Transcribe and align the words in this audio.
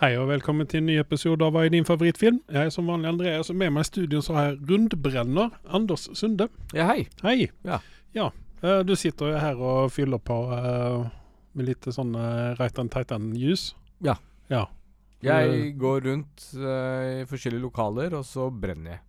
Hei 0.00 0.14
og 0.16 0.30
velkommen 0.30 0.64
til 0.64 0.80
en 0.80 0.86
ny 0.88 0.94
episode 0.96 1.44
av 1.44 1.52
Hva 1.52 1.66
er 1.66 1.74
din 1.74 1.84
favorittfilm? 1.84 2.38
Jeg 2.48 2.70
er 2.70 2.70
som 2.72 2.86
vanlig 2.88 3.10
Andreas, 3.10 3.50
og 3.52 3.56
med 3.60 3.74
meg 3.76 3.84
i 3.84 3.88
studio 3.90 4.22
så 4.24 4.32
har 4.32 4.46
jeg 4.46 4.62
rundbrenner 4.70 5.50
Anders 5.68 6.06
Sunde. 6.16 6.46
Ja, 6.72 6.86
hei. 6.88 7.02
Hei. 7.20 7.50
Ja. 7.68 7.82
Ja, 8.16 8.30
eh, 8.62 8.80
Du 8.88 8.94
sitter 8.96 9.34
jo 9.34 9.42
her 9.42 9.60
og 9.60 9.92
fyller 9.92 10.16
på 10.24 10.38
eh, 10.56 11.04
med 11.52 11.68
litt 11.68 11.90
sånn 11.92 12.16
uh, 12.16 12.56
Reitan 12.56 12.88
Titan-juice. 12.88 13.74
Ja. 14.00 14.16
Ja. 14.48 14.64
Jeg 15.20 15.74
går 15.76 16.00
rundt 16.08 16.48
eh, 16.56 17.20
i 17.20 17.28
forskjellige 17.28 17.66
lokaler, 17.68 18.16
og 18.16 18.24
så 18.24 18.48
brenner 18.48 18.94
jeg. 18.96 19.04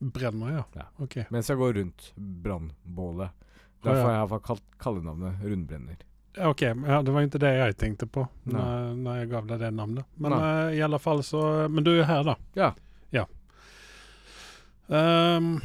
Brenner, 0.00 0.54
ja. 0.56 0.64
Ja. 0.72 0.88
Ok. 1.04 1.20
Mens 1.36 1.52
jeg 1.52 1.60
går 1.60 1.82
rundt 1.82 2.12
brannbålet. 2.16 3.36
Derfor 3.84 4.08
har 4.08 4.24
jeg 4.24 4.46
kalt 4.48 4.64
kallenavnet 4.80 5.44
Rundbrenner. 5.44 6.00
Ok, 6.38 6.62
ja, 6.62 7.02
Det 7.02 7.10
var 7.10 7.24
ikke 7.26 7.40
det 7.42 7.50
jeg 7.56 7.76
tenkte 7.76 8.06
på 8.06 8.28
när, 8.42 8.94
når, 8.94 9.16
jag 9.16 9.30
gav 9.30 9.46
deg 9.46 9.60
det 9.60 9.70
namnet. 9.74 10.06
Men 10.14 10.32
eh, 10.32 10.78
i 10.78 10.82
alle 10.82 10.98
fall 10.98 11.24
så 11.26 11.68
Men 11.68 11.84
du 11.84 11.96
er 11.98 12.06
her, 12.06 12.22
da. 12.24 12.36
Ja. 12.54 12.70
Ja. 13.10 13.26
Um, 14.86 15.60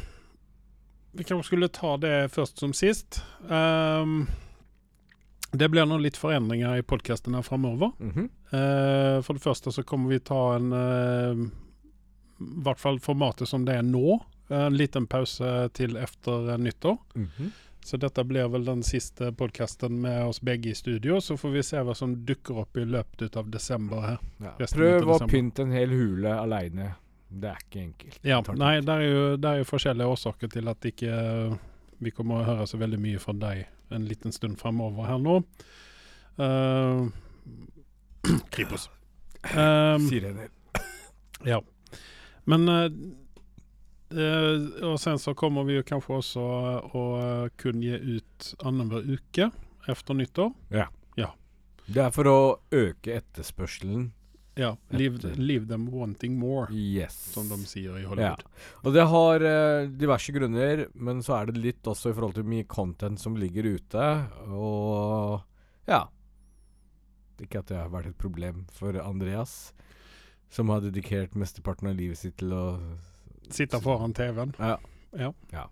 vi 1.12 1.24
kanske 1.24 1.46
skulle 1.46 1.68
ta 1.68 1.96
det 1.96 2.32
først 2.34 2.58
som 2.58 2.72
sist. 2.72 3.22
Um, 3.48 4.26
det 5.52 5.68
blir 5.68 5.86
nog 5.86 6.02
litt 6.02 6.16
forandringer 6.18 6.76
i 6.76 6.82
podkastene 6.82 7.42
framover. 7.42 7.92
-hmm. 7.98 8.26
uh, 8.26 9.22
for 9.22 9.34
det 9.34 9.42
første 9.42 9.72
så 9.72 9.82
kommer 9.82 10.08
vi 10.08 10.18
ta 10.18 10.56
en 10.56 10.72
uh, 10.72 11.46
I 12.40 12.62
hvert 12.62 12.80
fall 12.80 13.00
formatet 13.00 13.48
som 13.48 13.64
det 13.64 13.74
er 13.74 13.82
nå. 13.82 14.24
En 14.48 14.76
liten 14.76 15.06
pause 15.06 15.68
til 15.68 15.96
efter 15.96 16.58
nyttår. 16.58 16.98
Mm 17.14 17.22
Mhm. 17.38 17.52
Så 17.86 18.00
dette 18.02 18.24
blir 18.26 18.48
vel 18.50 18.64
den 18.66 18.80
siste 18.82 19.28
podkasten 19.38 20.00
med 20.02 20.24
oss 20.26 20.40
begge 20.42 20.72
i 20.72 20.74
studio. 20.74 21.20
Så 21.22 21.36
får 21.38 21.52
vi 21.54 21.62
se 21.62 21.82
hva 21.86 21.94
som 21.94 22.16
dukker 22.26 22.64
opp 22.64 22.78
i 22.82 22.82
løpet 22.82 23.22
ut 23.22 23.36
av 23.38 23.50
desember 23.50 24.02
her. 24.02 24.24
Ja. 24.42 24.54
Prøv 24.58 25.12
å 25.14 25.18
pynte 25.30 25.62
en 25.62 25.74
hel 25.74 25.94
hule 25.94 26.32
aleine. 26.34 26.96
Det 27.28 27.52
er 27.52 27.60
ikke 27.62 27.84
enkelt. 27.84 28.18
Ja, 28.26 28.40
nei, 28.58 28.72
det 28.82 28.96
er 28.96 29.04
jo, 29.06 29.22
det 29.38 29.52
er 29.52 29.62
jo 29.62 29.68
forskjellige 29.70 30.16
årsaker 30.16 30.50
til 30.50 30.72
at 30.72 30.88
ikke 30.90 31.12
eh, 31.14 31.54
vi 32.02 32.10
kommer 32.14 32.40
å 32.40 32.48
høre 32.48 32.66
så 32.66 32.80
veldig 32.82 32.98
mye 33.02 33.22
fra 33.22 33.34
deg 33.38 33.62
en 33.94 34.10
liten 34.10 34.34
stund 34.34 34.58
fremover 34.58 35.06
her 35.06 35.22
nå. 35.22 35.38
Uh, 36.42 37.06
Kripos. 38.54 38.88
Um, 39.54 40.08
Sirener. 40.08 40.50
ja. 41.52 41.62
Men 42.50 42.68
eh, 42.68 42.90
eh, 44.10 44.84
Og 44.86 44.98
sen 45.00 45.18
så 45.18 45.34
kommer 45.34 45.64
vi 45.64 45.76
jo 45.78 45.82
kanskje 45.86 46.18
også 46.20 46.44
å 46.94 47.04
eh, 47.20 47.48
kunne 47.58 47.82
gi 47.82 48.18
ut 48.18 48.52
annenhver 48.66 49.06
uke 49.16 49.50
etter 49.88 50.14
nyttår. 50.18 50.52
Det 51.86 52.00
er 52.02 52.10
for 52.10 52.26
å 52.26 52.38
øke 52.74 53.12
etterspørselen. 53.14 54.08
Ja. 54.58 54.72
Leave, 54.90 55.20
leave 55.38 55.68
them 55.68 55.84
wanting 55.92 56.34
more, 56.40 56.66
Yes. 56.74 57.14
som 57.30 57.46
de 57.48 57.58
sier 57.62 57.94
i 57.94 58.02
Ja. 58.02 58.08
Hollywood. 58.08 58.42
Og 58.82 58.92
det 58.96 59.04
har 59.06 59.44
eh, 59.46 59.86
diverse 59.86 60.32
grunner, 60.34 60.88
men 60.94 61.22
så 61.22 61.36
er 61.38 61.46
det 61.52 61.60
litt 61.62 61.82
også 61.86 62.10
i 62.10 62.16
forhold 62.16 62.34
til 62.34 62.42
mye 62.50 62.64
content 62.66 63.20
som 63.22 63.36
ligger 63.38 63.68
ute. 63.76 64.06
Og 64.50 65.44
ja. 65.86 66.08
Ikke 67.38 67.60
at 67.62 67.68
det 67.70 67.76
har 67.78 67.92
vært 67.94 68.10
et 68.10 68.18
problem 68.18 68.64
for 68.72 68.96
Andreas, 68.98 69.72
som 70.50 70.70
har 70.74 70.80
dedikert 70.80 71.36
mesteparten 71.38 71.86
av 71.92 71.94
livet 72.00 72.18
sitt 72.18 72.38
til 72.42 72.50
å 72.56 72.64
Sitte 73.54 73.80
foran 73.82 74.14
TV-en. 74.16 74.54
Ja. 74.58 74.76
Ja. 75.16 75.32
Ja. 75.52 75.68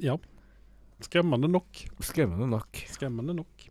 ja. 0.00 0.16
Skremmende 1.02 1.48
nok. 1.50 1.84
Skremmende 2.00 2.46
nok. 2.50 2.82
Skremmende 2.90 3.34
nok. 3.34 3.68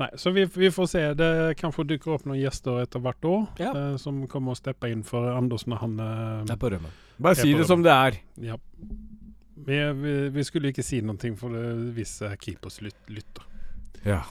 Nei, 0.00 0.08
så 0.16 0.30
vi, 0.32 0.46
vi 0.48 0.70
får 0.72 0.86
se. 0.88 1.02
Det 1.14 1.30
kanskje 1.60 1.84
dukker 1.90 2.14
opp 2.14 2.24
noen 2.24 2.40
gjester 2.40 2.78
etter 2.80 3.02
hvert 3.04 3.26
år 3.28 3.42
Ja. 3.60 3.72
eh, 3.76 3.96
som 4.00 4.22
kommer 4.32 4.54
og 4.54 4.60
stepper 4.60 4.88
inn 4.94 5.02
for 5.04 5.28
Anders 5.34 5.66
når 5.68 5.82
han 5.82 5.98
eh, 6.00 6.52
er 6.54 6.60
på 6.60 6.70
rømmen. 6.72 6.94
Bare 7.20 7.36
si 7.36 7.52
det 7.52 7.66
som 7.68 7.84
det 7.84 7.92
er. 7.92 8.16
Ja. 8.40 8.56
Vi, 9.60 9.76
vi, 10.00 10.14
vi 10.32 10.44
skulle 10.48 10.72
ikke 10.72 10.84
si 10.86 11.02
noe 11.04 11.34
for 11.36 11.52
det 11.52 11.66
hvis 11.98 12.14
Keepers 12.22 12.40
Kripos 12.46 12.80
lyt, 12.80 12.96
lytter. 13.12 13.44
Ja. 14.06 14.22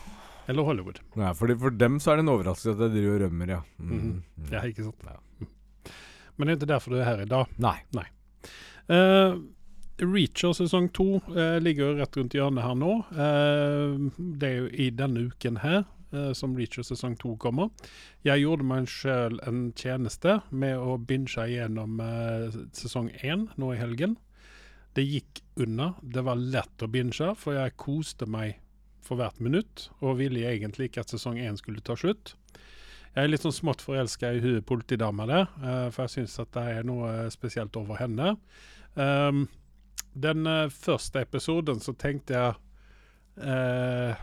Eller 0.49 0.65
Hollywood. 0.65 0.97
Nei, 1.13 1.29
for, 1.37 1.53
for 1.61 1.69
dem 1.77 1.99
så 2.01 2.15
er 2.15 2.17
det 2.17 2.25
en 2.25 2.33
overraskelse 2.33 2.73
at 2.73 2.87
jeg 2.87 2.95
driver 2.95 3.19
og 3.19 3.23
rømmer, 3.27 3.51
ja. 3.53 3.59
Mm. 3.77 3.99
Mm. 4.01 4.47
Ja, 4.49 4.63
ikke 4.65 4.87
sant? 4.87 5.05
Ja. 5.05 5.19
Men 6.39 6.47
det 6.47 6.53
er 6.53 6.59
ikke 6.61 6.73
derfor 6.73 6.95
du 6.95 7.01
er 7.01 7.09
her 7.09 7.23
i 7.25 7.29
dag. 7.29 7.51
Nei. 7.59 8.05
Eh, 8.89 9.37
Reacher 9.99 10.53
sesong 10.55 10.87
to 10.95 11.19
uh, 11.35 11.59
ligger 11.59 11.89
jo 11.89 11.95
rett 11.99 12.15
rundt 12.15 12.35
hjørnet 12.37 12.63
her 12.63 12.77
nå. 12.79 12.93
Uh, 13.11 14.07
det 14.17 14.47
er 14.47 14.55
jo 14.61 14.69
i 14.71 14.87
denne 14.95 15.27
uken 15.29 15.59
her 15.65 15.83
som 16.33 16.55
Reacher 16.57 16.81
sesong 16.81 17.13
to 17.21 17.35
kommer. 17.37 17.67
Jeg 18.25 18.41
gjorde 18.41 18.65
meg 18.65 18.87
sjøl 18.89 19.35
en 19.45 19.67
tjeneste 19.77 20.39
med 20.49 20.79
å 20.81 20.95
binge 20.97 21.43
gjennom 21.51 21.99
sesong 22.73 23.11
én 23.21 23.43
nå 23.61 23.69
i 23.75 23.77
helgen. 23.77 24.15
Det 24.97 25.05
gikk 25.05 25.43
unna. 25.61 25.91
Det 26.01 26.23
var 26.25 26.41
lett 26.41 26.81
å 26.81 26.89
binge, 26.89 27.35
for 27.37 27.59
jeg 27.59 27.77
koste 27.77 28.25
meg 28.25 28.57
for 29.05 29.21
hvert 29.21 29.37
minutt, 29.37 29.85
og 30.01 30.17
ville 30.23 30.49
egentlig 30.49 30.89
ikke 30.89 31.05
at 31.05 31.13
sesong 31.13 31.37
én 31.37 31.61
skulle 31.61 31.85
ta 31.85 31.93
slutt. 31.93 32.33
Jeg 33.15 33.25
er 33.25 33.31
litt 33.31 33.43
sånn 33.43 33.55
smått 33.55 33.83
forelska 33.83 34.31
i 34.35 34.41
hun 34.43 34.59
politidama 34.65 35.25
der, 35.29 35.47
eh, 35.63 35.85
for 35.93 36.05
jeg 36.05 36.15
syns 36.15 36.39
at 36.41 36.51
det 36.55 36.65
er 36.75 36.87
noe 36.87 37.29
spesielt 37.33 37.75
over 37.79 37.99
henne. 37.99 38.35
Um, 38.95 39.47
den 40.13 40.47
eh, 40.49 40.73
første 40.73 41.23
episoden 41.25 41.81
så 41.83 41.93
tenkte 41.93 42.33
jeg 42.33 42.55
uh, 43.45 44.17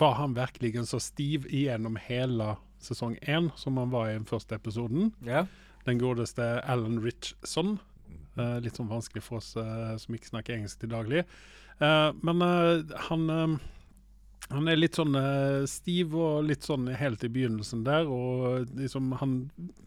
Var 0.00 0.14
han 0.16 0.34
virkelig 0.34 0.86
så 0.88 0.98
stiv 1.02 1.44
igjennom 1.52 1.98
hele 2.00 2.56
sesong 2.82 3.18
én 3.20 3.50
som 3.60 3.76
han 3.78 3.92
var 3.92 4.08
i 4.08 4.16
den 4.16 4.26
første 4.26 4.56
episoden? 4.56 5.12
Ja. 5.26 5.44
Den 5.86 6.00
godeste 6.00 6.58
Alan 6.64 7.02
Richson. 7.04 7.76
Uh, 8.38 8.58
litt 8.64 8.80
sånn 8.80 8.90
vanskelig 8.90 9.22
for 9.26 9.42
oss 9.42 9.52
uh, 9.60 9.92
som 10.00 10.16
ikke 10.16 10.32
snakker 10.32 10.56
engelsk 10.56 10.80
til 10.80 10.94
daglig. 10.96 11.26
Eh, 11.82 12.10
men 12.22 12.42
eh, 12.42 12.96
han 13.08 13.30
eh, 13.30 13.54
han 14.52 14.68
er 14.68 14.78
litt 14.78 14.98
sånn 14.98 15.16
uh, 15.16 15.64
stiv 15.70 16.14
og 16.16 16.44
litt 16.48 16.66
sånn 16.66 16.88
helt 16.98 17.24
i 17.24 17.30
begynnelsen 17.32 17.84
der. 17.86 18.08
Og 18.08 18.68
liksom 18.78 19.12
han 19.20 19.36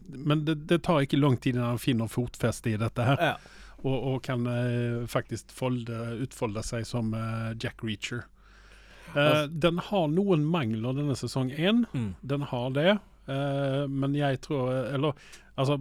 Men 0.08 0.46
det, 0.46 0.56
det 0.70 0.82
tar 0.86 1.06
ikke 1.06 1.20
lang 1.20 1.38
tid 1.38 1.56
når 1.58 1.76
han 1.76 1.82
finner 1.82 2.12
fotfeste 2.12 2.74
i 2.74 2.78
dette 2.82 3.06
her. 3.08 3.22
Ja. 3.32 3.36
Og, 3.86 3.96
og 3.96 4.22
kan 4.26 4.48
uh, 4.50 5.06
faktisk 5.08 5.52
folde, 5.54 5.98
utfolde 6.26 6.64
seg 6.66 6.88
som 6.90 7.14
uh, 7.14 7.54
Jack 7.62 7.84
Reacher. 7.86 8.26
Eh, 9.16 9.22
Altså- 9.22 9.60
den 9.60 9.78
har 9.78 10.08
noen 10.08 10.46
mangler, 10.46 10.94
denne 10.94 11.16
sesong 11.16 11.52
én. 11.52 11.86
Mm. 11.94 12.16
Den 12.22 12.42
har 12.42 12.70
det. 12.70 12.98
Eh, 13.28 13.88
men 13.88 14.14
jeg 14.14 14.42
tror 14.42 14.94
Eller 14.94 15.14
altså 15.58 15.80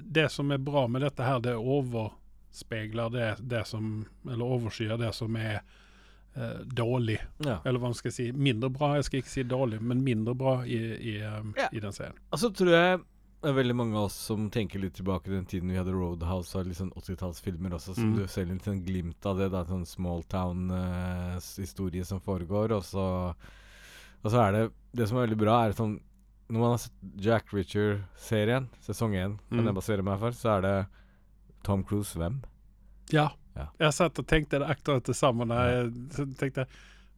Det 0.00 0.30
som 0.32 0.50
er 0.50 0.58
bra 0.58 0.86
med 0.88 1.02
dette 1.02 1.22
her, 1.22 1.40
det 1.40 1.52
overspeiler 1.54 3.10
det, 3.10 3.36
det 3.40 3.66
som 3.66 4.06
Eller 4.24 4.44
overskyer 4.44 4.96
det 4.96 5.12
som 5.14 5.36
er 5.36 5.60
eh, 6.36 6.64
dårlig. 6.64 7.18
ja. 7.44 7.58
Eller 7.64 7.78
hva 7.78 7.88
man 7.90 7.94
skal 7.94 8.10
si. 8.12 8.30
Mindre 8.32 8.70
bra. 8.70 8.94
Jeg 8.96 9.04
skal 9.04 9.20
ikke 9.20 9.28
si 9.34 9.42
dårlig, 9.44 9.80
men 9.82 10.02
mindre 10.04 10.34
bra 10.34 10.62
i, 10.64 10.76
i, 10.76 11.16
eh, 11.20 11.42
Ja. 11.56 11.68
i 11.72 11.80
den 11.80 11.92
serien. 11.92 12.14
Altså 12.32 12.50
tror 12.54 12.70
jeg 12.70 13.00
det 13.42 13.50
er 13.50 13.54
veldig 13.64 13.74
mange 13.74 13.96
av 13.98 14.04
oss 14.04 14.14
som 14.14 14.48
tenker 14.50 14.78
litt 14.78 14.94
tilbake 14.94 15.24
til 15.24 15.32
den 15.34 15.44
tiden 15.46 15.68
vi 15.68 15.74
hadde 15.76 15.90
Roadhouse 15.92 16.54
og 16.54 16.66
litt 16.68 16.76
sånn 16.78 16.92
80-tallsfilmer 16.94 17.72
også, 17.74 17.94
som 17.96 18.12
Mm. 18.12 18.16
du 18.20 18.26
ser 18.28 18.44
litt 18.46 18.62
sånn 18.62 18.84
glimt 18.86 19.26
av 19.26 19.36
det. 19.36 19.50
Det 19.50 19.58
er 19.58 19.64
Sånn 19.72 19.84
small 19.86 20.22
town-historie 20.22 22.04
som 22.06 22.20
foregår. 22.20 22.70
Og 22.76 22.84
så, 22.86 23.34
og 24.22 24.30
så 24.30 24.48
er 24.48 24.52
det 24.52 24.72
Det 24.94 25.08
som 25.08 25.16
er 25.18 25.26
veldig 25.26 25.38
bra, 25.40 25.64
er 25.66 25.72
sånn 25.72 25.98
Når 26.52 26.58
man 26.60 26.70
har 26.74 26.78
sett 26.78 26.92
Jack 27.16 27.52
Richard-serien, 27.52 28.68
sesong 28.84 29.14
én, 29.16 29.38
kan 29.48 29.58
Mm. 29.62 29.64
jeg 29.66 29.74
basere 29.74 30.02
meg 30.04 30.18
for, 30.20 30.30
så 30.32 30.58
er 30.58 30.60
det 30.60 30.86
Tom 31.64 31.82
Cruise 31.82 32.12
hvem? 32.14 32.42
Ja. 33.10 33.30
Ja. 33.56 33.66
Jeg 33.82 33.92
satt 33.92 34.18
og 34.18 34.26
tenkte 34.30 34.62
det 34.62 34.68
akkurat 34.72 35.04
det 35.04 35.16
samme. 35.18 35.44
Når 35.44 35.68
jeg 35.68 36.32
tenkte 36.40 36.66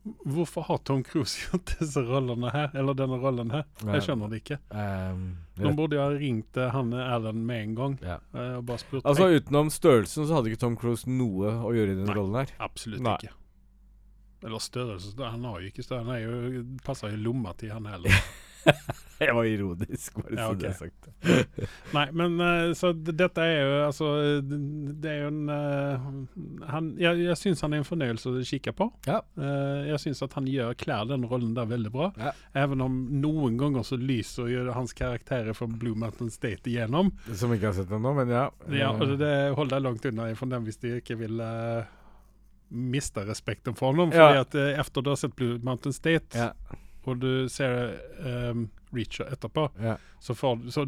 Hvorfor 0.05 0.67
har 0.69 0.79
Tom 0.85 1.01
Cruise 1.05 1.39
gjort 1.47 1.71
disse 1.79 2.03
rollene 2.05 2.51
her? 2.53 2.75
Eller 2.77 2.97
denne 2.99 3.17
rollen 3.23 3.51
her? 3.55 3.63
Jeg 3.89 4.03
skjønner 4.05 4.29
det 4.29 4.43
ikke. 4.43 4.59
Um, 4.69 5.23
De 5.57 5.71
burde 5.79 5.97
jo 5.97 6.03
ha 6.03 6.11
ringt 6.13 6.59
Hanne 6.75 7.07
han 7.09 7.39
med 7.47 7.63
en 7.63 7.73
gang 7.79 7.95
ja. 8.05 8.19
eh, 8.35 8.59
og 8.59 8.67
bare 8.69 8.83
spurt. 8.83 9.07
Altså 9.09 9.31
Utenom 9.33 9.71
størrelsen 9.73 10.29
så 10.29 10.37
hadde 10.37 10.53
ikke 10.53 10.61
Tom 10.67 10.77
Cruise 10.77 11.09
noe 11.09 11.55
å 11.57 11.73
gjøre 11.73 11.95
i 11.95 11.99
den 12.03 12.11
Nei. 12.11 12.19
rollen 12.19 12.37
her. 12.43 12.53
absolutt 12.67 13.01
Nei. 13.07 13.17
ikke. 13.23 13.33
Eller 14.45 14.61
størrelse. 14.61 15.15
Han 15.25 15.45
har 15.49 15.63
jo 15.65 15.71
ikke 15.73 15.87
størrelse. 15.87 16.05
Han 16.05 16.17
er 16.19 16.53
jo, 16.59 16.65
passer 16.85 17.15
jo 17.15 17.23
lomma 17.25 17.55
til 17.57 17.73
han 17.73 17.89
heller. 17.95 18.21
Jeg 19.25 19.35
var 19.37 19.47
ironisk, 19.47 20.17
bare 20.19 20.35
Ja, 20.35 20.47
så 20.49 20.55
ok. 20.55 20.59
det 20.61 20.69
er 20.69 20.77
sagt. 20.79 21.09
Nei, 21.97 22.05
men 22.19 22.35
eh, 22.43 22.73
så 22.77 22.91
dette 22.93 23.45
er 23.45 23.55
jo 23.55 23.77
altså 23.87 24.09
Det 24.43 25.11
er 25.13 25.21
jo 25.23 25.29
en 25.31 25.53
eh, 25.55 26.09
han, 26.69 26.91
Jeg, 27.01 27.23
jeg 27.23 27.39
syns 27.41 27.63
han 27.65 27.77
er 27.77 27.85
en 27.85 27.89
fornøyelse 27.89 28.33
å 28.35 28.43
kikke 28.45 28.75
på. 28.77 28.89
Ja. 29.09 29.21
Eh, 29.39 29.87
jeg 29.93 30.03
syns 30.03 30.25
at 30.27 30.35
han 30.39 30.51
gjør 30.51 30.75
klær 30.81 31.09
den 31.09 31.27
rollen 31.31 31.55
der 31.57 31.71
veldig 31.71 31.95
bra. 31.95 32.11
Ja. 32.21 32.35
Even 32.65 32.85
om 32.85 32.99
noen 33.23 33.59
ganger 33.61 33.87
så 33.87 33.99
lyser 34.01 34.51
jo 34.51 34.67
hans 34.75 34.97
karakterer 34.99 35.57
fra 35.57 35.71
Blue 35.71 35.97
Mountain 35.99 36.33
State 36.35 36.71
igjennom. 36.71 37.15
Som 37.33 37.55
ikke 37.55 37.71
har 37.71 37.79
sett 37.79 37.93
den 37.93 38.03
nå, 38.05 38.15
men 38.19 38.35
ja. 38.35 38.49
Ja, 38.75 38.93
og 38.99 39.19
det 39.21 39.35
holder 39.57 39.79
jeg 39.79 39.87
langt 39.89 40.09
unna 40.11 40.33
fra 40.35 40.51
den 40.51 40.67
hvis 40.67 40.83
de 40.83 40.99
ikke 40.99 41.21
vil 41.23 41.41
miste 42.75 43.25
respekten 43.27 43.75
for 43.79 43.95
ham. 43.95 44.11
Ja. 44.13 44.29
Fordi 44.29 44.41
at 44.41 44.55
eh, 44.55 44.81
efter 44.81 45.03
du 45.03 45.11
har 45.13 45.21
sett 45.21 45.37
Blue 45.37 45.59
Mountain 45.63 45.93
State, 45.93 46.39
ja. 46.39 46.53
Og 47.11 47.21
du 47.23 47.49
ser 47.53 47.95
um, 48.25 48.67
Reacher 48.95 49.27
etterpå, 49.35 49.69
Ja. 49.83 49.97
så, 50.23 50.35
får, 50.39 50.61
så 50.71 50.85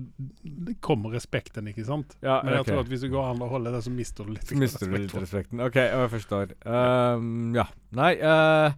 kommer 0.80 1.10
respekten, 1.16 1.66
ikke 1.72 1.84
sant? 1.84 2.14
Ja, 2.22 2.40
Men 2.44 2.54
jeg 2.54 2.60
okay. 2.64 2.72
tror 2.72 2.84
at 2.84 2.90
hvis 2.92 3.02
du 3.02 3.08
går 3.10 3.30
an 3.32 3.42
å 3.42 3.48
holde 3.50 3.72
det, 3.74 3.80
så 3.82 3.90
mister 3.90 4.24
du 4.28 4.30
litt 4.36 4.46
Så 4.46 4.58
mister 4.60 4.86
du 4.86 4.92
litt 4.94 5.10
respekt 5.10 5.10
for 5.10 5.18
det. 5.18 5.26
respekten. 5.26 5.64
OK, 5.66 5.78
jeg 5.82 6.12
forstår. 6.14 6.54
Um, 6.66 7.54
ja. 7.58 7.64
Nei, 7.98 8.12
uh, 8.22 8.70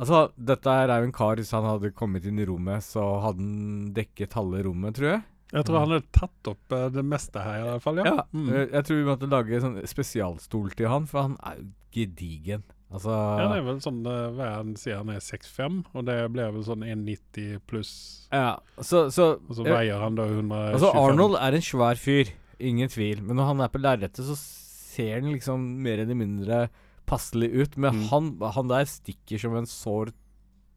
altså 0.00 0.26
Dette 0.36 0.76
her 0.76 0.92
er 0.92 1.00
jo 1.02 1.08
en 1.08 1.14
kar 1.16 1.36
Hvis 1.40 1.52
han 1.56 1.64
hadde 1.68 1.90
kommet 1.96 2.24
inn 2.28 2.38
i 2.40 2.46
rommet, 2.48 2.84
så 2.84 3.06
hadde 3.24 3.40
han 3.40 3.92
dekket 3.96 4.36
halve 4.36 4.62
rommet, 4.68 4.96
tror 5.00 5.14
jeg. 5.14 5.22
Jeg 5.50 5.66
tror 5.66 5.80
han 5.80 5.88
hadde 5.90 6.12
tatt 6.14 6.46
opp 6.52 6.72
eh, 6.76 6.84
det 6.94 7.02
meste 7.02 7.40
her, 7.42 7.56
i 7.58 7.68
alle 7.72 7.80
fall. 7.82 7.96
Ja. 8.06 8.20
Mm. 8.30 8.44
Eh, 8.54 8.66
Jeg 8.76 8.84
tror 8.86 9.00
vi 9.00 9.06
måtte 9.08 9.26
lage 9.32 9.58
sånn 9.64 9.80
spesialstol 9.90 10.68
til 10.78 10.86
han, 10.92 11.08
for 11.10 11.24
han 11.26 11.34
er 11.42 11.56
jo 11.58 11.64
gedigen. 11.96 12.62
Altså 12.90 13.10
Ja, 13.14 13.44
det 13.52 13.58
er 13.60 13.66
vel 13.68 13.80
sånn 13.84 14.00
uh, 14.06 14.30
hva 14.34 14.44
er 14.48 14.54
han 14.58 14.72
sier 14.80 14.96
han 14.98 15.10
er 15.14 15.20
6'5, 15.22 15.76
og 15.94 16.04
det 16.08 16.16
blir 16.34 16.50
vel 16.56 16.64
sånn 16.66 16.82
1,90 16.82 17.60
pluss 17.70 17.92
ja, 18.32 18.56
så, 18.82 19.04
så, 19.14 19.28
Og 19.48 19.54
så 19.60 19.62
veier 19.66 20.00
han 20.02 20.16
da 20.18 20.24
125. 20.26 20.74
Altså 20.74 20.90
Arnold 20.98 21.36
er 21.38 21.54
en 21.58 21.62
svær 21.62 21.98
fyr, 22.02 22.32
ingen 22.58 22.88
tvil. 22.90 23.22
Men 23.22 23.36
når 23.38 23.46
han 23.52 23.60
er 23.64 23.68
på 23.74 23.80
lerretet, 23.82 24.22
så 24.26 24.34
ser 24.36 25.20
han 25.20 25.30
liksom 25.32 25.62
mer 25.86 26.02
eller 26.02 26.18
mindre 26.18 26.64
passelig 27.06 27.48
ut. 27.54 27.76
Men 27.78 27.94
Mm. 27.94 28.08
han, 28.10 28.26
han 28.54 28.68
der 28.70 28.84
stikker 28.86 29.38
som 29.38 29.54
en 29.58 29.66
sår 29.66 30.10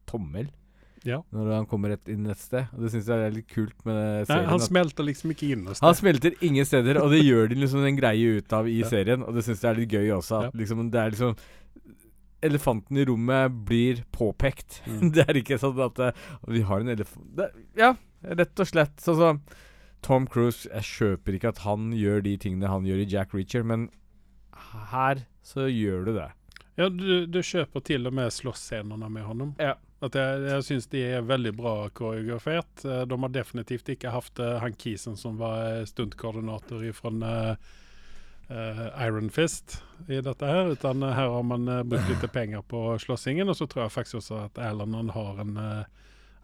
tommel 0.06 0.48
Ja. 1.04 1.18
når 1.34 1.50
han 1.52 1.66
kommer 1.68 1.90
rett 1.92 2.08
inn 2.08 2.26
et 2.30 2.38
sted. 2.40 2.66
Og 2.74 2.80
det 2.86 2.90
syns 2.94 3.06
jeg 3.10 3.26
er 3.26 3.34
litt 3.34 3.48
kult 3.52 3.76
med 3.84 4.26
Nei, 4.30 4.38
han 4.48 4.62
smelter 4.62 5.04
liksom 5.04 5.34
ikke 5.34 5.50
inn 5.52 5.66
hos 5.68 5.82
han 5.84 5.94
smelter 5.98 6.32
ingen 6.42 6.64
steder, 6.64 6.98
og 7.02 7.10
det 7.12 7.20
gjør 7.26 7.50
de 7.52 7.58
liksom 7.60 7.84
en 7.84 7.98
greie 7.98 8.38
ut 8.40 8.52
av 8.56 8.66
i 8.70 8.78
Ja. 8.80 8.88
serien. 8.88 9.22
Og 9.26 9.34
det 9.34 9.44
syns 9.44 9.60
jeg 9.62 9.70
er 9.74 9.78
litt 9.82 9.90
gøy 9.92 10.08
også. 10.16 10.38
At 10.46 10.54
Ja. 10.54 10.58
liksom, 10.62 10.90
det 10.90 11.00
er 11.02 11.10
liksom 11.10 11.36
Elefanten 12.44 12.98
i 13.00 13.04
rommet 13.08 13.52
blir 13.68 14.02
påpekt. 14.14 14.82
Mm. 14.86 15.10
det 15.16 15.24
er 15.28 15.40
ikke 15.40 15.58
sånn 15.62 15.80
at 15.84 16.00
eh, 16.04 16.24
vi 16.52 16.64
har 16.68 16.84
en 16.84 16.92
elefant 16.94 17.30
det, 17.38 17.50
Ja, 17.78 17.94
rett 18.24 18.60
og 18.60 18.70
slett. 18.70 18.96
Sånn 19.02 19.20
som 19.20 19.42
Tom 20.04 20.26
Cruise 20.28 20.68
Jeg 20.68 20.84
kjøper 20.84 21.38
ikke 21.38 21.54
at 21.54 21.62
han 21.64 21.92
gjør 21.96 22.20
de 22.26 22.34
tingene 22.40 22.68
han 22.68 22.84
gjør 22.88 23.00
i 23.04 23.08
Jack 23.08 23.32
Reacher, 23.36 23.64
men 23.64 23.88
her 24.92 25.24
så 25.44 25.66
gjør 25.68 26.04
du 26.08 26.12
det. 26.18 26.28
Ja, 26.76 26.88
du, 26.90 27.26
du 27.30 27.40
kjøper 27.44 27.82
til 27.86 28.08
og 28.08 28.14
med 28.16 28.32
slåssscenene 28.34 29.08
med 29.12 29.24
honom. 29.28 29.54
Ja. 29.62 29.76
At 30.04 30.16
jeg, 30.18 30.40
jeg 30.50 30.64
syns 30.66 30.88
de 30.92 31.00
er 31.16 31.24
veldig 31.24 31.52
bra 31.56 31.74
koreografert. 31.96 32.82
Eh, 32.84 33.04
De 33.08 33.18
har 33.22 33.32
definitivt 33.32 33.88
ikke 33.94 34.12
hatt 34.12 34.42
eh, 34.42 34.58
han 34.60 34.76
Kisen 34.76 35.16
som 35.16 35.38
var 35.40 35.86
stuntkoordinator 35.88 36.84
fra 36.96 37.12
Iron 38.48 39.30
Fist 39.32 39.78
i 40.08 40.20
dette 40.20 40.46
her, 40.46 40.72
utan 40.76 41.02
eh, 41.02 41.12
her 41.16 41.28
har 41.32 41.42
man 41.42 41.68
eh, 41.68 41.82
brukt 41.82 42.08
litt 42.10 42.32
penger 42.32 42.62
på 42.62 42.98
slåssingen. 42.98 43.48
Og 43.48 43.56
så 43.56 43.66
tror 43.66 43.86
jeg 43.86 43.94
faktisk 43.94 44.20
også 44.20 44.40
at 44.46 44.60
Erland 44.60 45.14
har 45.14 45.40
en 45.44 45.56
eh, 45.56 45.84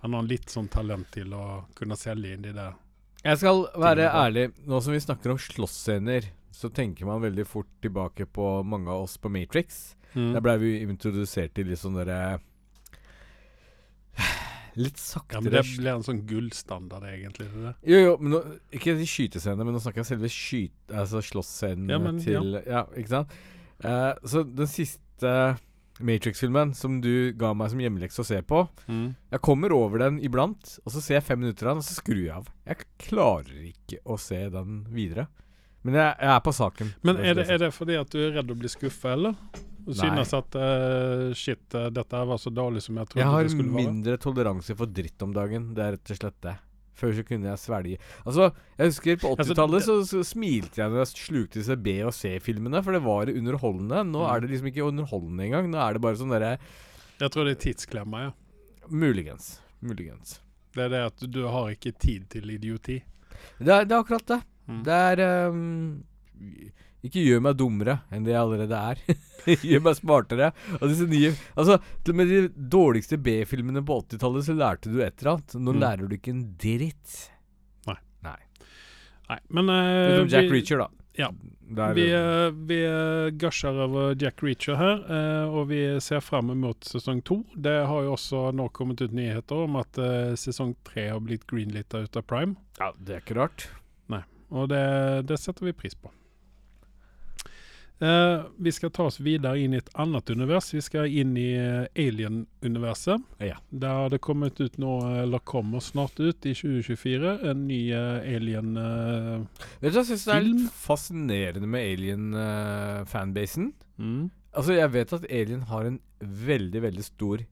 han 0.00 0.14
har 0.16 0.24
litt 0.24 0.48
sånn 0.48 0.70
talent 0.72 1.10
til 1.12 1.34
å 1.36 1.66
kunne 1.76 1.96
selge 2.00 2.32
inn 2.32 2.44
de 2.44 2.54
der. 2.56 2.76
Jeg 3.20 3.36
skal 3.42 3.66
være 3.76 4.06
ærlig. 4.08 4.46
Nå 4.64 4.78
som 4.80 4.94
vi 4.96 5.00
snakker 5.04 5.34
om 5.34 5.40
slåssscener, 5.40 6.30
så 6.56 6.70
tenker 6.72 7.04
man 7.04 7.20
veldig 7.20 7.44
fort 7.44 7.68
tilbake 7.84 8.24
på 8.24 8.62
mange 8.64 8.88
av 8.88 9.04
oss 9.04 9.18
på 9.20 9.28
Matrix. 9.28 9.82
Mm. 10.14 10.32
Der 10.32 10.44
ble 10.44 10.54
vi 10.62 10.70
introdusert 10.86 11.52
til 11.54 11.68
litt 11.68 11.82
sånn 11.82 12.00
derre 12.00 12.38
Litt 14.78 15.00
saktere 15.00 15.40
Ja, 15.40 15.44
men 15.44 15.54
det 15.54 15.62
blir 15.66 15.92
en 15.92 16.04
sånn 16.06 16.20
gullstandard, 16.28 17.06
egentlig. 17.08 17.48
det. 17.54 17.72
Jo, 17.90 18.02
jo, 18.04 18.12
men 18.20 18.34
nå, 18.36 18.42
ikke 18.76 18.94
i 18.94 19.08
skytescenene, 19.08 19.66
men 19.66 19.76
nå 19.76 19.82
snakker 19.82 20.04
jeg 20.04 20.10
selve 20.12 20.30
skyt... 20.34 20.76
Altså 20.90 21.22
slåssscenen 21.24 21.90
Ja, 21.90 21.98
men, 22.02 22.20
til 22.22 22.60
ja. 22.66 22.84
ikke 22.94 23.14
sant? 23.16 23.34
Uh, 23.80 24.12
så 24.28 24.44
den 24.44 24.68
siste 24.68 25.34
Matrix-filmen 26.00 26.72
som 26.76 27.00
du 27.04 27.32
ga 27.38 27.52
meg 27.56 27.72
som 27.72 27.80
hjemmelekse 27.82 28.22
å 28.22 28.26
se 28.26 28.38
på 28.46 28.62
Jeg 28.88 29.40
kommer 29.44 29.72
over 29.76 30.00
den 30.04 30.20
iblant, 30.24 30.78
og 30.84 30.94
så 30.94 31.02
ser 31.04 31.18
jeg 31.18 31.26
fem 31.28 31.42
minutter 31.42 31.68
av 31.68 31.76
den, 31.76 31.84
og 31.84 31.88
så 31.88 31.96
skrur 31.98 32.22
jeg 32.22 32.36
av. 32.38 32.48
Jeg 32.68 32.88
klarer 33.10 33.66
ikke 33.72 34.00
å 34.04 34.16
se 34.20 34.40
den 34.52 34.84
videre. 34.94 35.28
Men 35.86 35.96
jeg, 35.96 36.14
jeg 36.20 36.32
er 36.34 36.40
på 36.44 36.52
saken. 36.52 36.94
Men 37.08 37.20
er 37.24 37.36
det, 37.38 37.46
er 37.48 37.60
det 37.62 37.70
fordi 37.72 37.96
at 37.96 38.12
du 38.12 38.20
er 38.20 38.34
redd 38.36 38.52
å 38.52 38.56
bli 38.58 38.68
skuffa, 38.68 39.14
eller? 39.16 39.36
Nei. 39.86 39.94
synes 40.00 40.32
at 40.36 40.56
uh, 40.60 41.32
shit, 41.34 41.62
eh, 41.74 41.88
dette 41.90 42.24
var 42.26 42.38
så 42.42 42.50
dårlig 42.52 42.82
som 42.82 42.96
jeg 43.00 43.08
trodde 43.08 43.24
Jeg 43.24 43.44
det 43.46 43.50
skulle 43.54 43.70
være? 43.70 43.78
Jeg 43.80 43.86
har 43.86 43.92
mindre 43.94 44.16
toleranse 44.18 44.76
for 44.76 44.86
dritt 44.86 45.22
om 45.22 45.32
dagen. 45.32 45.70
Det 45.74 45.84
er 45.84 45.92
rett 45.96 46.10
og 46.14 46.20
slett 46.20 46.40
det. 46.42 46.56
Før 47.00 47.14
så 47.16 47.22
kunne 47.24 47.48
jeg 47.48 47.56
svelge 47.62 47.96
Altså, 48.28 48.50
jeg 48.76 48.90
husker 48.90 49.16
på 49.22 49.30
Altså, 49.32 49.54
80-tallet 49.54 49.84
så, 49.86 49.94
så 50.04 50.18
smilte 50.26 50.82
jeg 50.82 50.90
når 50.92 50.98
jeg 51.00 51.10
slukte 51.14 51.58
disse 51.62 51.76
B- 51.80 51.94
og 52.04 52.12
C-filmene, 52.12 52.82
for 52.84 52.92
det 52.92 53.00
var 53.06 53.30
underholdende. 53.32 54.02
Nå 54.10 54.20
Mm. 54.20 54.28
er 54.34 54.40
det 54.44 54.50
liksom 54.50 54.68
ikke 54.68 54.84
underholdende 54.90 55.46
engang. 55.48 55.70
Nå 55.72 55.78
er 55.80 55.92
det 55.96 56.02
bare 56.04 56.16
sånn 56.20 56.34
derre 56.34 56.58
Jeg 57.20 57.30
tror 57.32 57.44
det 57.48 57.56
er 57.56 57.62
tidsklemma, 57.72 58.20
ja. 58.26 58.32
Muligens. 58.90 59.60
Muligens. 59.80 60.40
Det 60.74 60.84
er 60.84 60.88
det 60.92 61.00
at 61.06 61.24
du 61.30 61.40
har 61.48 61.70
ikke 61.72 61.92
tid 61.98 62.28
til 62.28 62.50
idioti. 62.50 63.00
Det 63.58 63.68
er, 63.72 63.84
det 63.88 63.92
er 63.96 64.00
akkurat 64.04 64.26
det. 64.28 64.42
Mm. 64.68 64.82
Det 64.84 64.92
er 64.92 65.22
ehm, 65.24 66.02
Ikke 67.06 67.22
gjør 67.24 67.40
meg 67.46 67.56
dummere 67.56 67.98
enn 68.12 68.24
det 68.26 68.34
jeg 68.34 68.40
allerede 68.42 68.76
er. 68.92 68.98
gjør 69.70 69.80
meg 69.86 69.96
smartere. 69.96 70.50
Disse 70.84 71.06
nye 71.08 71.30
Altså, 71.56 71.78
til 72.04 72.12
og 72.12 72.18
med 72.20 72.28
de 72.28 72.40
dårligste 72.74 73.16
B-filmene 73.24 73.80
på 73.88 74.00
80-tallet, 74.02 74.44
så 74.44 74.56
lærte 74.58 74.92
du 74.92 74.98
et 75.00 75.16
eller 75.22 75.36
annet. 75.38 75.54
Nå 75.56 75.72
Mm. 75.76 75.80
lærer 75.80 76.08
du 76.10 76.16
ikke 76.18 76.34
en 76.34 76.42
dritt. 76.60 77.14
Nei, 77.88 77.96
Nei, 79.30 79.38
men 79.48 79.70
uh, 79.70 80.26
Jack 80.28 80.48
vi, 80.50 80.58
Reacher, 80.58 80.80
da. 80.82 80.88
ja. 81.16 81.28
Der, 81.70 81.92
vi, 81.94 82.04
uh, 82.10 82.50
vi 82.66 82.80
eh, 82.82 83.28
gusher 83.38 83.76
over 83.84 84.16
Jack 84.18 84.42
Reacher 84.42 84.74
her, 84.74 85.04
uh, 85.06 85.54
og 85.54 85.68
vi 85.70 85.78
ser 86.02 86.18
fram 86.20 86.50
mot 86.58 86.82
sesong 86.84 87.20
to. 87.22 87.36
Det 87.54 87.76
har 87.86 88.02
jo 88.08 88.16
også 88.16 88.48
nå 88.58 88.66
kommet 88.74 89.00
ut 89.04 89.14
nyheter 89.14 89.62
om 89.68 89.78
at 89.78 90.00
uh, 90.02 90.34
sesong 90.34 90.74
tre 90.84 91.04
har 91.12 91.22
blitt 91.22 91.46
greenlita 91.46 92.02
ut 92.02 92.18
av 92.18 92.26
Prime. 92.26 92.56
ja, 92.80 92.90
det 92.98 93.14
er 93.14 93.22
ikke 93.22 93.38
rart. 93.38 93.68
Nei, 94.10 94.24
Og 94.50 94.66
det, 94.74 94.82
det 95.30 95.38
setter 95.38 95.68
vi 95.70 95.76
pris 95.78 95.94
på. 95.94 96.10
Eh, 98.00 98.42
vi 98.56 98.72
skal 98.72 98.90
ta 98.96 99.04
oss 99.10 99.18
videre 99.20 99.58
inn 99.60 99.74
i 99.74 99.80
et 99.80 99.90
annet 100.00 100.30
univers. 100.32 100.70
Vi 100.72 100.80
skal 100.80 101.04
inn 101.20 101.34
i 101.36 101.50
eh, 101.60 101.84
Alien-universet. 102.00 103.20
Ja. 103.44 103.58
Der 103.68 103.98
har 103.98 104.08
det 104.14 104.22
kommet 104.24 104.60
ut 104.60 104.78
nå, 104.80 104.94
eller 105.20 105.38
kommer 105.44 105.80
snart 105.84 106.16
ut 106.20 106.46
i 106.48 106.54
2024, 106.56 107.34
en 107.50 107.66
ny 107.68 107.80
uh, 107.92 108.24
alien-film. 108.24 109.44
Du, 109.82 109.86
Jeg 109.90 110.06
syns 110.08 110.24
det 110.24 110.34
er 110.38 110.46
litt 110.48 110.72
fascinerende 110.80 111.68
med 111.68 111.84
Alien-fanbasen. 111.92 113.72
mm. 114.00 114.30
altså, 114.56 114.72
jeg 114.78 114.92
vet 114.96 115.12
at 115.18 115.28
Alien 115.30 115.62
har 115.68 115.84
en 115.90 116.00
veldig, 116.20 116.82
veldig 116.88 117.04
stor 117.06 117.44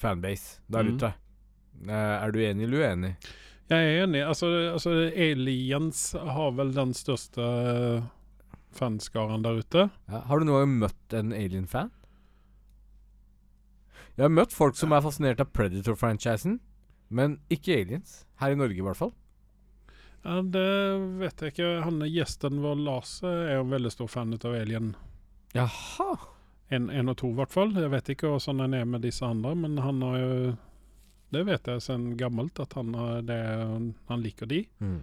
fanbase 0.00 0.60
der 0.68 0.82
Mm. 0.84 0.94
ute. 0.96 1.14
Eh, 1.88 2.16
er 2.24 2.30
du 2.32 2.38
enig 2.44 2.64
eller 2.68 2.84
uenig? 2.84 3.16
Jeg 3.70 3.78
er 3.86 4.02
enig. 4.04 4.22
Altså, 4.26 4.46
altså, 4.72 4.90
Aliens 5.14 6.12
har 6.12 6.50
vel 6.52 6.72
den 6.74 6.92
største 6.94 7.40
eh, 7.40 8.02
fanskaren 8.76 9.44
der 9.44 9.60
ute. 9.62 9.88
Ja. 10.10 10.24
Har 10.28 10.40
du 10.40 10.46
noen 10.48 10.64
gang 10.64 10.76
møtt 10.84 11.16
en 11.16 11.34
Alien-fan? 11.36 11.90
Jeg 14.16 14.26
har 14.26 14.34
møtt 14.34 14.52
folk 14.52 14.76
som 14.76 14.92
er 14.92 15.04
fascinert 15.04 15.40
av 15.40 15.48
Predator-franchisen, 15.56 16.58
men 17.08 17.38
ikke 17.52 17.78
aliens. 17.80 18.24
Her 18.42 18.52
i 18.52 18.58
Norge, 18.58 18.76
i 18.76 18.84
hvert 18.84 18.98
fall. 18.98 19.14
Ja, 20.20 20.42
det 20.44 20.66
vet 21.22 21.40
jeg 21.40 21.54
ikke. 21.54 21.68
Han 21.86 22.02
Gjesten 22.04 22.60
vår, 22.60 22.82
Lars, 22.84 23.14
er 23.24 23.54
jo 23.56 23.62
en 23.64 23.72
veldig 23.72 23.92
stor 23.94 24.10
fan 24.12 24.36
av 24.36 24.56
Alien. 24.56 24.92
Jaha. 25.56 26.10
En, 26.70 26.90
en 26.92 27.10
og 27.10 27.16
to, 27.18 27.30
i 27.32 27.38
hvert 27.38 27.54
fall. 27.54 27.72
Jeg 27.74 27.90
vet 27.94 28.12
ikke 28.12 28.34
hvordan 28.34 28.60
han 28.66 28.76
er 28.76 28.90
med 28.92 29.06
disse 29.06 29.24
andre, 29.26 29.54
men 29.58 29.80
han 29.80 30.02
har 30.04 30.18
jo 30.20 30.34
Det 31.30 31.44
vet 31.46 31.68
jeg 31.70 31.82
siden 31.82 32.16
gammelt, 32.18 32.58
at 32.58 32.72
han, 32.74 32.92
har 32.98 33.20
det, 33.22 33.38
han 34.10 34.22
liker 34.22 34.48
de. 34.50 34.64
Mm. 34.82 34.96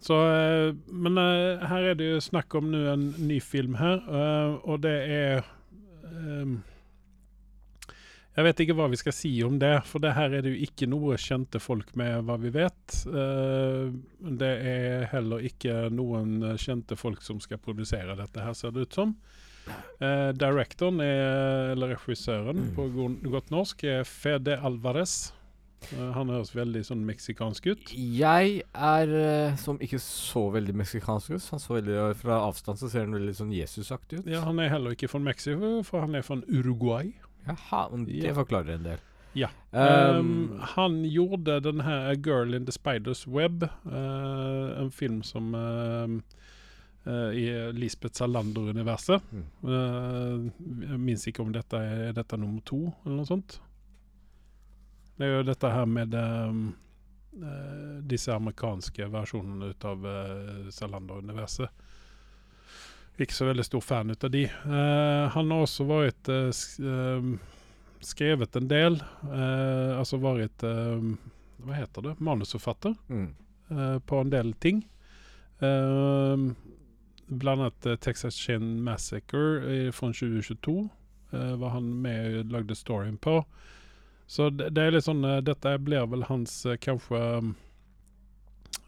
Så, 0.00 0.14
eh, 0.30 0.74
men 0.86 1.18
eh, 1.18 1.66
her 1.68 1.90
er 1.90 1.98
det 1.98 2.12
jo 2.12 2.22
snakk 2.22 2.54
om 2.58 2.70
nå 2.70 2.84
en 2.92 3.08
ny 3.18 3.40
film 3.42 3.78
her, 3.80 4.02
eh, 4.06 4.58
og 4.62 4.82
det 4.84 4.96
er 5.10 5.46
um, 6.06 6.60
Jeg 8.38 8.46
vet 8.46 8.60
ikke 8.62 8.76
hva 8.78 8.86
vi 8.92 9.00
skal 9.00 9.16
si 9.16 9.32
om 9.42 9.56
det, 9.58 9.72
for 9.90 10.02
det 10.02 10.14
her 10.14 10.36
er 10.38 10.44
det 10.46 10.52
jo 10.54 10.66
ikke 10.68 10.86
noe 10.86 11.18
kjente 11.18 11.58
folk 11.58 11.90
med, 11.98 12.20
hva 12.28 12.36
vi 12.38 12.52
vet. 12.54 13.00
Det 14.38 14.50
er 14.70 15.08
heller 15.10 15.42
ikke 15.48 15.88
noen 15.90 16.54
kjente 16.54 16.94
folk 16.94 17.24
som 17.26 17.40
skal 17.42 17.58
produsere 17.58 18.14
dette 18.14 18.44
her, 18.44 18.54
ser 18.54 18.76
det 18.76 18.86
ut 18.86 19.00
som. 19.00 19.16
Uh, 19.98 20.30
directoren, 20.38 21.02
er, 21.02 21.72
eller 21.74 21.96
regissøren 21.96 22.70
på 22.78 22.86
go 22.94 23.08
godt 23.26 23.50
norsk, 23.50 23.82
er 23.82 24.06
Fede 24.06 24.54
Alvarez. 24.62 25.32
Eh, 25.92 26.10
han 26.14 26.30
høres 26.32 26.50
veldig 26.56 26.82
sånn 26.86 27.04
meksikansk 27.08 27.68
ut. 27.70 27.92
Jeg 27.94 28.62
er 28.74 29.12
eh, 29.18 29.58
som 29.60 29.78
ikke 29.84 30.00
så 30.02 30.48
veldig 30.54 30.74
meksikansk 30.80 31.34
ut. 31.36 31.48
Han 31.54 31.62
så 31.62 31.78
veldig 31.78 31.98
Fra 32.20 32.40
avstand 32.46 32.80
så 32.80 32.90
ser 32.92 33.06
han 33.06 33.16
veldig 33.16 33.36
sånn 33.38 33.54
Jesusaktig 33.54 34.22
ut. 34.22 34.30
Ja, 34.30 34.44
Han 34.46 34.60
er 34.60 34.72
heller 34.74 34.96
ikke 34.96 35.10
fra 35.10 35.20
Mexico, 35.22 35.78
for 35.86 36.04
han 36.04 36.14
er 36.18 36.26
fra 36.26 36.40
Uruguay. 36.48 37.12
Jaha, 37.48 37.86
det 38.04 38.24
Ja. 38.24 38.34
forklarer 38.34 38.74
en 38.74 38.82
del. 38.84 38.98
Ja. 39.34 39.48
Um, 39.72 40.18
Um, 40.18 40.60
han 40.74 41.04
gjorde 41.04 41.60
den 41.60 41.80
her 41.80 42.10
A 42.10 42.14
Girl 42.14 42.54
in 42.54 42.64
the 42.66 42.72
Spiders 42.72 43.26
Web, 43.26 43.62
uh, 43.86 44.80
en 44.80 44.90
film 44.90 45.22
som 45.22 45.54
uh, 45.54 46.08
eh, 47.08 47.30
i 47.38 47.72
Lisbeth 47.72 48.14
Salander-universet. 48.18 49.22
Mm. 49.32 49.44
Eh, 49.64 50.96
minnes 50.98 51.26
ikke 51.26 51.42
om 51.44 51.52
dette 51.54 51.76
er, 51.76 52.08
er 52.08 52.12
dette 52.16 52.38
nummer 52.40 52.60
to, 52.68 52.92
eller 53.04 53.20
noe 53.20 53.28
sånt. 53.28 53.60
Det 55.18 55.26
er 55.26 55.32
jo 55.32 55.46
dette 55.48 55.70
her 55.72 55.86
med 55.90 56.14
um, 56.14 56.60
uh, 57.42 57.98
disse 58.06 58.30
amerikanske 58.34 59.08
versjonene 59.10 59.72
ut 59.72 59.86
av 59.88 60.06
uh, 60.06 60.68
Zalander-universet. 60.74 61.84
Ikke 63.18 63.34
så 63.34 63.48
veldig 63.48 63.64
stor 63.66 63.82
fan 63.82 64.14
ut 64.14 64.24
av 64.24 64.30
de. 64.30 64.44
Uh, 64.62 65.26
han 65.34 65.50
har 65.50 65.64
også 65.64 65.88
vært 65.88 66.28
eh, 66.30 66.60
ehm, 66.86 67.32
skrevet 67.98 68.54
en 68.60 68.68
del. 68.70 69.00
altså 69.98 70.20
vært 70.22 70.62
ehm, 70.62 71.16
Hva 71.66 71.80
heter 71.80 72.06
det? 72.06 72.12
Manusforfatter 72.22 72.94
Mm. 73.10 73.32
på 74.06 74.20
en 74.22 74.30
del 74.30 74.54
ting. 74.62 74.84
Uh, 75.58 76.54
blant 77.28 77.60
annet 77.60 78.00
Texas 78.00 78.38
Chin 78.38 78.78
Massacre 78.86 79.90
fra 79.92 80.12
2022 80.12 80.88
eh, 81.32 81.54
var 81.60 81.74
han 81.74 81.90
med 82.02 82.38
og 82.40 82.52
lagde 82.52 82.76
storyen 82.76 83.18
på. 83.20 83.42
Så 84.28 84.50
det, 84.52 84.68
det 84.76 84.84
er 84.84 84.92
litt 84.92 85.06
sånn 85.06 85.24
eh, 85.24 85.40
Dette 85.40 85.72
blir 85.80 86.04
vel 86.12 86.26
hans 86.28 86.60
eh, 86.68 86.76
kanskje 86.76 87.22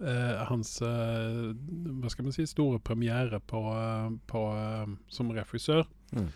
eh, 0.05 0.43
Hans 0.51 0.75
eh, 0.85 1.51
Hva 2.03 2.13
skal 2.13 2.29
man 2.29 2.37
si 2.37 2.45
store 2.49 2.81
premiere 2.85 3.41
på, 3.41 3.65
eh, 3.73 4.07
på, 4.29 4.45
eh, 4.53 4.87
som 5.09 5.33
regissør. 5.33 5.87
Mm. 6.13 6.29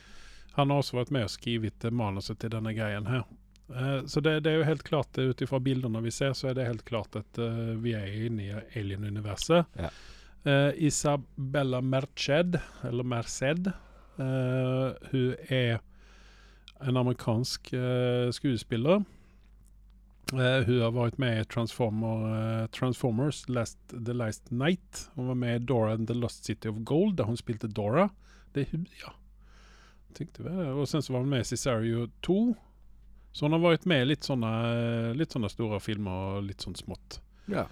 Han 0.57 0.71
har 0.71 0.81
også 0.81 1.01
vært 1.01 1.13
med 1.15 1.27
og 1.29 1.35
skrevet 1.35 1.85
eh, 1.85 1.95
manuset 1.95 2.41
til 2.41 2.53
denne 2.55 2.73
greien 2.77 3.11
her. 3.11 3.27
Uh, 3.69 4.05
så 4.07 4.21
det, 4.21 4.43
det 4.45 4.53
er 4.53 4.59
jo 4.61 4.67
helt 4.69 4.85
klart, 4.85 5.19
eh, 5.19 5.31
ut 5.33 5.41
ifra 5.43 5.59
bildene 5.63 6.03
vi 6.05 6.13
ser, 6.13 6.35
så 6.37 6.51
er 6.51 6.59
det 6.59 6.67
helt 6.69 6.85
klart 6.85 7.17
at 7.17 7.41
uh, 7.41 7.73
vi 7.81 7.95
er 7.97 8.11
inne 8.27 8.45
i 8.45 8.53
alien-universet. 8.79 9.81
Ja. 9.81 9.89
Uh, 10.45 10.71
Isabella 10.77 11.81
Merced, 11.81 12.59
eller 12.85 13.09
Merced, 13.09 13.71
eh, 14.21 15.09
hun 15.11 15.49
er 15.49 15.81
en 16.85 16.97
amerikansk 16.97 17.73
eh, 17.73 18.31
skuespiller. 18.31 19.05
Eh, 20.33 20.61
hun 20.67 20.81
har 20.81 20.93
vært 20.95 21.19
med 21.21 21.41
i 21.41 21.45
Transformer, 21.49 22.25
eh, 22.35 22.67
Transformers 22.77 23.45
Last, 23.49 23.79
The 23.93 24.15
Last 24.17 24.51
Night. 24.51 25.09
Hun 25.15 25.29
var 25.33 25.39
med 25.41 25.57
i 25.57 25.65
Dora 25.65 25.93
and 25.93 26.09
the 26.09 26.15
Lost 26.15 26.45
City 26.45 26.69
of 26.69 26.81
Gold, 26.85 27.17
der 27.17 27.25
hun 27.25 27.37
spilte 27.37 27.69
Dora. 27.69 28.09
Det 28.55 28.67
er 28.67 28.77
hun, 28.77 28.87
ja. 29.01 29.13
Tenkte 30.15 30.45
vi 30.45 30.51
det. 30.55 30.69
Og 30.73 30.89
sen 30.89 31.03
så 31.03 31.13
var 31.13 31.25
hun 31.25 31.31
med 31.31 31.41
i 31.45 31.49
Cesario 31.49 32.09
2. 32.23 32.57
Så 33.33 33.47
hun 33.47 33.57
har 33.57 33.65
vært 33.65 33.87
med 33.91 34.05
i 34.05 34.11
litt 34.13 34.27
sånne, 34.27 34.51
litt 35.19 35.35
sånne 35.35 35.51
store 35.51 35.81
filmer 35.83 36.37
og 36.37 36.45
litt 36.47 36.63
sånn 36.63 36.77
smått. 36.79 37.19
Ja. 37.51 37.67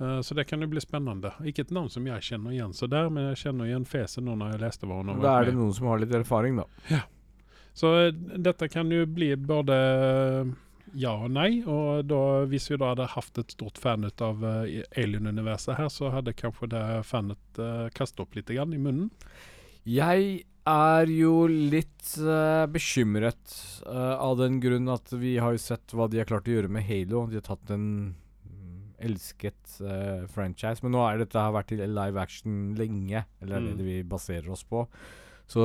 Eh, 0.00 0.20
så 0.20 0.34
det 0.34 0.44
kan 0.44 0.62
jo 0.62 0.68
bli 0.68 0.80
spennende. 0.80 1.32
Ikke 1.44 1.64
et 1.66 1.74
navn 1.74 1.90
som 1.90 2.06
jeg 2.06 2.22
kjenner 2.22 2.54
igjen 2.54 2.74
så 2.76 2.88
der, 2.90 3.08
men 3.10 3.30
jeg 3.32 3.46
kjenner 3.46 3.70
igjen 3.70 3.86
fjeset 3.88 4.24
nå 4.24 4.36
når 4.36 4.54
jeg 4.54 4.62
leste 4.66 4.88
hva 4.88 5.00
hun 5.00 5.10
har 5.10 5.16
vært 5.18 5.22
med. 5.22 5.28
Da 5.28 5.36
er 5.40 5.50
det 5.50 5.56
noen 5.58 5.76
som 5.76 5.90
har 5.90 6.02
litt 6.02 6.16
erfaring, 6.20 6.60
da. 6.60 6.66
Så 7.76 7.92
eh, 8.06 8.14
dette 8.40 8.70
kan 8.72 8.90
jo 8.92 9.04
bli 9.08 9.34
både 9.36 9.76
ja 10.96 11.12
og 11.26 11.30
nei. 11.34 11.60
Og 11.68 12.06
da, 12.08 12.22
hvis 12.48 12.70
vi 12.72 12.78
da 12.80 12.94
hadde 12.94 13.10
hatt 13.12 13.40
et 13.42 13.52
stort 13.52 13.78
fan 13.82 14.06
ut 14.06 14.22
av 14.24 14.44
eh, 14.46 14.82
Alien-universet 14.96 15.76
her, 15.76 15.90
så 15.92 16.10
hadde 16.14 16.36
kanskje 16.36 16.70
det 16.72 16.84
fanet 17.08 17.60
uh, 17.60 17.88
kastet 17.96 18.22
opp 18.24 18.36
litt 18.38 18.52
grann 18.52 18.72
i 18.72 18.80
munnen. 18.80 19.10
Jeg 19.86 20.46
er 20.66 21.10
jo 21.12 21.44
litt 21.46 22.14
uh, 22.18 22.64
bekymret 22.72 23.52
uh, 23.86 24.16
av 24.18 24.38
den 24.40 24.56
grunn 24.64 24.88
at 24.90 25.12
vi 25.14 25.36
har 25.42 25.54
jo 25.54 25.62
sett 25.62 25.92
hva 25.94 26.08
de 26.10 26.18
har 26.22 26.26
klart 26.30 26.48
å 26.48 26.56
gjøre 26.56 26.72
med 26.72 26.86
Halo. 26.88 27.26
De 27.30 27.38
har 27.38 27.44
tatt 27.46 27.70
en 27.76 27.86
mm, 28.16 28.80
elsket 29.10 29.76
uh, 29.84 30.24
franchise, 30.32 30.82
men 30.82 30.96
nå 30.96 31.04
er 31.06 31.22
dette 31.22 31.38
har 31.38 31.54
vært 31.54 31.76
i 31.76 31.78
live 31.84 32.18
action 32.18 32.72
lenge. 32.80 33.26
Eller 33.42 33.60
er 33.60 33.68
Mm. 33.68 33.78
det 33.78 33.86
vi 33.92 34.00
baserer 34.16 34.50
oss 34.56 34.64
på. 34.66 34.86
Så 35.46 35.62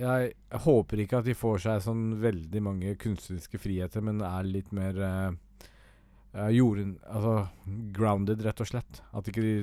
jeg 0.00 0.32
håper 0.64 1.02
ikke 1.02 1.20
at 1.20 1.28
de 1.28 1.36
får 1.36 1.64
seg 1.66 1.82
sånn 1.84 2.04
veldig 2.22 2.62
mange 2.64 2.94
kunstneriske 3.00 3.60
friheter, 3.60 4.04
men 4.04 4.22
er 4.24 4.48
litt 4.48 4.72
mer 4.72 4.98
eh, 5.04 6.48
jorden... 6.56 6.96
Altså 7.04 7.48
grounded, 7.92 8.40
rett 8.44 8.62
og 8.64 8.70
slett. 8.70 9.02
At 9.12 9.28
ikke 9.28 9.44
de 9.44 9.56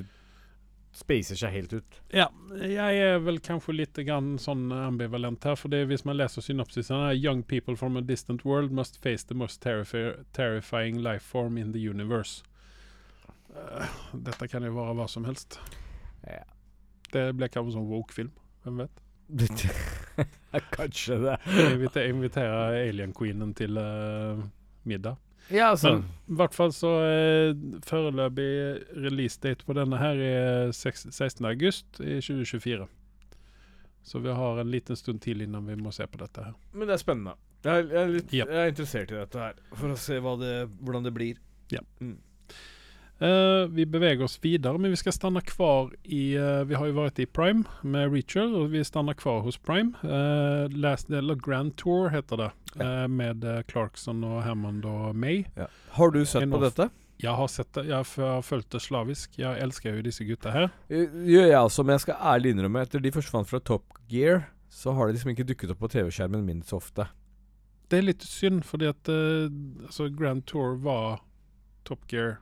spacer 0.94 1.38
seg 1.38 1.54
helt 1.54 1.74
ut. 1.74 1.98
Ja, 2.14 2.28
jeg 2.58 3.02
er 3.02 3.20
vel 3.22 3.38
kanskje 3.42 3.74
litt 3.76 3.98
grann 4.06 4.36
sånn 4.42 4.70
ambivalent 4.74 5.44
her. 5.46 5.58
For 5.58 5.72
det, 5.72 5.84
hvis 5.90 6.06
man 6.06 6.18
leser 6.18 6.46
synopsisen 6.46 6.98
her 6.98 7.18
Young 7.18 7.42
people 7.42 7.76
from 7.78 7.98
a 7.98 8.04
distant 8.06 8.46
world 8.46 8.70
must 8.74 8.98
face 9.02 9.26
the 9.26 9.38
most 9.38 9.62
terrifi 9.62 10.12
terrifying 10.36 11.02
life 11.02 11.26
form 11.26 11.58
in 11.58 11.74
the 11.74 11.82
universe. 11.82 12.42
Eh, 13.50 14.00
dette 14.14 14.50
kan 14.50 14.66
jo 14.66 14.74
være 14.78 14.96
hva 14.98 15.10
som 15.10 15.26
helst. 15.26 15.58
Ja. 16.26 16.44
Det 17.10 17.32
blir 17.34 17.50
kanskje 17.50 17.78
sånn 17.78 17.90
woke-film. 17.90 18.34
Hvem 18.62 18.84
vet? 18.84 19.06
Kanskje 20.76 21.18
det. 21.22 21.36
Inviter, 21.72 22.08
invitere 22.10 22.62
alien-queenen 22.88 23.52
til 23.56 23.78
uh, 23.78 24.40
middag. 24.88 25.18
Ja, 25.50 25.70
altså. 25.72 25.96
Men 25.96 26.04
i 26.30 26.38
hvert 26.38 26.54
fall 26.54 26.72
så 26.74 26.90
uh, 27.02 27.80
Foreløpig 27.86 28.50
releasedate 29.06 29.66
på 29.66 29.76
denne 29.78 29.98
her 29.98 30.22
er 30.22 30.72
seks- 30.76 31.08
16. 31.10 31.44
august 31.46 32.00
i 32.00 32.18
2024. 32.22 32.88
Så 34.02 34.18
vi 34.18 34.32
har 34.32 34.60
en 34.60 34.70
liten 34.70 34.96
stund 34.96 35.20
til 35.20 35.42
innan 35.44 35.66
vi 35.66 35.76
må 35.76 35.92
se 35.92 36.06
på 36.06 36.20
dette 36.22 36.44
her. 36.44 36.56
Men 36.72 36.88
det 36.88 36.96
er 36.96 37.02
spennende. 37.02 37.36
Jeg 37.64 37.76
er, 37.76 37.90
jeg 37.92 38.00
er, 38.00 38.12
litt, 38.14 38.32
yep. 38.32 38.48
jeg 38.48 38.60
er 38.62 38.70
interessert 38.72 39.10
i 39.12 39.18
dette 39.18 39.40
her, 39.42 39.58
for 39.76 39.92
å 39.92 39.96
se 40.00 40.16
hva 40.24 40.32
det, 40.40 40.54
hvordan 40.80 41.04
det 41.04 41.12
blir. 41.12 41.40
Eh, 43.20 43.66
vi 43.68 43.86
beveger 43.86 44.24
oss 44.24 44.38
videre, 44.40 44.78
men 44.78 44.90
vi 44.90 44.96
skal 44.96 45.12
stanna 45.12 45.40
kvar 45.40 45.90
i 46.02 46.38
uh, 46.38 46.64
Vi 46.64 46.74
har 46.74 46.88
jo 46.88 46.94
vært 46.96 47.18
i 47.20 47.26
Prime 47.28 47.68
med 47.84 48.14
Reacher, 48.14 48.48
og 48.48 48.70
vi 48.72 48.80
stanna 48.84 49.12
kvar 49.14 49.42
hos 49.44 49.58
Prime. 49.60 49.92
Uh, 50.00 50.72
last, 50.72 51.10
eller 51.12 51.36
Grand 51.36 51.74
Tour 51.76 52.08
heter 52.14 52.40
det, 52.40 52.48
eh, 52.80 53.04
med 53.12 53.44
Clarkson 53.68 54.24
og 54.24 54.40
Hammond 54.46 54.88
og 54.88 55.12
May. 55.16 55.44
Har 55.98 56.16
du 56.16 56.24
sett 56.24 56.46
Enough. 56.46 56.56
på 56.56 56.64
dette? 56.64 56.88
Jeg 57.20 57.36
har 57.36 57.52
sett 57.52 57.68
det, 57.76 57.84
jeg 57.90 58.00
har 58.16 58.42
fulgt 58.42 58.72
det 58.72 58.80
slavisk. 58.80 59.36
Jeg 59.36 59.60
elsker 59.60 59.98
jo 59.98 60.08
disse 60.08 60.24
gutta 60.24 60.54
her. 60.54 60.70
Gjør 60.88 61.50
jeg 61.50 61.60
også, 61.60 61.84
men 61.84 61.98
jeg 61.98 62.06
skal 62.06 62.22
ærlig 62.32 62.54
innrømme 62.54 62.88
etter 62.88 63.04
de 63.04 63.12
forsvant 63.12 63.50
fra 63.50 63.60
Top 63.60 64.00
Gear, 64.08 64.46
så 64.72 64.96
har 64.96 65.08
de 65.10 65.18
liksom 65.18 65.34
ikke 65.34 65.50
dukket 65.50 65.74
opp 65.74 65.84
på 65.84 65.92
TV-skjermen 65.92 66.46
min 66.46 66.64
så 66.64 66.80
ofte. 66.80 67.10
Det 67.92 68.00
er 68.00 68.08
litt 68.14 68.24
synd, 68.24 68.62
fordi 68.64 68.88
at 68.88 69.12
altså 69.12 70.08
Grand 70.08 70.46
Tour 70.48 70.78
var 70.80 71.20
Top 71.84 72.08
Gear 72.08 72.38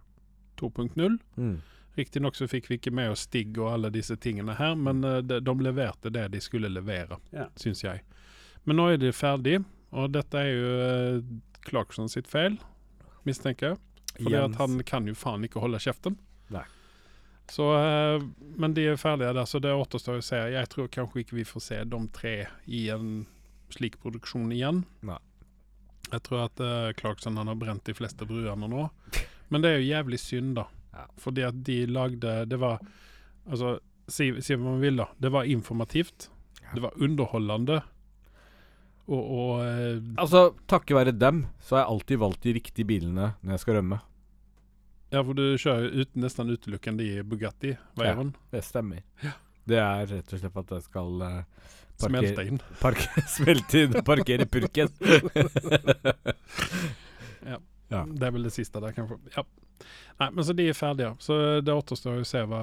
2.0. 0.61 1.19
Mm. 1.37 1.57
Riktignok 1.99 2.37
så 2.39 2.47
fikk 2.51 2.69
vi 2.71 2.79
ikke 2.79 2.93
med 2.95 3.11
oss 3.11 3.25
Stig 3.27 3.57
og 3.59 3.73
alle 3.73 3.91
disse 3.95 4.15
tingene 4.23 4.55
her, 4.59 4.77
men 4.79 5.03
eh, 5.05 5.21
de, 5.27 5.41
de 5.43 5.55
leverte 5.67 6.13
det 6.15 6.29
de 6.35 6.41
skulle 6.45 6.71
levere, 6.71 7.19
Ja. 7.35 7.49
syns 7.59 7.83
jeg. 7.85 8.05
Men 8.69 8.79
nå 8.79 8.89
er 8.93 9.01
de 9.03 9.13
ferdig, 9.17 9.61
og 9.91 10.13
dette 10.15 10.39
er 10.39 10.51
jo 10.53 10.73
eh, 10.85 11.21
Clarkson 11.69 12.09
sitt 12.13 12.29
feil, 12.31 12.59
mistenker 13.27 13.73
jeg. 13.73 13.81
Fordi 14.19 14.35
at 14.41 14.57
han 14.59 14.81
kan 14.87 15.07
jo 15.07 15.15
faen 15.15 15.45
ikke 15.47 15.61
holde 15.63 15.79
kjeften. 15.83 16.17
Nei. 16.51 16.65
Så, 17.49 17.65
eh, 17.79 18.23
men 18.61 18.75
de 18.77 18.85
er 18.93 19.01
ferdige 19.01 19.33
der, 19.35 19.47
så 19.49 19.61
det 19.63 19.73
återstår 19.73 20.21
å 20.21 20.25
se. 20.25 20.41
Jeg 20.53 20.69
tror 20.73 20.91
kanskje 20.93 21.23
ikke 21.25 21.39
vi 21.39 21.47
får 21.49 21.65
se 21.65 21.79
de 21.89 22.01
tre 22.13 22.35
i 22.67 22.89
en 22.93 23.25
slik 23.73 23.99
produksjon 24.03 24.53
igjen. 24.53 24.83
Nei. 25.07 25.19
Jeg 26.09 26.23
tror 26.25 26.47
at 26.47 26.61
uh, 26.65 26.93
Clarkson 26.97 27.37
han 27.37 27.51
har 27.51 27.59
brent 27.61 27.85
de 27.85 27.93
fleste 27.97 28.25
bruene 28.29 28.69
nå. 28.71 28.87
Men 29.49 29.65
det 29.65 29.71
er 29.71 29.79
jo 29.81 29.89
jævlig 29.89 30.19
synd, 30.23 30.55
da. 30.59 30.67
Ja. 30.95 31.05
Fordi 31.21 31.45
at 31.47 31.61
de 31.67 31.85
lagde 31.87 32.33
Det 32.51 32.59
var 32.59 32.81
Altså, 33.49 33.79
si, 34.11 34.33
si 34.45 34.57
hva 34.57 34.75
man 34.75 34.83
vil, 34.83 34.99
da. 35.01 35.07
Det 35.17 35.31
var 35.33 35.47
informativt. 35.49 36.29
Ja. 36.61 36.75
Det 36.75 36.83
var 36.85 36.99
underholdende. 37.01 37.79
Og, 39.09 39.23
og 39.23 39.53
eh, 39.65 40.03
Altså, 40.21 40.51
takket 40.69 40.99
være 40.99 41.15
dem, 41.17 41.47
så 41.65 41.79
har 41.79 41.87
jeg 41.87 41.93
alltid 41.95 42.21
valgt 42.21 42.45
de 42.45 42.53
riktige 42.59 42.89
bilene 42.89 43.31
når 43.41 43.57
jeg 43.57 43.63
skal 43.65 43.79
rømme. 43.79 44.03
Ja, 45.09 45.23
for 45.25 45.33
du 45.33 45.57
kjører 45.57 45.95
ut, 46.03 46.11
nesten 46.21 46.53
utelukkende 46.53 47.07
i 47.07 47.23
Bugatti 47.25 47.71
Ja, 47.73 48.13
Det 48.53 48.61
stemmer. 48.67 49.01
Det 49.69 49.79
er 49.81 50.05
rett 50.11 50.33
og 50.33 50.43
slett 50.43 50.61
at 50.61 50.75
jeg 50.77 50.85
skal 50.85 51.23
eh, 51.25 51.41
parker, 51.97 52.13
Smelte 52.13 52.45
inn. 52.51 52.61
Parker, 52.83 53.25
smelte 53.39 53.87
inn 53.87 53.97
og 53.97 54.05
parkere 54.05 54.45
purken. 54.45 54.93
Ja. 58.09 58.19
Det 58.21 58.29
er 58.29 58.35
vel 58.37 58.47
det 58.49 58.55
siste 58.55 58.83
der, 58.83 58.95
kanskje. 58.97 59.19
Ja. 59.37 59.45
Nei, 60.19 60.31
men 60.31 60.45
så 60.45 60.55
de 60.59 60.67
er 60.69 60.75
ferdige. 60.75 61.13
Så 61.23 61.37
det 61.63 61.75
återstår 61.75 62.23
å 62.23 62.27
se 62.27 62.43
hva 62.51 62.63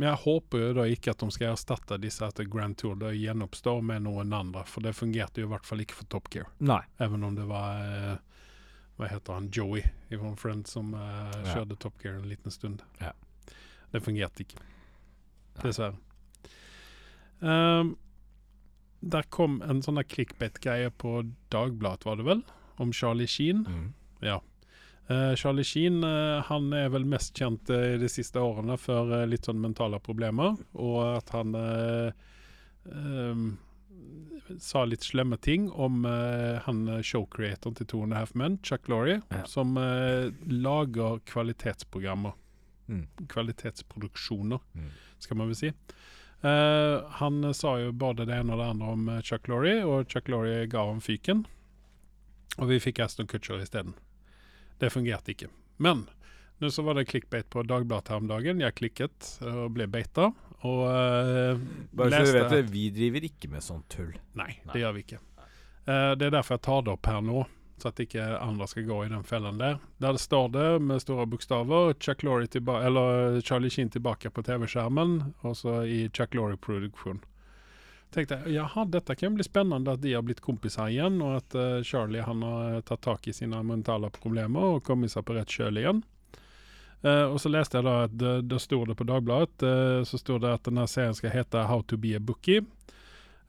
Men 0.00 0.08
jeg 0.08 0.22
håper 0.22 0.62
jo 0.62 0.68
da 0.78 0.84
ikke 0.88 1.12
at 1.12 1.20
de 1.20 1.34
skal 1.34 1.50
erstatte 1.52 1.98
disse 2.00 2.24
etter 2.24 2.46
Grand 2.48 2.72
Tour 2.80 2.96
Det 2.96 3.10
gjenoppstår 3.12 3.82
med 3.84 4.06
noen 4.06 4.32
andre, 4.32 4.64
for 4.66 4.80
det 4.82 4.94
fungerte 4.96 5.42
jo 5.42 5.50
i 5.50 5.52
hvert 5.52 5.68
fall 5.68 5.84
ikke 5.84 5.98
for 5.98 6.08
Top 6.14 6.30
Gear. 6.32 6.48
Nei. 6.64 6.80
Even 6.98 7.24
om 7.28 7.36
det 7.36 7.44
var 7.50 7.82
eh, 7.84 8.16
Vad 8.96 9.12
heter 9.12 9.36
han? 9.36 9.50
Joey 9.52 9.84
från 10.08 10.36
Friends 10.36 10.72
som 10.72 10.94
eh, 10.94 11.52
Ja. 11.52 11.66
Top 11.76 12.00
Gear 12.02 12.16
en 12.16 12.28
liten 12.28 12.50
stund. 12.50 12.82
Ja. 12.98 13.12
Det 13.92 14.00
fungerte 14.00 14.46
ikke. 14.46 14.64
Dessverre. 15.60 15.98
Um, 17.42 17.96
der 19.02 19.26
kom 19.34 19.60
en 19.66 19.82
sånn 19.82 19.98
clickbait-greie 20.06 20.92
på 20.94 21.18
Dagbladet, 21.52 22.06
var 22.06 22.16
det 22.16 22.26
vel? 22.28 22.42
Om 22.80 22.92
Charlie 22.94 23.26
Sheen. 23.26 23.64
Mm. 23.66 23.88
Eh, 25.10 25.34
Charlie 25.34 25.64
Sheen 25.66 26.04
uh, 26.04 26.42
han 26.46 26.72
er 26.72 26.88
vel 26.94 27.04
mest 27.04 27.34
kjent 27.36 27.68
i 27.74 27.96
de 27.98 28.08
siste 28.08 28.38
årene 28.40 28.76
for 28.78 29.10
litt 29.28 29.44
sånn 29.48 29.60
mentale 29.60 29.98
problemer, 30.00 30.54
og 30.78 31.00
at 31.18 31.32
han 31.34 31.54
ehm, 32.86 33.58
sa 34.62 34.84
litt 34.86 35.02
slemme 35.06 35.36
ting 35.42 35.68
om 35.70 36.04
han 36.04 36.80
showcreatoren 37.02 37.76
til 37.78 37.86
Two 37.90 38.02
and 38.04 38.12
a 38.14 38.20
Half 38.22 38.34
Men, 38.38 38.58
Chuck 38.62 38.88
Laurie, 38.90 39.20
Ja. 39.30 39.44
som 39.46 39.74
lager 40.46 41.20
kvalitetsprogrammer. 41.30 42.32
Mm. 42.88 43.06
Kvalitetsproduksjoner, 43.28 44.60
Mm. 44.74 44.90
skal 45.18 45.36
man 45.36 45.46
vel 45.48 45.54
si. 45.56 45.72
Han 46.42 47.54
sa 47.54 47.76
jo 47.78 47.92
både 47.92 48.26
det 48.26 48.34
ene 48.34 48.52
og 48.52 48.58
det 48.58 48.66
andre 48.70 48.86
om 48.92 49.22
Chuck 49.22 49.48
Laurie, 49.48 49.84
og 49.86 50.06
Chuck 50.08 50.28
Laurie 50.28 50.66
ga 50.66 50.84
ham 50.86 51.00
fyken. 51.00 51.46
Og 52.58 52.68
vi 52.68 52.78
fikk 52.80 52.98
Aston 53.00 53.26
Kutcher 53.26 53.62
isteden. 53.62 53.94
Det 54.82 54.90
fungerte 54.90 55.30
ikke. 55.30 55.46
Men 55.82 56.08
nå 56.58 56.70
så 56.70 56.82
var 56.82 56.98
det 56.98 57.04
clickbait 57.10 57.50
på 57.50 57.62
Dagbladet 57.62 58.10
her 58.10 58.22
om 58.22 58.26
dagen. 58.30 58.62
Jeg 58.62 58.74
klikket 58.78 59.28
eh, 59.42 59.60
og 59.64 59.72
ble 59.76 59.86
beita. 59.90 60.32
Og 60.62 60.82
uh, 60.86 61.58
Bare 61.90 62.20
så 62.22 62.28
du 62.28 62.36
vet 62.36 62.52
det, 62.54 62.62
vi 62.70 62.84
driver 62.94 63.26
ikke 63.26 63.50
med 63.50 63.64
sånn 63.66 63.82
tull. 63.90 64.12
Nei, 64.38 64.52
Nei. 64.62 64.74
det 64.74 64.84
gjør 64.84 64.94
vi 64.94 65.02
ikke. 65.02 65.18
Uh, 65.86 66.12
det 66.14 66.28
er 66.28 66.36
derfor 66.36 66.58
jeg 66.58 66.64
tar 66.68 66.84
det 66.86 66.92
opp 66.94 67.10
her 67.10 67.24
nå, 67.26 67.42
så 67.82 67.90
at 67.90 68.02
ikke 68.04 68.26
andre 68.38 68.68
skal 68.70 68.86
gå 68.86 69.00
i 69.02 69.10
den 69.10 69.26
fellen 69.26 69.58
der. 69.58 69.80
Der 70.02 70.14
det 70.14 70.22
står 70.22 70.52
det 70.54 70.68
med 70.86 71.02
store 71.02 71.26
bokstaver 71.30 71.96
Chuck 71.98 72.22
tilba 72.22 72.78
eller 72.86 73.40
Charlie 73.42 73.70
Sheen 73.74 73.90
tilbake 73.90 74.30
på 74.30 74.46
TV-skjermen, 74.46 75.34
og 75.42 75.58
så 75.58 75.82
i 75.82 76.04
Chuck 76.14 76.38
Laurie-produksjon. 76.38 77.22
Tenkte 78.12 78.42
jeg 78.42 78.58
jaha, 78.58 78.84
dette 78.92 79.16
kan 79.16 79.32
bli 79.36 79.44
spennende 79.46 79.94
at 79.94 80.02
de 80.02 80.12
har 80.12 80.24
blitt 80.26 80.42
kompiser 80.44 80.90
igjen, 80.92 81.16
og 81.24 81.38
at 81.38 81.54
uh, 81.56 81.78
Charlie 81.86 82.24
han 82.24 82.42
har 82.44 82.82
tatt 82.84 83.00
tak 83.06 83.28
i 83.30 83.32
sine 83.32 83.62
mentale 83.64 84.10
problemer 84.12 84.76
og 84.76 84.82
kommet 84.84 85.14
seg 85.14 85.24
på 85.24 85.38
rett 85.38 85.48
kjøl 85.48 85.80
igjen. 85.80 86.02
Uh, 87.02 87.32
og 87.32 87.40
så 87.40 87.50
leste 87.50 87.80
jeg 87.80 87.88
da 87.88 87.96
at 88.04 88.12
det, 88.14 88.34
det 88.52 88.60
sto 88.62 88.82
det 88.86 88.98
på 89.00 89.08
Dagbladet, 89.08 89.64
uh, 89.64 90.04
så 90.04 90.20
sto 90.20 90.36
det 90.42 90.52
at 90.58 90.68
denne 90.68 90.84
serien 90.92 91.16
skal 91.16 91.32
hete 91.32 91.64
How 91.70 91.80
to 91.88 91.96
be 91.96 92.12
a 92.18 92.20
bookie. 92.20 92.60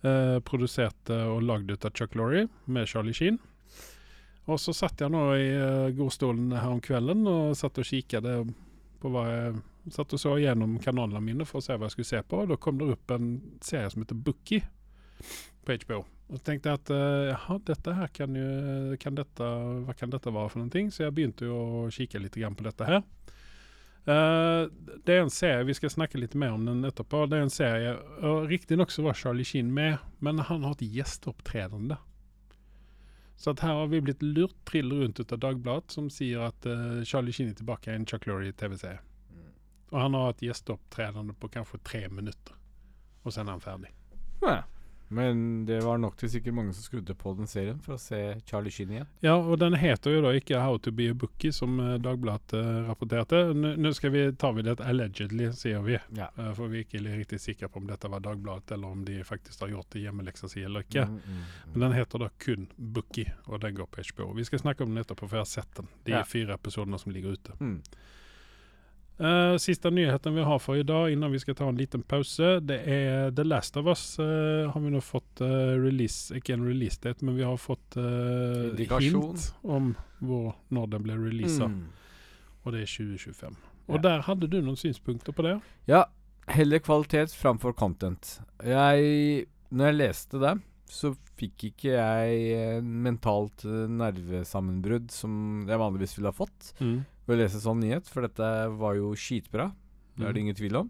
Eh, 0.03 0.37
produsert 0.43 1.09
eh, 1.09 1.27
og 1.31 1.45
lagd 1.47 1.69
ut 1.71 1.85
av 1.87 1.93
Chuck 1.95 2.15
Laurie 2.19 2.49
med 2.65 2.89
Charlie 2.91 3.15
Sheen. 3.15 3.37
Og 4.51 4.59
så 4.59 4.73
satt 4.75 4.99
jeg 4.99 5.13
nå 5.13 5.21
i 5.39 5.45
godstolen 5.95 6.51
her 6.51 6.73
om 6.73 6.81
kvelden 6.83 7.21
og 7.31 7.53
satt 7.55 7.79
og 7.79 7.87
kikket 7.87 8.25
på 8.99 9.11
hva 9.13 9.23
jeg 9.29 9.61
Satt 9.91 10.13
og 10.15 10.21
så 10.21 10.37
gjennom 10.39 10.77
kanalene 10.79 11.19
mine 11.23 11.47
for 11.47 11.59
å 11.59 11.65
se 11.65 11.75
hva 11.75 11.89
jeg 11.89 11.97
skulle 11.97 12.11
se 12.13 12.21
på. 12.23 12.43
Og 12.43 12.53
da 12.53 12.59
kom 12.61 12.79
det 12.79 12.93
opp 12.93 13.11
en 13.15 13.33
serie 13.63 13.89
som 13.91 14.03
heter 14.03 14.15
Bookie 14.15 14.63
på 15.65 15.75
HBO. 15.83 16.03
Og 16.31 16.39
så 16.39 16.45
tenkte 16.47 16.71
jeg 16.71 16.79
at 16.79 16.91
ja, 16.93 17.33
jaha, 17.33 17.57
dette 17.67 17.95
her 17.97 18.13
kan 18.15 18.37
jo 18.37 18.95
kan 19.01 19.17
dette, 19.17 19.49
Hva 19.87 19.95
kan 19.97 20.13
dette 20.13 20.31
være 20.31 20.53
for 20.53 20.61
noen 20.61 20.71
ting? 20.73 20.91
Så 20.91 21.03
jeg 21.03 21.15
begynte 21.17 21.49
jo 21.49 21.57
å 21.57 21.83
kikke 21.93 22.21
litt 22.23 22.39
på 22.39 22.67
dette 22.69 22.87
her. 22.87 23.03
Uh, 24.03 24.67
det 25.07 25.15
er 25.15 25.21
en 25.23 25.31
serie, 25.31 25.63
Vi 25.63 25.75
skal 25.77 25.91
snakke 25.93 26.19
litt 26.19 26.33
mer 26.35 26.55
om 26.55 26.65
den 26.65 26.83
etterpå. 26.83 27.25
Det 27.27 27.37
er 27.37 27.45
en 27.45 27.53
serie, 27.53 27.93
og 28.23 28.49
Riktignok 28.51 28.91
var 28.97 29.15
Charlie 29.15 29.47
Sheen 29.47 29.71
med, 29.73 29.97
men 30.19 30.39
han 30.39 30.63
har 30.63 30.75
et 30.75 30.83
gjesteopptredende. 30.83 31.97
Så 33.39 33.51
at 33.51 33.63
her 33.63 33.79
har 33.79 33.87
vi 33.91 34.01
blitt 34.03 34.21
lurt 34.23 34.55
trill 34.67 34.91
rundt 34.91 35.19
ut 35.19 35.31
av 35.31 35.39
Dagbladet, 35.39 35.91
som 35.91 36.09
sier 36.11 36.43
at 36.49 36.67
uh, 36.67 37.03
Charlie 37.07 37.31
Sheen 37.35 37.51
er 37.51 37.57
tilbake 37.59 37.91
i 37.91 37.95
en 37.95 38.07
Chuck 38.07 38.27
Laurie-TV-serie. 38.27 38.99
Og 39.93 39.99
han 40.01 40.17
har 40.17 40.31
hatt 40.31 40.41
gjesteopptredende 40.41 41.35
på 41.37 41.51
kanskje 41.53 41.79
tre 41.85 42.07
minutter, 42.09 42.55
og 43.23 43.33
så 43.33 43.43
er 43.43 43.51
han 43.53 43.61
ferdig. 43.61 43.93
Ja. 44.41 44.63
Men 45.13 45.65
det 45.65 45.83
var 45.85 45.99
nok 46.01 46.15
til 46.17 46.29
sikkert 46.31 46.55
mange 46.57 46.73
som 46.73 46.85
skrudde 46.87 47.13
på 47.13 47.35
den 47.37 47.49
serien 47.49 47.77
for 47.83 47.93
å 47.93 48.01
se 48.01 48.17
Charlie 48.49 48.73
Sheen 48.73 48.95
igjen. 48.95 49.09
Ja, 49.21 49.35
og 49.37 49.59
den 49.61 49.75
heter 49.77 50.15
jo 50.15 50.23
da 50.25 50.31
ikke 50.33 50.57
'How 50.57 50.79
to 50.81 50.91
be 50.91 51.09
a 51.11 51.13
bookie', 51.13 51.51
som 51.53 51.75
eh, 51.79 51.99
Dagbladet 52.01 52.55
uh, 52.57 52.87
rapporterte. 52.87 53.43
Nå 53.53 53.91
skal 53.93 54.09
vi, 54.15 54.23
tar 54.33 54.55
vi 54.57 54.65
det 54.65 54.79
allegedly, 54.81 55.51
sier 55.53 55.83
vi. 55.85 55.99
Ja. 56.17 56.31
Uh, 56.39 56.49
for 56.57 56.71
vi 56.71 56.81
er 56.81 56.87
ikke 56.87 57.03
riktig 57.03 57.39
sikre 57.43 57.69
på 57.69 57.83
om 57.83 57.87
dette 57.87 58.09
var 58.09 58.25
Dagbladet, 58.25 58.71
eller 58.71 58.87
om 58.87 59.05
de 59.05 59.19
faktisk 59.23 59.61
har 59.61 59.75
gjort 59.75 59.91
det 59.93 60.01
hjemmeleksa 60.07 60.49
si 60.49 60.63
eller 60.63 60.87
ikke. 60.87 61.05
Mm, 61.05 61.21
mm, 61.27 61.43
Men 61.73 61.85
den 61.85 61.97
heter 61.99 62.19
da 62.25 62.29
kun 62.39 62.67
'Bookie', 62.77 63.33
og 63.45 63.61
den 63.61 63.75
går 63.75 63.85
på 63.85 64.01
HBO. 64.01 64.33
Vi 64.33 64.43
skal 64.49 64.59
snakke 64.59 64.83
om 64.83 64.95
den 64.95 65.03
etterpå, 65.03 65.27
for 65.29 65.37
jeg 65.37 65.45
har 65.45 65.53
sett 65.53 65.75
den. 65.75 65.87
De 66.05 66.11
Ja. 66.11 66.23
fire 66.23 66.53
episodene 66.57 66.97
som 66.99 67.11
ligger 67.11 67.37
ute. 67.37 67.53
Mm. 69.19 69.25
Uh, 69.25 69.57
siste 69.57 69.91
nyheten 69.91 70.35
vi 70.35 70.41
har 70.41 70.59
for 70.59 70.77
i 70.77 70.83
dag, 70.83 71.11
innan 71.13 71.31
vi 71.31 71.39
skal 71.39 71.55
ta 71.55 71.67
en 71.69 71.77
liten 71.77 72.01
pause, 72.01 72.59
det 72.65 72.79
er 72.89 73.31
The 73.35 73.43
Last 73.43 73.77
of 73.77 73.87
Us. 73.87 74.19
Uh, 74.19 74.71
har 74.73 74.79
vi 74.81 74.93
nå 74.93 75.01
fått 75.03 75.41
uh, 75.41 75.75
release 75.77 76.33
Ikke 76.35 76.55
en 76.57 76.65
release 76.65 76.99
date, 77.01 77.25
men 77.25 77.37
vi 77.37 77.45
har 77.45 77.57
fått 77.57 77.97
hint 77.97 79.45
om 79.61 79.93
hvor, 80.23 80.55
når 80.73 80.91
den 80.95 81.05
ble 81.05 81.19
releasa. 81.19 81.69
Mm. 81.69 81.85
Og 82.63 82.73
det 82.73 82.83
er 82.83 82.91
2025. 82.91 83.55
Ja. 83.83 83.93
Og 83.93 84.03
der 84.03 84.23
hadde 84.25 84.47
du 84.47 84.61
noen 84.63 84.79
synspunkter 84.79 85.35
på 85.35 85.43
det? 85.45 85.57
Ja, 85.89 86.05
heller 86.47 86.79
kvalitet 86.79 87.35
framfor 87.35 87.75
content. 87.75 88.39
Jeg 88.63 89.47
Når 89.73 89.89
jeg 89.89 89.97
leste 89.97 90.39
det, 90.39 90.53
så 90.89 91.13
fikk 91.39 91.63
ikke 91.71 91.95
jeg 91.95 92.83
mentalt 92.83 93.63
nervesammenbrudd 93.65 95.09
som 95.11 95.65
jeg 95.67 95.81
vanligvis 95.81 96.13
ville 96.17 96.29
ha 96.29 96.37
fått 96.37 96.73
ved 97.27 97.37
å 97.37 97.41
lese 97.43 97.61
sånn 97.63 97.79
nyhet, 97.83 98.07
for 98.11 98.21
dette 98.27 98.51
var 98.79 98.95
jo 98.99 99.13
skitbra. 99.15 99.71
Det 100.17 100.27
er 100.27 100.33
det 100.33 100.41
Mm. 100.41 100.45
ingen 100.45 100.55
tvil 100.55 100.75
om. 100.83 100.89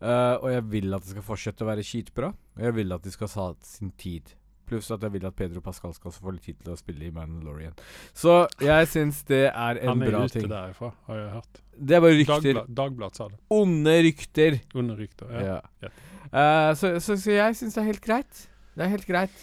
Uh, 0.00 0.38
og 0.42 0.48
jeg 0.52 0.62
vil 0.70 0.94
at 0.94 1.02
det 1.02 1.10
skal 1.10 1.22
fortsette 1.26 1.64
å 1.64 1.66
være 1.68 1.82
skitbra. 1.86 2.28
Og 2.56 2.62
jeg 2.62 2.74
vil 2.74 2.92
at 2.94 3.02
de 3.02 3.10
skal 3.10 3.28
ha 3.28 3.54
sin 3.62 3.90
tid. 3.98 4.34
Pluss 4.68 4.90
at 4.92 5.00
jeg 5.00 5.10
vil 5.12 5.24
at 5.26 5.34
Pedro 5.34 5.60
Pascal 5.64 5.94
skal 5.94 6.12
få 6.12 6.30
litt 6.34 6.42
tid 6.44 6.58
til 6.62 6.74
å 6.74 6.76
spille 6.78 7.06
i 7.06 7.10
Mandalorian. 7.10 7.72
Så 8.12 8.46
jeg 8.60 8.86
syns 8.92 9.22
det 9.24 9.46
er 9.48 9.78
en 9.80 9.98
bra 9.98 10.26
ting. 10.28 10.44
Han 10.44 10.52
er 10.62 10.70
ute 10.70 10.74
derfra, 10.74 10.90
har 11.06 11.16
jeg 11.16 11.30
hørt. 11.32 11.60
Det 11.78 11.96
er 11.96 12.00
bare 12.04 12.18
rykter. 12.18 12.42
Dagblad, 12.52 12.74
Dagbladet 12.76 13.16
sa 13.16 13.28
det. 13.28 13.38
Onde 13.50 13.94
rykter. 14.04 14.60
Onde 14.74 14.96
rykter. 14.98 15.32
Ja. 15.40 15.60
Ja. 15.82 15.88
Eh, 16.28 16.74
så, 16.74 16.92
så, 17.00 17.16
så 17.16 17.30
jeg 17.32 17.56
syns 17.56 17.74
det 17.74 17.82
er 17.82 17.88
helt 17.88 18.04
greit. 18.04 18.48
Det 18.76 18.84
er 18.84 18.92
helt 18.92 19.06
greit. 19.08 19.38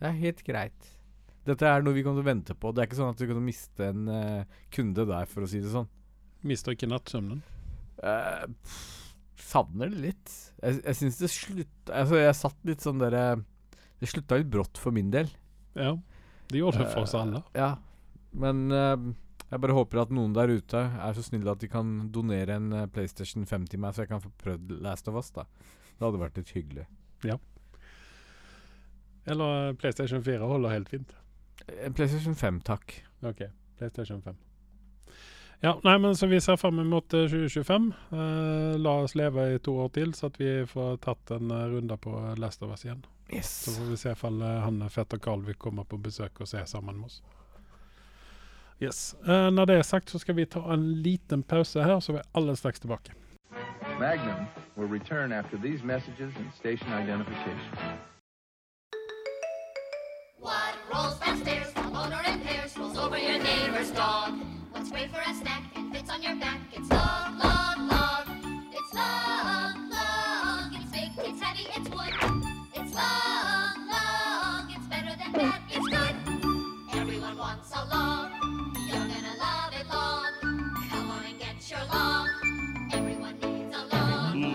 Det 0.00 0.08
er 0.08 0.16
helt 0.22 0.42
greit. 0.46 0.92
Dette 1.46 1.70
er 1.70 1.84
noe 1.84 1.94
vi 1.94 2.02
kommer 2.02 2.20
til 2.20 2.26
å 2.26 2.30
vente 2.32 2.56
på. 2.58 2.72
Det 2.74 2.82
er 2.82 2.88
ikke 2.88 2.98
sånn 2.98 3.14
at 3.14 3.20
du 3.22 3.26
kan 3.30 3.42
miste 3.44 3.90
en 3.92 4.08
uh, 4.10 4.62
kunde 4.74 5.06
der, 5.08 5.28
for 5.30 5.46
å 5.46 5.50
si 5.50 5.62
det 5.62 5.72
sånn. 5.72 5.86
Mister 6.46 6.74
ikke 6.74 6.88
nattsøvnen. 6.90 7.42
Uh, 8.02 8.46
savner 9.46 9.92
det 9.92 10.02
litt. 10.08 10.34
Jeg, 10.60 10.80
jeg 10.82 10.98
syns 11.00 11.20
det 11.20 11.30
slutta 11.32 11.94
Altså, 12.00 12.18
jeg 12.20 12.36
satt 12.38 12.66
litt 12.68 12.84
sånn 12.84 13.00
derre 13.00 13.22
Det 14.00 14.08
slutta 14.10 14.38
litt 14.40 14.50
brått 14.52 14.80
for 14.80 14.94
min 14.96 15.12
del. 15.12 15.30
Ja, 15.76 15.94
det 16.50 16.60
gjorde 16.60 16.82
det 16.82 16.90
for 16.92 17.04
oss 17.04 17.14
alle. 17.16 17.42
alle. 17.42 17.56
Ja. 17.56 17.70
Men 18.36 18.66
eh, 18.72 18.96
jeg 19.46 19.62
bare 19.62 19.76
håper 19.76 20.02
at 20.02 20.12
noen 20.14 20.34
der 20.36 20.50
ute 20.52 20.80
er 20.82 21.16
så 21.16 21.24
snille 21.24 21.52
at 21.52 21.62
de 21.62 21.68
kan 21.70 22.08
donere 22.12 22.56
en 22.58 22.72
eh, 22.74 22.88
PlayStation 22.92 23.46
5 23.48 23.68
til 23.72 23.82
meg, 23.82 23.94
så 23.94 24.04
jeg 24.04 24.10
kan 24.12 24.22
få 24.24 24.32
prøvd 24.42 24.74
Last 24.84 25.08
of 25.08 25.18
Us. 25.20 25.30
da 25.36 25.46
Det 25.46 26.02
hadde 26.04 26.22
vært 26.22 26.40
litt 26.40 26.52
hyggelig. 26.56 26.86
Ja. 27.26 27.38
Eller 29.26 29.70
eh, 29.70 29.76
PlayStation 29.78 30.24
4 30.24 30.50
holder 30.50 30.74
helt 30.74 30.92
fint. 30.92 31.14
En 31.66 31.94
PlayStation 31.94 32.34
5, 32.34 32.60
takk. 32.60 33.04
Ok, 33.22 33.42
PlayStation 33.78 34.22
5. 34.22 34.36
Ja, 35.60 35.80
nei, 35.82 35.98
men 35.98 36.16
så 36.16 36.26
vi 36.26 36.40
ser 36.40 36.56
fram 36.56 36.88
mot 36.88 37.14
eh, 37.14 37.26
2025. 37.26 37.92
Uh, 38.12 38.78
la 38.78 38.92
oss 39.02 39.14
leve 39.14 39.54
i 39.54 39.58
to 39.58 39.72
år 39.80 39.88
til, 39.96 40.12
så 40.14 40.28
at 40.28 40.40
vi 40.40 40.50
får 40.68 40.98
tatt 41.06 41.32
en 41.38 41.50
eh, 41.50 41.68
runde 41.72 41.96
på 41.96 42.12
Last 42.38 42.62
of 42.62 42.74
Us 42.74 42.84
igjen. 42.84 43.04
Yes. 43.32 43.50
Så 43.64 43.72
får 43.78 43.88
vi 43.90 43.96
se 43.96 44.14
om 44.28 44.42
han 44.42 44.90
fetter 44.90 45.18
Carl 45.18 45.42
vil 45.46 45.56
komme 45.58 45.84
på 45.84 45.98
besøk 45.98 46.40
og 46.40 46.48
se 46.48 46.60
sammen 46.66 47.00
med 47.00 47.08
oss. 47.08 47.22
Yes. 48.82 49.16
Uh, 49.24 49.48
når 49.50 49.72
det 49.72 49.78
er 49.78 49.88
sagt, 49.88 50.10
så 50.10 50.20
skal 50.20 50.36
vi 50.36 50.44
ta 50.44 50.60
en 50.72 50.90
liten 51.02 51.42
pause 51.42 51.82
her, 51.82 52.00
så 52.00 52.12
er 52.12 52.20
vi 52.20 52.28
alle 52.34 52.56
straks 52.56 52.80
tilbake. 52.80 53.16
Magnum 53.98 54.46
will 54.76 54.88
return 54.88 55.32
after 55.32 55.56
these 55.56 55.82
messages 55.82 56.36
and 56.36 56.52
station 56.52 56.92
identification. 56.92 57.96
Rolls 60.92 61.18
downstairs, 61.18 61.72
rolls 62.76 62.96
over 62.96 63.18
your 63.18 63.38
neighbor's 63.42 63.90
dog? 63.90 64.38
What's 64.70 64.90
great 64.90 65.10
for 65.10 65.20
a 65.20 65.34
snack 65.34 65.64
and 65.74 65.92
fits 65.92 66.08
on 66.10 66.22
your 66.22 66.36
back? 66.36 66.60
It's. 66.72 66.88
It's. 66.88 66.92
It's 70.72 70.90
big, 70.92 71.10
it's 71.26 71.40
heavy, 71.42 71.66
it's 71.76 71.88
wood. 71.90 72.14
It's. 72.74 72.92
It's 74.74 74.86
better 74.86 75.16
than 75.16 75.32
that, 75.32 75.60
it's 75.70 75.88
good. 75.88 76.16
Everyone 76.94 77.36
wants 77.36 77.72
a 77.72 77.78
a 77.78 77.84
long. 77.90 78.30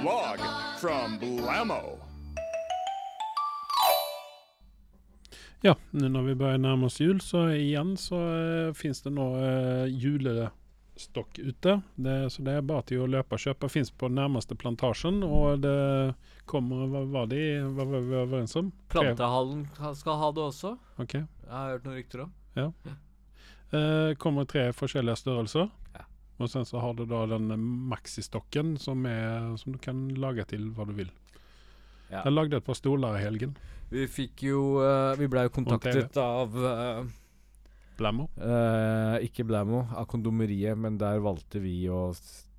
Log 0.04 0.40
from 0.80 1.20
Blammo. 1.20 2.00
Ja, 5.62 5.76
nå 5.92 6.08
når 6.10 6.24
vi 6.24 6.36
börjar 6.36 6.58
närma 6.58 6.86
oss 6.86 7.00
jul 7.00 7.22
så 7.22 7.50
igjen 7.54 7.98
så 7.98 8.18
uh, 8.18 8.74
finns 8.74 9.02
det 9.02 9.12
nå 9.14 9.28
uh, 9.38 9.86
julestokk 9.86 11.38
ute. 11.40 11.76
Det, 11.96 12.16
så 12.34 12.42
det 12.42 12.56
er 12.58 12.66
bare 12.66 12.86
til 12.90 13.04
å 13.04 13.10
løpe 13.10 13.38
og 13.38 13.44
kjøpe. 13.44 13.70
Fins 13.70 13.94
på 13.94 14.10
nærmeste 14.10 14.58
plantasjen, 14.58 15.22
og 15.22 15.62
det 15.62 16.16
kommer 16.50 16.90
Hva 16.90 17.04
var 17.14 17.30
det 17.30 17.44
hva 17.62 17.86
var 17.86 18.08
vi 18.08 18.18
overens 18.24 18.58
om? 18.58 18.72
Plantehallen 18.90 19.68
skal 20.00 20.18
ha 20.24 20.32
det 20.34 20.48
også. 20.48 20.74
Ok. 20.98 21.20
Jeg 21.22 21.54
har 21.54 21.76
hørt 21.76 21.86
noen 21.86 22.00
rykter 22.00 22.26
om. 22.26 22.34
Ja. 22.58 22.68
Uh, 23.72 24.18
kommer 24.18 24.50
tre 24.50 24.72
forskjellige 24.74 25.22
størrelser. 25.22 25.70
Ja. 25.94 26.08
Og 26.42 26.50
sen 26.50 26.66
så 26.66 26.82
har 26.82 26.98
du 26.98 27.06
da 27.06 27.28
den 27.36 27.54
maxistokken 27.94 28.80
som, 28.82 29.06
er, 29.06 29.54
som 29.62 29.78
du 29.78 29.80
kan 29.84 30.08
lage 30.18 30.50
til 30.50 30.72
hva 30.74 30.90
du 30.90 30.98
vil. 30.98 31.14
Ja. 32.12 32.26
Jeg 32.26 32.36
lagde 32.36 32.60
et 32.60 32.68
par 32.68 32.78
stoler 32.78 33.18
i 33.18 33.24
helgen. 33.24 33.56
Vi 33.92 34.06
fikk 34.08 34.46
jo 34.48 34.62
uh, 34.80 35.12
Vi 35.20 35.28
blei 35.32 35.46
jo 35.48 35.54
kontaktet 35.56 36.18
av 36.20 36.56
uh, 36.56 37.02
Blammo. 38.00 38.28
Uh, 38.36 39.18
Ikke 39.24 39.46
Blammo, 39.48 39.86
av 39.96 40.08
kondomeriet, 40.12 40.78
men 40.80 41.00
der 41.00 41.24
valgte 41.24 41.64
vi 41.64 41.76
å 41.92 42.10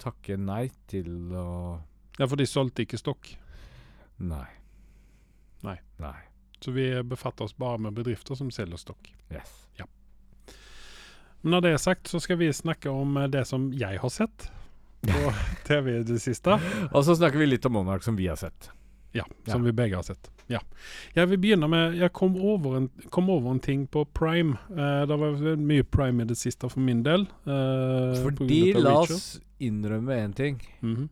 takke 0.01 0.39
nei 0.41 0.67
til 0.91 1.33
å 1.37 1.47
Ja, 2.19 2.27
for 2.27 2.37
de 2.41 2.49
solgte 2.49 2.85
ikke 2.85 3.01
stokk. 3.01 3.35
Nei. 4.23 4.49
Nei. 5.65 5.79
Nei. 6.03 6.19
Så 6.63 6.75
vi 6.77 6.91
befatter 7.03 7.49
oss 7.49 7.57
bare 7.59 7.81
med 7.83 7.97
bedrifter 7.97 8.39
som 8.39 8.53
selger 8.55 8.81
stokk. 8.81 9.11
Yes. 9.33 9.63
Men 11.43 11.57
når 11.57 11.63
det 11.65 11.71
er 11.75 11.81
sagt, 11.83 12.07
så 12.07 12.21
skal 12.23 12.39
vi 12.39 12.53
snakke 12.55 12.91
om 12.91 13.17
det 13.31 13.43
som 13.51 13.73
jeg 13.75 13.99
har 13.99 14.13
sett 14.15 14.47
på 15.03 15.33
TV 15.67 15.97
i 15.99 16.05
det 16.07 16.21
siste. 16.23 16.55
Og 16.93 17.03
så 17.03 17.17
snakker 17.19 17.43
vi 17.43 17.49
litt 17.51 17.67
om 17.67 17.75
Monark 17.75 18.07
som 18.07 18.15
vi 18.19 18.29
har 18.31 18.39
sett. 18.39 18.71
Ja, 19.15 19.25
Ja. 19.47 19.53
som 19.53 19.65
vi 19.65 19.73
begge 19.73 19.97
har 19.97 20.03
sett. 20.03 20.31
Ja. 20.49 20.59
Jeg 21.15 21.29
vil 21.29 21.39
begynne 21.39 21.69
med 21.69 21.95
Jeg 21.97 22.13
kom 22.13 22.37
over 22.37 22.77
en, 22.77 22.91
kom 23.11 23.31
over 23.31 23.51
en 23.53 23.61
ting 23.61 23.87
på 23.89 24.05
Prime. 24.15 24.57
Uh, 24.71 25.05
det 25.07 25.19
var 25.19 25.57
mye 25.57 25.85
Prime 25.85 26.23
i 26.23 26.27
det 26.27 26.37
siste 26.37 26.69
for 26.69 26.81
min 26.81 27.03
del. 27.03 27.27
Uh, 27.47 28.17
Fordi, 28.23 28.73
la 28.81 28.99
oss 29.03 29.41
innrømme 29.61 30.17
én 30.25 30.35
ting. 30.35 30.61
Mhm. 30.81 31.09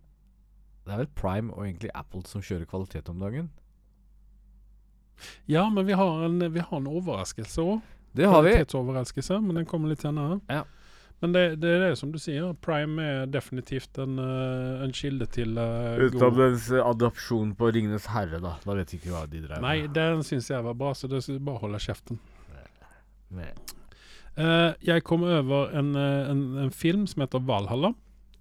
Det 0.85 0.93
er 0.95 0.97
vel 1.05 1.11
Prime 1.15 1.53
og 1.53 1.65
egentlig 1.67 1.91
Apple 1.95 2.23
som 2.27 2.43
kjører 2.43 2.67
kvalitet 2.67 3.09
om 3.09 3.19
dagen. 3.21 3.51
Ja, 5.47 5.69
men 5.71 5.87
vi 5.87 5.93
har 5.93 6.25
en, 6.25 6.53
vi 6.53 6.61
har 6.61 6.77
en 6.81 6.87
overraskelse 6.89 7.61
òg. 7.63 7.81
Det 8.17 8.27
har 8.27 8.43
vi. 8.43 8.51
Kvalitetsoverraskelse, 8.57 9.41
men 9.45 9.61
den 9.61 9.67
kommer 9.67 9.89
litt 9.93 10.03
senere. 10.03 10.41
Ja. 10.51 10.65
Men 11.21 11.35
det, 11.37 11.43
det 11.61 11.73
er 11.77 11.83
det 11.85 11.97
som 12.01 12.13
du 12.15 12.17
sier. 12.21 12.55
Prime 12.65 13.05
er 13.05 13.27
definitivt 13.29 13.99
en, 14.01 14.17
uh, 14.17 14.81
en 14.85 14.95
kilde 14.97 15.27
til 15.29 15.59
uh, 15.61 16.01
Utenom 16.01 16.39
dens 16.39 16.71
eh, 16.73 16.81
adopsjon 16.81 17.53
på 17.59 17.69
Ringenes 17.77 18.09
herre, 18.09 18.41
da. 18.41 18.55
Da 18.65 18.77
vet 18.79 18.95
jeg 18.95 19.03
ikke 19.03 19.13
hva 19.13 19.27
de 19.29 19.43
dreier. 19.45 19.61
Nei, 19.65 19.85
den 19.93 20.25
syns 20.25 20.49
jeg 20.49 20.65
var 20.65 20.79
bra, 20.81 20.95
så 20.97 21.11
det 21.13 21.21
skal 21.27 21.43
bare 21.45 21.61
holde 21.67 21.83
kjeften. 21.85 22.21
med. 23.37 23.77
Uh, 24.41 24.73
jeg 24.81 25.03
kom 25.05 25.27
over 25.27 25.75
en, 25.77 25.93
eh, 25.99 26.31
en, 26.31 26.41
en 26.65 26.73
film 26.73 27.05
som 27.11 27.25
heter 27.25 27.43
Valhalla. 27.45 27.93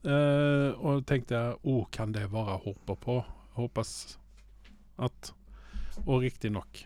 uh, 0.08 0.72
og 0.80 1.04
tenkte 1.04 1.36
jeg 1.36 1.58
oh, 1.68 1.84
kan 1.92 2.13
det 2.15 2.30
være 2.32 2.62
håper 2.63 2.96
på? 2.96 3.18
Håpes 3.60 4.18
at 5.00 5.34
Og 6.06 6.22
riktignok. 6.24 6.86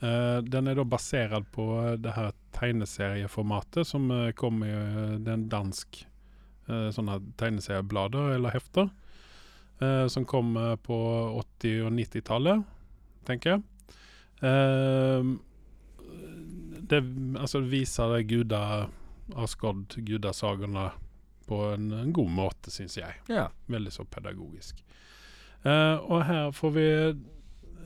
Uh, 0.00 0.38
den 0.40 0.66
er 0.70 0.78
da 0.78 0.84
basert 0.88 1.44
på 1.52 1.66
eh, 1.82 1.96
det 2.00 2.14
her 2.16 2.30
tegneserieformatet 2.56 3.84
som 3.86 4.06
uh, 4.10 4.30
kom 4.32 4.62
i 4.64 4.70
uh, 4.72 5.18
den 5.20 5.48
dansk 5.52 6.06
sånne 6.70 7.16
tegneserieblader 7.40 8.36
eller 8.36 8.52
hefter. 8.54 8.92
eh, 9.80 10.06
som 10.06 10.24
kom 10.24 10.56
eh, 10.56 10.76
på 10.76 10.96
80- 11.58 11.86
og 11.86 11.92
90-tallet, 11.92 12.62
tenker 13.26 13.50
jeg. 13.50 13.62
Eh, 14.46 15.30
det 16.90 17.00
altså, 17.40 17.60
viser 17.60 18.20
guda 18.22 18.88
Asgard, 19.34 19.94
gudasagene, 19.96 20.90
på 21.46 21.58
en, 21.74 21.90
en 21.92 22.12
god 22.14 22.30
måte, 22.30 22.70
syns 22.70 22.96
jeg. 22.98 23.16
Ja. 23.30 23.48
Veldig 23.66 23.92
så 23.92 24.04
pedagogisk. 24.06 24.84
Eh, 25.64 25.96
og 25.98 26.22
her 26.28 26.52
får 26.54 26.70
vi 26.76 26.86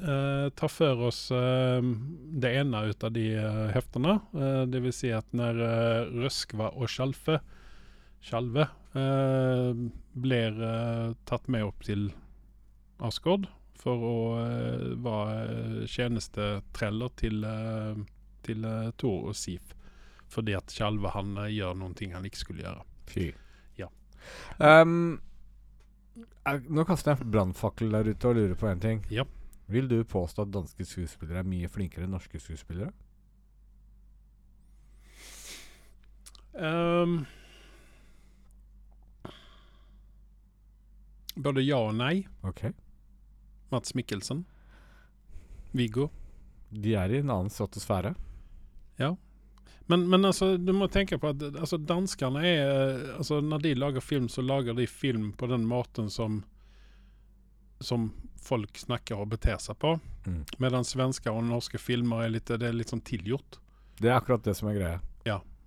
eh, 0.03 0.47
ta 0.57 0.69
for 0.71 1.07
oss 1.09 1.27
eh, 1.35 1.83
det 2.43 2.55
ene 2.61 2.85
ut 2.91 3.05
av 3.05 3.13
de 3.15 3.27
eh, 3.39 3.67
heftene. 3.75 4.19
Eh, 4.35 4.63
det 4.71 4.83
vil 4.85 4.95
si 4.95 5.13
at 5.15 5.29
når 5.37 5.61
uh, 5.61 6.15
Røskva 6.25 6.73
og 6.75 6.91
Skjalfe 6.91 7.41
Skjalve 8.25 8.63
eh, 8.97 9.75
blir 10.13 10.63
eh, 10.65 11.13
tatt 11.29 11.49
med 11.53 11.67
opp 11.67 11.85
til 11.85 12.07
Asgard 13.05 13.51
for 13.77 14.07
å 14.09 14.17
eh, 14.41 14.87
være 15.05 15.85
tjenestetreller 15.93 17.13
til, 17.21 17.45
til 18.47 18.65
eh, 18.65 18.89
Thor 18.97 19.29
og 19.29 19.37
Sif. 19.37 19.75
Fordi 20.33 20.57
at 20.57 20.73
Skjalve 20.73 21.13
han 21.13 21.37
eh, 21.43 21.53
gjør 21.59 21.77
noen 21.83 21.97
ting 21.99 22.17
han 22.17 22.25
ikke 22.25 22.41
skulle 22.41 22.65
gjøre. 22.65 22.87
Fy. 23.13 23.29
Ja. 23.83 23.91
Um, 24.57 25.21
nå 26.73 26.89
kaster 26.89 27.13
jeg 27.13 27.29
brannfakkel 27.29 27.93
der 27.93 28.09
ute 28.09 28.31
og 28.31 28.41
lurer 28.41 28.57
på 28.57 28.73
én 28.73 28.81
ting. 28.81 29.05
Ja. 29.13 29.29
Vil 29.67 29.89
du 29.89 29.99
påstå 30.05 30.45
at 30.45 30.53
danske 30.53 30.85
skuespillere 30.87 31.41
er 31.41 31.49
mye 31.49 31.71
flinkere 31.73 32.07
enn 32.07 32.15
norske 32.15 32.41
skuespillere? 32.41 32.93
Um, 36.55 37.25
både 41.35 41.65
ja 41.65 41.81
og 41.83 41.97
nei. 41.99 42.27
Ok. 42.47 42.69
Mats 43.73 43.97
Mikkelsen. 43.99 44.45
Viggo. 45.75 46.11
De 46.71 46.95
er 46.99 47.11
i 47.11 47.23
en 47.23 47.33
annen 47.33 47.51
stratosfære. 47.51 48.15
Men, 49.87 50.07
men 50.09 50.25
altså, 50.25 50.55
du 50.57 50.73
må 50.73 50.89
tenke 50.89 51.19
på 51.21 51.31
at 51.35 51.43
altså, 51.51 51.77
danskene 51.77 52.45
er 52.49 52.71
altså, 53.19 53.41
Når 53.45 53.65
de 53.65 53.75
lager 53.77 54.05
film, 54.05 54.29
så 54.29 54.43
lager 54.43 54.77
de 54.77 54.87
film 54.89 55.33
på 55.37 55.49
den 55.51 55.67
måten 55.69 56.11
som 56.11 56.43
Som 57.85 58.13
folk 58.45 58.77
snakker 58.81 59.21
og 59.21 59.31
beter 59.33 59.61
seg 59.61 59.79
på. 59.81 59.95
Mm. 60.27 60.43
Medan 60.61 60.85
svenske 60.89 61.33
og 61.33 61.45
norske 61.49 61.81
filmer 61.81 62.27
er 62.27 62.35
litt, 62.35 62.49
det 62.49 62.69
er 62.69 62.77
litt 62.77 62.93
sånn 62.93 63.05
tilgjort. 63.05 63.59
Det 64.01 64.11
er 64.11 64.19
akkurat 64.19 64.45
det 64.45 64.57
som 64.59 64.69
er 64.73 64.81
greia. 64.81 65.01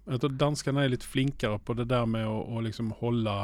Jeg 0.07 0.21
tror 0.23 0.35
danskene 0.39 0.85
er 0.85 0.91
litt 0.93 1.03
flinkere 1.03 1.59
på 1.59 1.75
det 1.75 1.89
der 1.91 2.05
med 2.07 2.27
å, 2.29 2.39
å 2.55 2.61
liksom 2.63 2.93
holde 3.01 3.37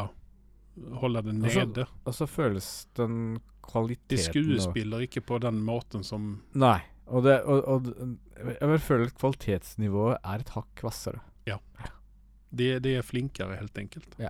Holde 0.73 1.21
det 1.21 1.33
nede. 1.37 1.83
Og 2.01 2.15
så 2.17 2.25
føles 2.25 2.87
den 2.97 3.35
De 3.35 3.41
kvaliteten 3.67 4.17
og- 4.17 4.31
skuespiller 4.31 5.03
ikke 5.05 5.21
på 5.21 5.37
den 5.43 5.59
måten 5.61 6.03
som 6.03 6.41
Nei. 6.57 6.79
Og, 7.05 7.21
det, 7.27 7.35
og, 7.43 7.67
og 7.67 7.91
jeg 8.57 8.79
føler 8.81 9.05
at 9.11 9.19
kvalitetsnivået 9.19 10.17
er 10.23 10.39
et 10.41 10.49
hakk 10.55 10.81
hvassere. 10.81 11.21
De, 12.53 12.79
de 12.79 12.95
er 12.95 13.05
flinkere, 13.05 13.55
helt 13.57 13.77
enkelt. 13.77 14.15
Ja. 14.21 14.29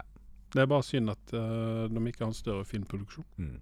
Det 0.54 0.62
er 0.62 0.68
bare 0.72 0.84
synd 0.88 1.12
at 1.12 1.34
uh, 1.36 1.90
de 1.92 2.04
ikke 2.08 2.24
har 2.24 2.30
en 2.32 2.38
større 2.38 2.64
filmproduksjon. 2.68 3.26
Mm. 3.36 3.58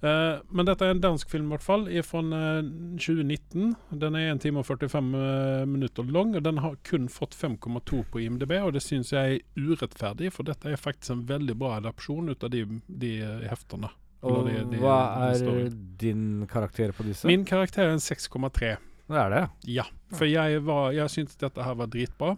Eh, 0.00 0.38
men 0.54 0.66
dette 0.68 0.86
er 0.86 0.92
en 0.94 1.00
dansk 1.02 1.30
film, 1.32 1.48
i 1.48 1.56
hvert 1.56 1.64
fall, 1.66 1.86
fra 2.06 2.20
2019. 2.22 3.72
Den 3.98 4.14
er 4.18 4.28
1 4.34 4.40
time 4.44 4.60
og 4.62 4.66
45 4.68 5.08
uh, 5.14 5.64
minutter 5.68 6.06
lang, 6.14 6.34
og 6.38 6.44
den 6.46 6.60
har 6.62 6.76
kun 6.86 7.08
fått 7.10 7.34
5,2 7.34 8.04
på 8.12 8.20
IMDb. 8.22 8.52
Og 8.62 8.72
det 8.76 8.82
syns 8.84 9.10
jeg 9.14 9.40
er 9.40 9.64
urettferdig, 9.68 10.30
for 10.34 10.46
dette 10.48 10.70
er 10.70 10.78
faktisk 10.80 11.14
en 11.16 11.24
veldig 11.28 11.56
bra 11.58 11.76
adopsjon 11.80 12.30
ut 12.30 12.44
av 12.46 12.52
de, 12.54 12.64
de 12.86 13.12
eh, 13.26 13.48
heftene. 13.50 13.90
Og 14.26 14.46
de- 14.48 14.64
de- 14.72 14.80
hva 14.82 14.96
er 15.30 15.68
din 16.00 16.46
karakter 16.50 16.90
på 16.96 17.06
disse? 17.06 17.26
Min 17.30 17.44
karakter 17.46 17.84
er 17.86 17.94
en 17.94 18.02
6,3. 18.02 18.76
Det 19.08 19.16
er 19.16 19.30
det. 19.32 19.44
Ja, 19.72 19.84
for 20.12 20.26
jeg, 20.28 20.62
var, 20.66 20.90
jeg 20.92 21.08
syntes 21.14 21.38
dette 21.40 21.62
her 21.64 21.74
var 21.78 21.86
dritbra. 21.88 22.32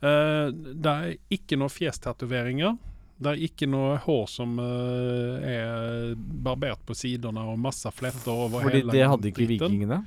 Eh, 0.00 0.50
det 0.54 0.92
er 0.94 1.16
ikke 1.34 1.58
noe 1.58 1.68
fjestatoveringer. 1.74 2.78
Det 3.18 3.32
er 3.32 3.44
ikke 3.48 3.66
noe 3.66 3.96
hår 4.04 4.26
som 4.30 4.56
uh, 4.62 5.42
er 5.42 6.14
barbert 6.16 6.82
på 6.86 6.94
sidene 6.94 7.42
og 7.50 7.58
masse 7.58 7.90
fletter 7.90 8.30
over 8.30 8.62
Fordi 8.62 8.84
hele 8.84 8.94
det 8.94 9.06
hadde 9.10 9.30
ikke 9.32 9.42
dritten. 9.42 9.64
vikingene. 9.66 10.02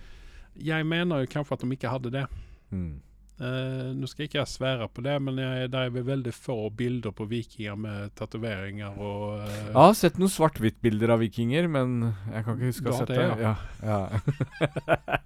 Jeg 0.63 0.85
mener 0.87 1.23
jo 1.23 1.31
kanskje 1.31 1.57
at 1.57 1.63
de 1.65 1.75
ikke 1.75 1.91
hadde 1.91 2.11
det. 2.13 2.25
Mm. 2.71 2.99
Uh, 3.41 3.89
nå 3.97 4.05
skal 4.05 4.27
ikke 4.27 4.37
jeg 4.37 4.49
svære 4.51 4.85
på 4.93 5.01
det, 5.01 5.15
men 5.25 5.39
jeg, 5.41 5.71
det 5.73 5.79
er 5.81 5.93
vel 5.95 6.05
veldig 6.05 6.33
få 6.35 6.57
bilder 6.77 7.13
på 7.17 7.25
vikinger 7.25 7.79
med 7.79 8.11
tatoveringer 8.19 8.99
og 9.01 9.23
uh, 9.41 9.47
Jeg 9.49 9.73
har 9.79 9.95
sett 9.97 10.19
noen 10.21 10.29
svart-hvitt-bilder 10.29 11.15
av 11.15 11.23
vikinger, 11.23 11.65
men 11.71 12.13
jeg 12.29 12.45
kan 12.45 12.59
ikke 12.59 12.69
huske 12.69 12.91
å 12.91 12.95
ha 12.95 13.01
sett 13.01 13.15
det, 13.15 13.25
Ja. 13.41 13.55
Ja. 13.81 13.99
Ja. 15.01 15.19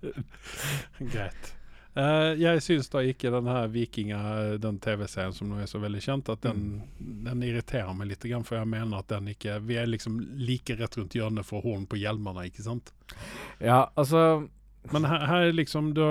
Greit. 1.13 1.51
Eh, 1.95 2.33
jeg 2.41 2.59
syns 2.63 2.89
da 2.91 2.99
ikke 3.07 3.31
den 3.31 3.47
her 3.47 3.69
Vikinga, 3.71 4.19
den 4.59 4.81
TV-serien 4.83 5.35
som 5.35 5.47
nå 5.47 5.61
er 5.63 5.69
så 5.71 5.79
veldig 5.79 6.01
kjent, 6.03 6.31
at 6.33 6.41
den, 6.43 6.81
den 6.99 7.43
irriterer 7.47 7.93
meg 7.95 8.09
litt, 8.09 8.25
for 8.43 8.57
jeg 8.59 8.67
mener 8.67 8.99
at 8.99 9.13
den 9.13 9.29
ikke 9.31 9.61
Vi 9.63 9.77
er 9.79 9.87
liksom 9.87 10.17
like 10.35 10.75
rett 10.75 10.97
rundt 10.99 11.15
hjørnet 11.15 11.47
for 11.47 11.63
horn 11.63 11.85
på 11.87 11.99
hjelmene, 12.01 12.49
ikke 12.49 12.65
sant? 12.67 12.91
ja, 13.63 13.85
altså 13.95 14.49
Men 14.91 15.07
her, 15.07 15.23
her 15.29 15.47
er 15.47 15.55
liksom 15.55 15.93
Du 15.95 16.03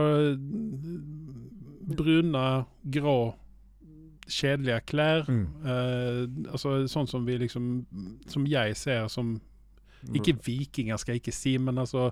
brune, 1.85 2.64
grå, 2.88 3.35
kjedelige 4.25 4.81
klær. 4.88 5.27
mm. 5.29 5.44
Uh, 5.68 6.23
altså 6.49 6.79
sånn 6.88 7.11
som 7.11 7.27
vi 7.29 7.37
liksom 7.42 7.85
Som 8.27 8.47
jeg 8.49 8.73
ser 8.81 9.05
som 9.12 9.37
Ikke 10.16 10.33
vikinger, 10.47 10.97
skal 10.97 11.18
jeg 11.18 11.27
ikke 11.27 11.37
si, 11.37 11.59
men 11.61 11.77
altså 11.79 12.09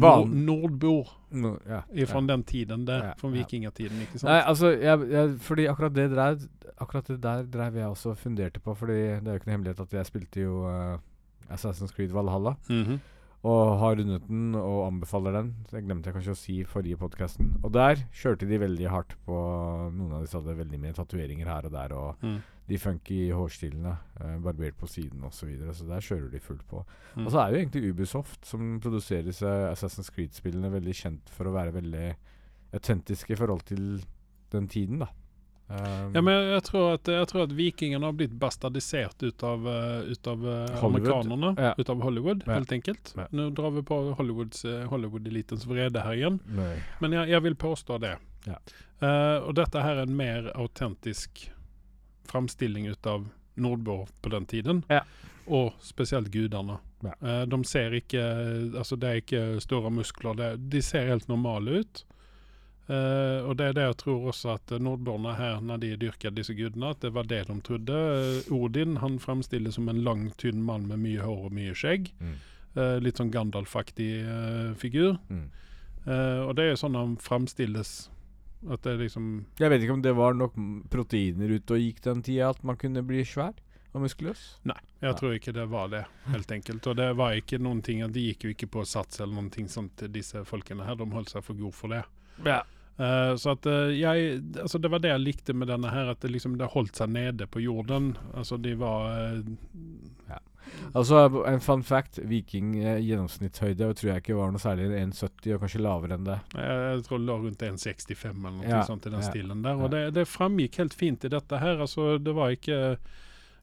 Van... 0.00 0.32
nordbor 0.46 1.12
No, 1.34 1.56
ja, 1.66 1.80
fra 2.06 2.20
ja. 2.20 2.26
den 2.26 2.44
tiden 2.46 2.84
der. 2.86 3.04
Ja, 3.04 3.14
Fra 3.18 3.28
vikingetiden, 3.28 4.04
ikke 4.04 4.20
sant? 4.20 4.28
Nei, 4.30 4.38
altså, 4.46 4.68
jeg, 4.70 5.08
jeg, 5.10 5.32
fordi 5.42 5.64
akkurat 5.66 5.96
det, 5.96 6.04
drev, 6.12 6.44
akkurat 6.78 7.08
det 7.10 7.16
der 7.24 7.42
drev 7.50 7.78
jeg 7.80 7.88
også 7.90 8.14
funderte 8.14 8.62
på, 8.62 8.74
fordi 8.78 9.00
det 9.18 9.26
er 9.26 9.32
jo 9.32 9.40
ikke 9.40 9.48
noe 9.50 9.56
hemmelighet 9.56 9.82
at 9.82 9.96
jeg 9.98 10.06
spilte 10.06 10.44
jo 10.44 10.60
uh, 10.68 10.94
Assassin's 11.50 11.94
Creed 11.96 12.14
Valhalla. 12.14 12.54
Mhm. 12.68 13.00
Og 13.44 13.74
har 13.76 13.98
rundet 13.98 14.22
den 14.26 14.54
og 14.56 14.86
anbefaler 14.86 15.34
den. 15.36 15.50
Det 15.68 15.82
glemte 15.84 16.08
jeg 16.08 16.14
kanskje 16.16 16.32
å 16.32 16.38
si 16.40 16.54
i 16.62 16.64
forrige 16.68 16.96
podkasten. 16.96 17.50
Og 17.60 17.74
der 17.76 18.00
kjørte 18.16 18.48
de 18.48 18.56
veldig 18.62 18.86
hardt 18.88 19.12
på 19.26 19.36
Noen 19.92 20.14
av 20.16 20.22
disse 20.24 20.38
hadde 20.38 20.54
veldig 20.62 20.80
mye 20.80 20.94
tatoveringer 20.96 21.50
her 21.52 21.66
og 21.68 21.72
der, 21.74 21.92
og 21.92 22.22
Mm. 22.24 22.38
de 22.66 22.78
funky 22.78 23.18
hårstilene. 23.36 23.98
Eh, 24.20 24.38
barbert 24.40 24.78
på 24.80 24.88
siden 24.88 25.20
osv. 25.28 25.36
Så, 25.44 25.46
videre, 25.46 25.74
så 25.74 25.84
der 25.86 26.00
kjører 26.00 26.30
de 26.32 26.40
fullt 26.40 26.66
på. 26.70 26.84
Mm. 27.16 27.26
Og 27.26 27.32
så 27.32 27.38
er 27.44 27.50
jo 27.52 27.58
egentlig 27.60 27.90
Ubisoft, 27.92 28.46
som 28.46 28.80
produserer 28.80 29.24
disse 29.28 29.44
Assassin's 29.44 30.08
Creed-spillene, 30.10 30.72
veldig 30.72 30.94
kjent 30.94 31.28
for 31.28 31.44
å 31.44 31.52
være 31.52 31.74
veldig 31.76 32.14
autentiske 32.72 33.30
i 33.32 33.36
forhold 33.36 33.62
til 33.68 34.02
den 34.50 34.68
tiden, 34.68 34.98
da. 35.00 35.06
Um, 35.68 36.10
Ja, 36.14 36.20
men 36.20 36.34
jeg 36.52 36.62
tror 36.66 36.94
at, 36.98 37.08
jeg 37.08 37.26
tror 37.30 37.42
at 37.46 37.52
vikingene 37.56 38.04
har 38.04 38.12
blitt 38.12 38.34
bastardisert 38.38 39.22
ut 39.24 39.42
av, 39.42 39.64
eh, 39.68 40.10
ut 40.12 40.26
av 40.28 40.44
eh, 40.46 40.84
amerikanerne. 40.84 41.54
Ja. 41.58 41.74
Ut 41.78 41.88
av 41.90 42.02
Hollywood, 42.04 42.42
Ja. 42.46 42.52
helt 42.58 42.72
enkelt. 42.72 43.14
Ja. 43.16 43.26
Nå 43.30 43.48
drar 43.56 43.70
vi 43.70 43.82
på 43.82 44.14
Hollywoods, 44.18 44.64
eh, 44.64 44.84
Hollywood-elitens 44.90 45.64
vrede 45.66 46.02
her 46.04 46.12
igjen. 46.12 46.40
Nei. 46.46 46.76
Men 47.00 47.12
jeg, 47.12 47.28
jeg 47.32 47.42
vil 47.42 47.54
påstå 47.56 47.98
det. 48.00 48.16
Ja. 48.46 48.58
Uh, 49.02 49.40
og 49.48 49.54
dette 49.56 49.80
her 49.82 49.96
er 49.96 50.02
en 50.06 50.16
mer 50.16 50.50
autentisk 50.54 51.50
framstilling 52.28 52.86
ut 52.88 53.06
av 53.06 53.28
Nordborg 53.56 54.08
på 54.22 54.30
den 54.30 54.46
tiden. 54.46 54.82
Ja. 54.88 55.00
Og 55.46 55.72
spesielt 55.84 56.30
gudene. 56.32 56.78
Eh, 57.04 57.44
de 57.46 57.58
ser 57.68 57.92
ikke 57.92 58.22
Altså, 58.78 58.96
det 58.96 59.08
er 59.10 59.20
ikke 59.20 59.60
store 59.60 59.90
muskler. 59.92 60.36
Det, 60.36 60.70
de 60.72 60.80
ser 60.82 61.06
helt 61.10 61.28
normale 61.28 61.80
ut. 61.84 62.04
Eh, 62.84 63.40
og 63.48 63.56
det 63.56 63.70
er 63.70 63.76
det 63.78 63.84
jeg 63.86 63.96
tror 64.02 64.26
også 64.28 64.54
at 64.58 64.74
nordborna 64.82 65.34
her, 65.38 65.60
når 65.64 65.80
de 65.80 65.92
dyrket 66.02 66.36
disse 66.36 66.52
gudene, 66.56 66.90
at 66.92 67.00
det 67.00 67.14
var 67.16 67.24
det 67.30 67.46
de 67.48 67.56
trodde. 67.64 68.00
Uh, 68.50 68.56
Odin 68.58 68.98
han 69.00 69.18
fremstilles 69.18 69.78
som 69.78 69.88
en 69.88 70.02
lang, 70.04 70.26
tynn 70.36 70.60
mann 70.62 70.84
med 70.90 71.00
mye 71.00 71.22
hår 71.24 71.46
og 71.48 71.54
mye 71.56 71.72
skjegg. 71.74 72.10
Mm. 72.20 72.34
Uh, 72.76 72.98
litt 73.00 73.16
sånn 73.20 73.30
Gandalf-aktig 73.32 74.10
figur. 74.80 75.16
Mm. 75.30 75.46
Og 76.04 76.50
det 76.58 76.64
er 76.66 76.74
jo 76.74 76.80
sånn 76.82 76.96
han 76.98 77.14
fremstilles. 77.16 78.10
At 78.68 78.82
det 78.84 78.98
liksom 79.00 79.46
Jeg 79.60 79.70
vet 79.72 79.82
ikke 79.84 79.94
om 79.96 80.02
det 80.04 80.12
var 80.16 80.34
nok 80.36 80.52
proteiner 80.92 81.48
ute 81.52 81.76
og 81.76 81.80
gikk 81.80 82.02
den 82.04 82.20
tida 82.24 82.50
at 82.52 82.60
man 82.64 82.76
kunne 82.80 83.00
bli 83.04 83.22
svær 83.24 83.54
og 83.94 84.02
muskuløs. 84.04 84.42
Nei, 84.68 84.76
jeg 85.00 85.08
Ja. 85.08 85.14
tror 85.16 85.32
ikke 85.36 85.52
det 85.54 85.64
var 85.70 85.88
det, 85.88 86.04
helt 86.28 86.50
enkelt. 86.52 86.86
Og 86.86 86.96
det 86.96 87.08
var 87.16 87.32
ikke 87.32 87.58
noen 87.58 87.80
ting 87.82 88.00
De 88.12 88.20
gikk 88.20 88.44
jo 88.44 88.50
ikke 88.50 88.66
på 88.68 88.84
sats 88.84 89.20
eller 89.20 89.32
noen 89.34 89.50
ting 89.50 89.68
sånt, 89.68 89.96
disse 90.12 90.44
folkene 90.44 90.84
her. 90.84 90.94
De 90.96 91.04
holdt 91.06 91.30
seg 91.30 91.44
for 91.44 91.54
gode 91.54 91.72
for 91.72 91.88
det. 91.88 92.04
Ja. 92.44 92.62
Uh, 92.94 93.34
så 93.34 93.56
at 93.56 93.66
uh, 93.66 93.90
jeg 93.90 94.38
Altså, 94.62 94.78
det 94.78 94.90
var 94.92 95.00
det 95.02 95.10
jeg 95.10 95.22
likte 95.24 95.54
med 95.54 95.66
denne 95.66 95.90
her, 95.90 96.12
at 96.12 96.20
det 96.22 96.30
liksom 96.30 96.54
det 96.60 96.70
holdt 96.76 96.94
seg 97.00 97.10
nede 97.10 97.48
på 97.50 97.62
jorden. 97.64 98.12
Altså, 98.34 98.56
de 98.56 98.76
var 98.78 99.08
eh, 99.18 99.40
Altså, 100.94 101.26
en 101.46 101.60
fun 101.60 101.82
fact. 101.86 102.18
Viking 102.26 102.72
gjennomsnittshøyde 102.78 103.90
tror 103.94 104.10
jeg 104.10 104.22
ikke 104.22 104.36
var 104.38 104.50
noe 104.50 104.62
særlig 104.62 104.88
enn 104.94 105.12
1,70 105.12 105.54
og 105.54 105.64
kanskje 105.64 105.82
lavere 105.84 106.16
enn 106.16 106.26
det. 106.26 106.38
Jeg, 106.54 106.78
jeg 106.86 107.04
tror 107.06 107.20
det 107.20 107.28
lå 107.28 107.36
rundt 107.44 107.66
1,65 107.68 108.24
eller 108.30 108.56
noe 108.56 108.70
Ja, 108.70 108.80
sånt 108.86 109.06
i 109.06 109.12
den 109.12 109.22
ja, 109.22 109.28
stilen 109.28 109.62
der. 109.62 109.76
ja. 109.76 109.84
Og 109.84 109.92
det, 109.92 110.02
det 110.16 110.26
framgikk 110.30 110.80
helt 110.82 110.96
fint 110.98 111.26
i 111.26 111.32
dette 111.34 111.60
her. 111.62 111.82
Altså, 111.84 112.16
det 112.22 112.34
var 112.36 112.54
ikke 112.54 112.80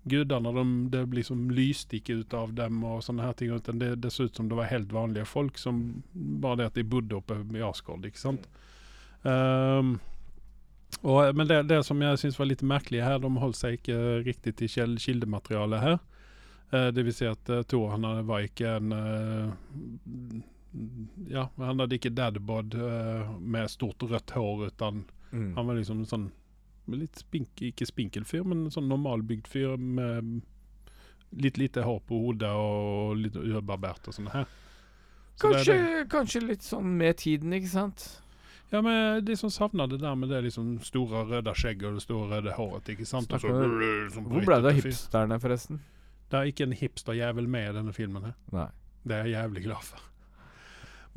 gudene 0.04 0.52
de, 0.56 0.90
Det 0.90 1.02
liksom 1.14 1.50
lyste 1.52 1.98
ikke 2.00 2.22
ut 2.22 2.34
av 2.34 2.54
dem 2.58 2.84
og 2.88 3.04
sånne 3.06 3.26
her 3.28 3.34
ting. 3.38 3.52
Utan 3.54 3.80
det, 3.82 3.96
det 4.02 4.12
så 4.14 4.26
ut 4.26 4.36
som 4.36 4.50
det 4.50 4.58
var 4.58 4.70
helt 4.72 4.92
vanlige 4.92 5.26
folk, 5.30 5.58
som 5.58 6.04
bare 6.14 6.62
det 6.62 6.70
at 6.72 6.80
de 6.80 6.84
bodde 6.84 7.18
oppe 7.20 7.38
i 7.56 7.62
Asgard, 7.66 8.06
ikke 8.06 8.22
sant. 8.22 8.48
Um, 9.22 10.00
og, 11.02 11.36
men 11.38 11.48
det, 11.48 11.64
det 11.70 11.84
som 11.86 12.02
jeg 12.02 12.18
syns 12.20 12.40
var 12.40 12.50
litt 12.50 12.64
merkelig 12.66 13.04
her, 13.06 13.20
de 13.22 13.30
holdt 13.40 13.60
seg 13.60 13.78
ikke 13.78 14.00
riktig 14.26 14.56
til 14.60 14.98
kildematerialet 15.00 15.86
her. 15.86 16.00
Uh, 16.74 16.90
det 16.96 17.06
vil 17.06 17.16
si 17.16 17.30
at 17.30 17.54
uh, 17.54 17.62
Thor 17.68 17.94
han 17.94 18.08
var 18.28 18.48
ikke 18.48 18.78
en 18.80 18.96
uh, 18.96 19.54
Ja, 21.28 21.50
han 21.60 21.84
hadde 21.84 21.98
ikke 21.98 22.14
dadbod 22.16 22.76
uh, 22.80 23.32
med 23.40 23.70
stort 23.72 24.04
rødt 24.08 24.34
hår, 24.38 24.70
utan 24.72 25.06
Mm. 25.32 25.56
han 25.56 25.68
var 25.68 25.76
liksom 25.78 26.00
en 26.02 26.06
sånn 26.10 26.24
litt 26.88 27.16
spink, 27.22 27.50
ikke 27.62 27.86
spinkel 27.88 28.24
fyr, 28.26 28.44
men 28.44 28.70
sånn 28.74 28.88
normalbygd 28.90 29.48
fyr 29.48 29.78
med 29.78 30.42
litt 31.32 31.58
lite 31.58 31.84
hår 31.86 32.02
på 32.08 32.18
hodet 32.26 32.50
og 32.52 33.16
litt 33.22 33.36
ubarbert 33.36 34.08
og 34.08 34.14
sånn 34.18 34.32
her. 34.34 34.46
Så 35.40 35.48
Kanskje, 35.52 35.78
det. 35.78 36.10
kanskje 36.12 36.42
litt 36.44 36.62
sånn 36.66 36.98
med 36.98 37.18
tiden, 37.18 37.54
ikke 37.56 37.70
sant? 37.72 38.22
Ja, 38.72 38.82
men 38.82 39.24
de 39.26 39.36
som 39.36 39.50
savna 39.50 39.88
det 39.88 40.00
der 40.02 40.16
med 40.16 40.30
det 40.30 40.44
liksom 40.46 40.78
store 40.84 41.24
røde 41.28 41.54
skjegget 41.56 41.88
og 41.90 41.94
det 42.00 42.04
store 42.04 42.28
røde 42.36 42.54
håret, 42.56 42.90
ikke 42.94 43.06
sant? 43.08 43.32
Og 43.34 43.40
så- 43.42 43.48
sånn 43.48 44.28
Hvor 44.28 44.46
ble 44.46 44.62
det 44.62 44.72
av 44.76 44.84
hipsterne, 44.84 45.40
forresten? 45.40 45.80
Det 46.30 46.38
er 46.40 46.52
ikke 46.52 46.64
en 46.64 46.72
hipsterjævel 46.74 47.48
med 47.48 47.70
i 47.70 47.74
denne 47.80 47.94
filmen 47.94 48.24
her. 48.24 48.36
Nei. 48.52 48.68
Det 49.06 49.16
er 49.16 49.24
jeg 49.26 49.34
jævlig 49.36 49.64
glad 49.64 49.84
for. 49.84 50.00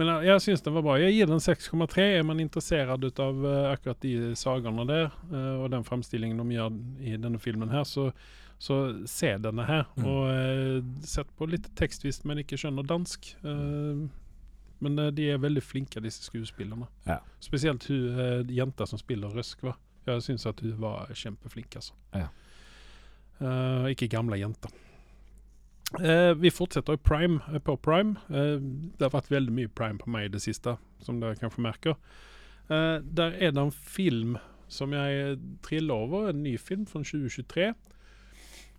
Men 0.01 0.11
jeg, 0.11 0.27
jeg 0.27 0.43
syns 0.43 0.65
den 0.67 0.75
var 0.75 0.85
bra. 0.87 0.97
Jeg 0.99 1.15
gir 1.15 1.29
den 1.31 1.43
6,3. 1.43 2.07
Er 2.19 2.25
man 2.27 2.43
interessert 2.43 3.05
ut 3.05 3.21
av 3.23 3.45
eh, 3.47 3.69
akkurat 3.71 4.01
de 4.03 4.33
sagene 4.39 4.87
der, 4.89 5.13
eh, 5.31 5.53
og 5.63 5.69
den 5.75 5.87
fremstillingen 5.87 6.41
de 6.43 6.57
gjør 6.57 6.75
i 7.05 7.15
denne 7.21 7.39
filmen 7.43 7.71
her, 7.71 7.87
så, 7.87 8.09
så 8.59 8.81
se 9.11 9.31
denne 9.45 9.67
her. 9.69 9.87
Mm. 9.95 10.09
Og 10.11 10.21
eh, 10.33 10.91
sett 11.07 11.31
på 11.39 11.49
litt 11.51 11.71
tekst 11.79 12.07
hvis 12.07 12.25
man 12.27 12.43
ikke 12.43 12.59
skjønner 12.61 12.87
dansk. 12.91 13.31
Eh, 13.47 14.05
men 14.85 14.99
eh, 14.99 15.13
de 15.15 15.31
er 15.33 15.43
veldig 15.43 15.63
flinke, 15.63 16.03
disse 16.05 16.27
skuespillerne. 16.27 16.89
Ja. 17.09 17.21
Spesielt 17.43 17.87
hun 17.91 18.21
eh, 18.21 18.41
jenta 18.59 18.89
som 18.91 19.01
spiller 19.01 19.35
Røsk. 19.35 19.63
Va? 19.67 19.77
Jeg 20.09 20.27
syns 20.27 20.47
at 20.51 20.61
hun 20.65 20.75
var 20.83 21.13
kjempeflink, 21.17 21.79
altså. 21.81 21.95
Ja. 22.13 22.29
Eh, 23.41 23.93
ikke 23.95 24.11
gamle 24.13 24.39
jenter. 24.43 24.75
Eh, 26.01 26.35
vi 26.35 26.51
fortsetter 26.51 26.93
i 26.97 26.97
Prime, 26.97 27.41
eh, 27.53 27.59
på 27.59 27.77
Prime. 27.77 28.17
Eh, 28.29 28.59
det 28.99 29.05
har 29.05 29.15
vært 29.15 29.31
veldig 29.31 29.53
mye 29.55 29.69
Prime 29.69 30.01
på 30.01 30.11
meg 30.11 30.29
i 30.29 30.33
det 30.35 30.43
siste, 30.43 30.77
som 31.05 31.21
dere 31.21 31.39
kanskje 31.39 31.63
merker. 31.63 31.99
Eh, 32.69 32.99
der 33.05 33.37
er 33.39 33.53
det 33.53 33.63
en 33.63 33.71
film 33.71 34.39
som 34.69 34.93
jeg 34.93 35.39
triller 35.63 35.95
over, 35.95 36.29
en 36.29 36.43
ny 36.43 36.57
film 36.59 36.87
fra 36.87 37.03
2023, 37.05 37.75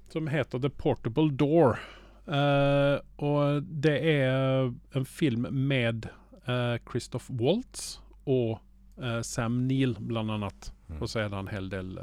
som 0.09 0.27
heter 0.27 0.59
The 0.59 0.69
Portable 0.69 1.29
Door. 1.31 1.79
Eh, 2.25 2.99
og 3.21 3.65
det 3.69 3.95
er 4.01 4.71
en 4.97 5.05
film 5.05 5.45
med 5.51 6.09
eh, 6.47 6.77
Christoph 6.89 7.29
Waltz 7.37 7.99
og 8.25 8.57
eh, 8.97 9.21
Sam 9.21 9.67
Neill, 9.67 9.95
blant 9.99 10.33
annet. 10.33 10.71
Mm. 10.89 10.99
Og 11.01 11.09
så 11.09 11.21
er 11.21 11.29
det 11.29 11.39
en 11.39 11.53
hel 11.53 11.69
del 11.69 11.95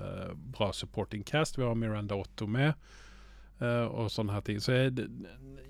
bra 0.54 0.72
supporting 0.74 1.24
cast. 1.26 1.58
Vi 1.58 1.66
har 1.66 1.74
Miranda 1.78 2.18
Otto 2.18 2.46
med. 2.46 2.74
Eh, 3.62 3.86
og 3.88 4.10
sånne 4.12 4.34
her 4.36 4.44
ting. 4.46 4.60
Så 4.62 4.74
jeg, 4.76 5.08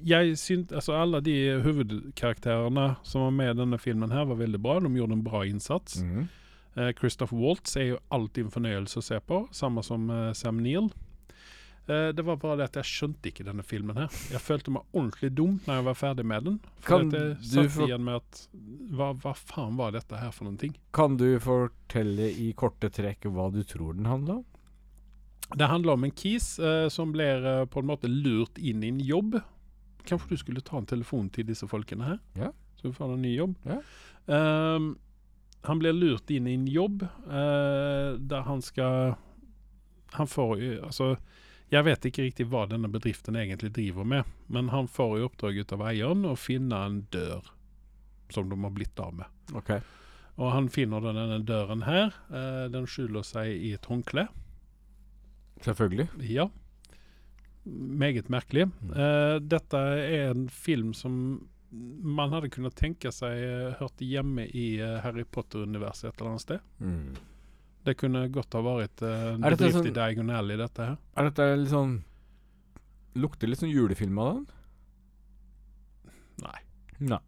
jeg 0.09 0.37
synt, 0.41 0.73
Altså, 0.73 0.97
alle 0.99 1.23
de 1.25 1.37
hovedkarakterene 1.65 2.93
som 3.07 3.27
var 3.29 3.35
med 3.39 3.55
i 3.55 3.59
denne 3.63 3.81
filmen, 3.81 4.15
her 4.15 4.29
var 4.31 4.41
veldig 4.41 4.63
bra. 4.63 4.79
De 4.81 4.93
gjorde 4.97 5.19
en 5.21 5.27
bra 5.27 5.45
innsats. 5.49 6.01
Mhm. 6.03 6.31
Uh, 6.73 6.89
Christoph 6.97 7.35
Waltz 7.37 7.77
er 7.77 7.91
jo 7.91 7.97
alltid 8.09 8.47
en 8.47 8.53
fornøyelse 8.55 8.97
å 8.97 9.05
se 9.05 9.19
på, 9.29 9.43
samme 9.53 9.83
som 9.85 10.07
uh, 10.09 10.31
Sam 10.33 10.63
Neill. 10.65 10.87
Uh, 11.85 12.15
det 12.17 12.25
var 12.25 12.39
bare 12.41 12.63
det 12.63 12.69
at 12.71 12.79
jeg 12.81 12.89
skjønte 12.89 13.29
ikke 13.29 13.45
denne 13.45 13.65
filmen 13.67 13.99
her. 14.01 14.09
Jeg 14.33 14.41
følte 14.41 14.73
meg 14.73 14.87
ordentlig 14.95 15.33
dum 15.37 15.59
når 15.67 15.81
jeg 15.81 15.87
var 15.91 15.99
ferdig 16.01 16.25
med 16.31 16.47
den. 16.49 16.57
For 16.79 16.95
Kan 16.95 17.13
jeg 17.13 17.35
satt 17.51 17.75
for... 17.75 17.91
igjen 17.91 18.07
med 18.07 18.23
at 18.23 18.41
hva, 18.95 19.11
hva 19.21 19.35
faen 19.37 19.77
var 19.77 19.93
dette 19.99 20.17
her 20.17 20.33
for 20.33 20.49
noen 20.49 20.57
ting? 20.63 20.73
Kan 20.97 21.19
du 21.21 21.27
fortelle 21.45 22.31
i 22.31 22.49
korte 22.57 22.89
trekk 22.95 23.29
hva 23.29 23.51
du 23.53 23.61
tror 23.69 23.99
den 23.99 24.09
handler 24.09 24.41
om? 24.41 24.49
Det 25.55 25.69
handler 25.69 25.93
om 25.93 26.05
en 26.05 26.15
kis 26.17 26.59
eh, 26.59 26.89
som 26.89 27.13
blir 27.13 27.47
eh, 27.47 27.65
på 27.65 27.81
en 27.83 27.89
måte 27.89 28.09
lurt 28.09 28.59
inn 28.59 28.83
i 28.85 28.89
en 28.89 29.01
jobb. 29.01 29.41
Kanskje 30.09 30.29
du 30.29 30.41
skulle 30.41 30.65
ta 30.65 30.79
en 30.81 30.89
telefon 30.89 31.29
til 31.31 31.47
disse 31.47 31.69
folkene 31.69 32.09
her? 32.09 32.21
Ja. 32.39 32.53
Så 32.81 32.91
du 32.91 32.97
får 32.97 33.15
en 33.15 33.23
ny 33.23 33.35
jobb. 33.37 33.55
Ja. 33.69 33.79
Ehm, 34.27 34.95
han 35.63 35.79
blir 35.79 35.95
lurt 35.95 36.31
inn 36.31 36.47
i 36.47 36.57
en 36.59 36.67
jobb 36.67 37.03
eh, 37.03 38.19
der 38.19 38.43
han 38.47 38.63
skal 38.63 39.15
Han 40.13 40.27
får 40.27 40.59
jo 40.61 40.73
Altså, 40.87 41.17
jeg 41.73 41.87
vet 41.87 42.05
ikke 42.05 42.27
riktig 42.27 42.47
hva 42.51 42.67
denne 42.69 42.91
bedriften 42.93 43.37
egentlig 43.39 43.73
driver 43.73 44.05
med, 44.05 44.29
men 44.53 44.69
han 44.69 44.89
får 44.89 45.19
i 45.19 45.23
oppdrag 45.25 45.63
ut 45.63 45.73
av 45.73 45.85
eieren 45.89 46.27
å 46.29 46.35
finne 46.37 46.77
en 46.77 46.99
dør 47.15 47.49
som 48.33 48.51
de 48.51 48.59
har 48.61 48.75
blitt 48.77 49.01
av 49.01 49.15
med. 49.17 49.41
Ok. 49.57 49.71
Og 50.37 50.53
han 50.53 50.69
finner 50.73 51.01
denne 51.05 51.39
døren 51.49 51.85
her. 51.87 52.13
Eh, 52.33 52.67
den 52.73 52.85
skjuler 52.89 53.25
seg 53.25 53.53
i 53.53 53.73
et 53.77 53.89
håndkle. 53.89 54.27
Selvfølgelig. 55.61 56.09
Ja. 56.27 56.49
Meget 57.65 58.29
merkelig. 58.33 58.69
Eh, 58.91 59.37
dette 59.41 59.79
er 59.79 60.31
en 60.33 60.49
film 60.51 60.93
som 60.95 61.49
man 61.73 62.33
hadde 62.35 62.51
kunnet 62.53 62.75
tenke 62.77 63.09
seg 63.15 63.39
Hørt 63.39 63.79
hørte 63.81 64.05
hjemme 64.05 64.45
i 64.45 64.75
eh, 64.83 64.99
Harry 65.05 65.25
Potter-universet 65.25 66.11
et 66.11 66.19
eller 66.21 66.33
annet 66.35 66.45
sted. 66.45 66.65
Mm. 66.81 67.15
Det 67.87 67.97
kunne 67.99 68.27
godt 68.31 68.55
ha 68.55 68.61
vært 68.63 69.03
uh, 69.03 69.33
en 69.35 69.43
bedrift 69.43 69.75
sånn- 69.75 69.89
i 69.91 69.95
Diagonal 69.97 70.53
i 70.55 70.59
dette 70.61 70.85
her. 70.87 70.99
Er 71.19 71.31
dette 71.31 71.47
litt 71.59 71.73
sånn 71.73 71.97
Lukter 73.19 73.51
litt 73.51 73.61
sånn 73.61 73.73
julefilm 73.73 74.19
av 74.23 74.29
den? 74.37 74.45
Nei. 76.45 76.61
Nei. 77.03 77.19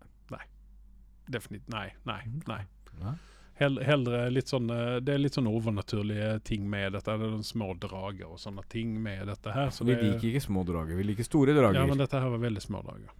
Definitivt 1.28 1.72
nei. 1.72 1.88
Nei. 2.08 2.20
nei. 2.48 2.62
Nei. 3.00 3.14
Hell, 3.54 3.76
litt 4.34 4.50
sånn 4.50 4.70
eh, 4.74 4.96
Det 5.04 5.14
er 5.14 5.20
litt 5.22 5.36
sånn 5.38 5.46
overnaturlige 5.46 6.40
ting 6.46 6.64
med 6.70 6.96
dette. 6.96 7.14
Det 7.20 7.28
er 7.28 7.44
små 7.46 7.70
drager 7.78 8.32
og 8.32 8.40
sånne 8.42 8.64
ting 8.70 8.96
med 9.02 9.28
dette 9.30 9.54
her. 9.54 9.70
Så 9.74 9.86
vi 9.86 9.94
det, 9.94 10.08
liker 10.08 10.32
ikke 10.32 10.46
små 10.48 10.64
drager, 10.66 10.98
vi 10.98 11.06
liker 11.12 11.26
store 11.26 11.54
drager. 11.54 11.78
Ja, 11.78 11.86
men 11.86 12.02
dette 12.02 12.18
her 12.18 12.34
var 12.34 12.42
veldig 12.42 12.64
små 12.64 12.82
drager. 12.86 13.12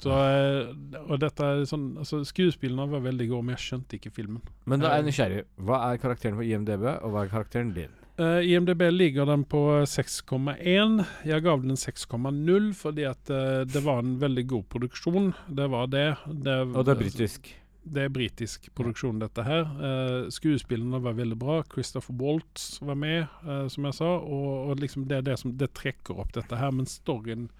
Så, 0.00 0.10
eh, 0.16 1.00
og 1.04 1.18
dette 1.20 1.44
er 1.44 1.66
sånn 1.68 1.90
altså, 2.00 2.22
Skuespillene 2.24 2.88
var 2.90 3.04
veldig 3.04 3.26
gode, 3.30 3.46
men 3.46 3.58
jeg 3.58 3.66
skjønte 3.66 3.98
ikke 3.98 4.12
filmen. 4.16 4.42
Men 4.64 4.82
da 4.82 4.94
er 4.94 5.02
jeg 5.02 5.10
nysgjerrig. 5.10 5.40
Hva 5.68 5.80
er 5.90 6.02
karakteren 6.02 6.38
på 6.40 6.46
IMDb, 6.48 6.86
og 6.96 7.12
hva 7.12 7.24
er 7.24 7.32
karakteren 7.32 7.74
din? 7.76 7.96
Uh, 8.20 8.42
IMDb 8.44 8.82
ligger 8.92 9.28
den 9.28 9.46
på 9.48 9.60
6,1. 9.88 10.98
Jeg 11.24 11.44
gav 11.46 11.62
den 11.64 11.78
6,0 11.78 12.66
fordi 12.76 13.06
at 13.08 13.32
uh, 13.32 13.62
det 13.64 13.80
var 13.86 14.02
en 14.02 14.18
veldig 14.20 14.44
god 14.50 14.66
produksjon. 14.72 15.30
Det 15.48 15.68
var 15.72 15.88
det. 15.92 16.08
det 16.28 16.58
Og 16.68 16.84
det 16.84 16.96
er 16.96 17.00
britisk. 17.00 17.48
Det 17.82 18.02
er 18.04 18.12
britisk 18.12 18.68
produksjon, 18.76 19.22
dette 19.22 19.44
her. 19.46 19.64
Uh, 19.80 20.28
skuespillene 20.32 21.00
var 21.00 21.16
veldig 21.16 21.38
bra. 21.40 21.60
Christopher 21.72 22.16
Waltz 22.20 22.74
var 22.84 22.98
med, 23.00 23.24
uh, 23.46 23.66
som 23.72 23.88
jeg 23.88 23.96
sa. 23.96 24.10
Og, 24.20 24.50
og 24.70 24.82
liksom 24.82 25.06
det 25.08 25.20
er 25.20 25.28
det 25.30 25.38
som 25.40 25.54
det 25.56 25.72
trekker 25.78 26.20
opp 26.20 26.34
dette 26.36 26.60
her. 26.60 26.74
Men 26.76 26.88
storyen 26.90 27.50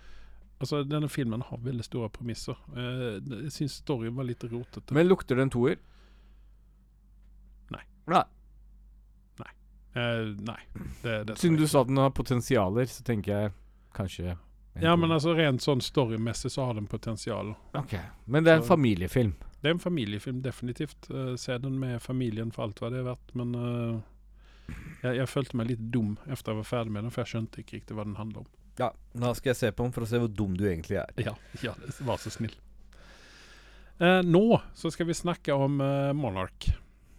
Altså, 0.61 0.83
denne 0.85 1.09
filmen 1.09 1.41
har 1.41 1.57
veldig 1.65 1.85
store 1.87 2.11
premisser. 2.13 2.59
Uh, 2.77 3.17
jeg 3.47 3.55
syns 3.55 3.79
storyen 3.81 4.13
var 4.19 4.27
litt 4.29 4.45
rotete. 4.45 4.93
Men 4.93 5.09
lukter 5.09 5.39
det 5.39 5.47
en 5.47 5.53
toer? 5.55 5.79
Nei. 7.73 7.81
Nei. 8.13 8.27
Eh, 9.95 10.27
nei. 10.39 10.61
Det, 11.03 11.25
det 11.25 11.37
Siden 11.37 11.57
du 11.57 11.69
sa 11.69 11.81
at 11.81 11.89
den 11.89 11.97
har 11.97 12.11
potensialer, 12.11 12.85
så 12.87 13.03
tenker 13.05 13.33
jeg 13.33 13.53
kanskje 13.97 14.37
Ja, 14.81 14.95
men 14.97 15.11
altså 15.11 15.35
rent 15.35 15.65
sånn 15.65 15.83
storymessig 15.83 16.53
så 16.55 16.69
har 16.69 16.77
den 16.79 16.87
potensial. 16.87 17.55
Okay. 17.75 18.05
Men 18.25 18.47
det 18.47 18.53
er 18.53 18.61
en 18.61 18.69
familiefilm. 18.69 19.35
Det 19.61 19.69
er 19.69 19.77
en 19.77 19.83
familiefilm, 19.83 20.41
definitivt. 20.45 21.11
Uh, 21.13 21.35
se 21.41 21.59
den 21.61 21.79
med 21.81 22.01
familien 22.03 22.53
for 22.55 22.67
alt 22.67 22.81
hva 22.81 22.91
det 22.93 23.03
er 23.03 23.09
verdt, 23.11 23.35
men 23.39 23.53
uh, 23.57 24.01
jeg, 25.03 25.19
jeg 25.19 25.29
følte 25.29 25.61
meg 25.61 25.73
litt 25.73 25.85
dum 25.93 26.17
etter 26.27 26.55
jeg 26.55 26.63
var 26.63 26.69
ferdig 26.71 26.97
med 26.97 27.07
den, 27.07 27.15
for 27.15 27.25
jeg 27.25 27.35
skjønte 27.35 27.63
ikke 27.63 27.79
riktig 27.79 27.99
hva 27.99 28.09
den 28.09 28.19
handler 28.21 28.45
om. 28.45 28.51
Ja, 28.81 28.93
nå 29.21 29.33
skal 29.37 29.53
jeg 29.53 29.61
se 29.61 29.73
på 29.77 29.85
den 29.85 29.93
for 29.93 30.07
å 30.07 30.09
se 30.09 30.21
hvor 30.23 30.31
dum 30.33 30.55
du 30.57 30.65
egentlig 30.65 31.01
er. 31.03 31.13
Ja, 31.21 31.35
ja 31.65 31.75
vær 32.01 32.23
så 32.23 32.33
snill. 32.33 32.55
Uh, 34.01 34.23
nå 34.25 34.45
så 34.79 34.93
skal 34.95 35.11
vi 35.11 35.19
snakke 35.19 35.53
om 35.53 35.77
Monarch. 36.17 36.71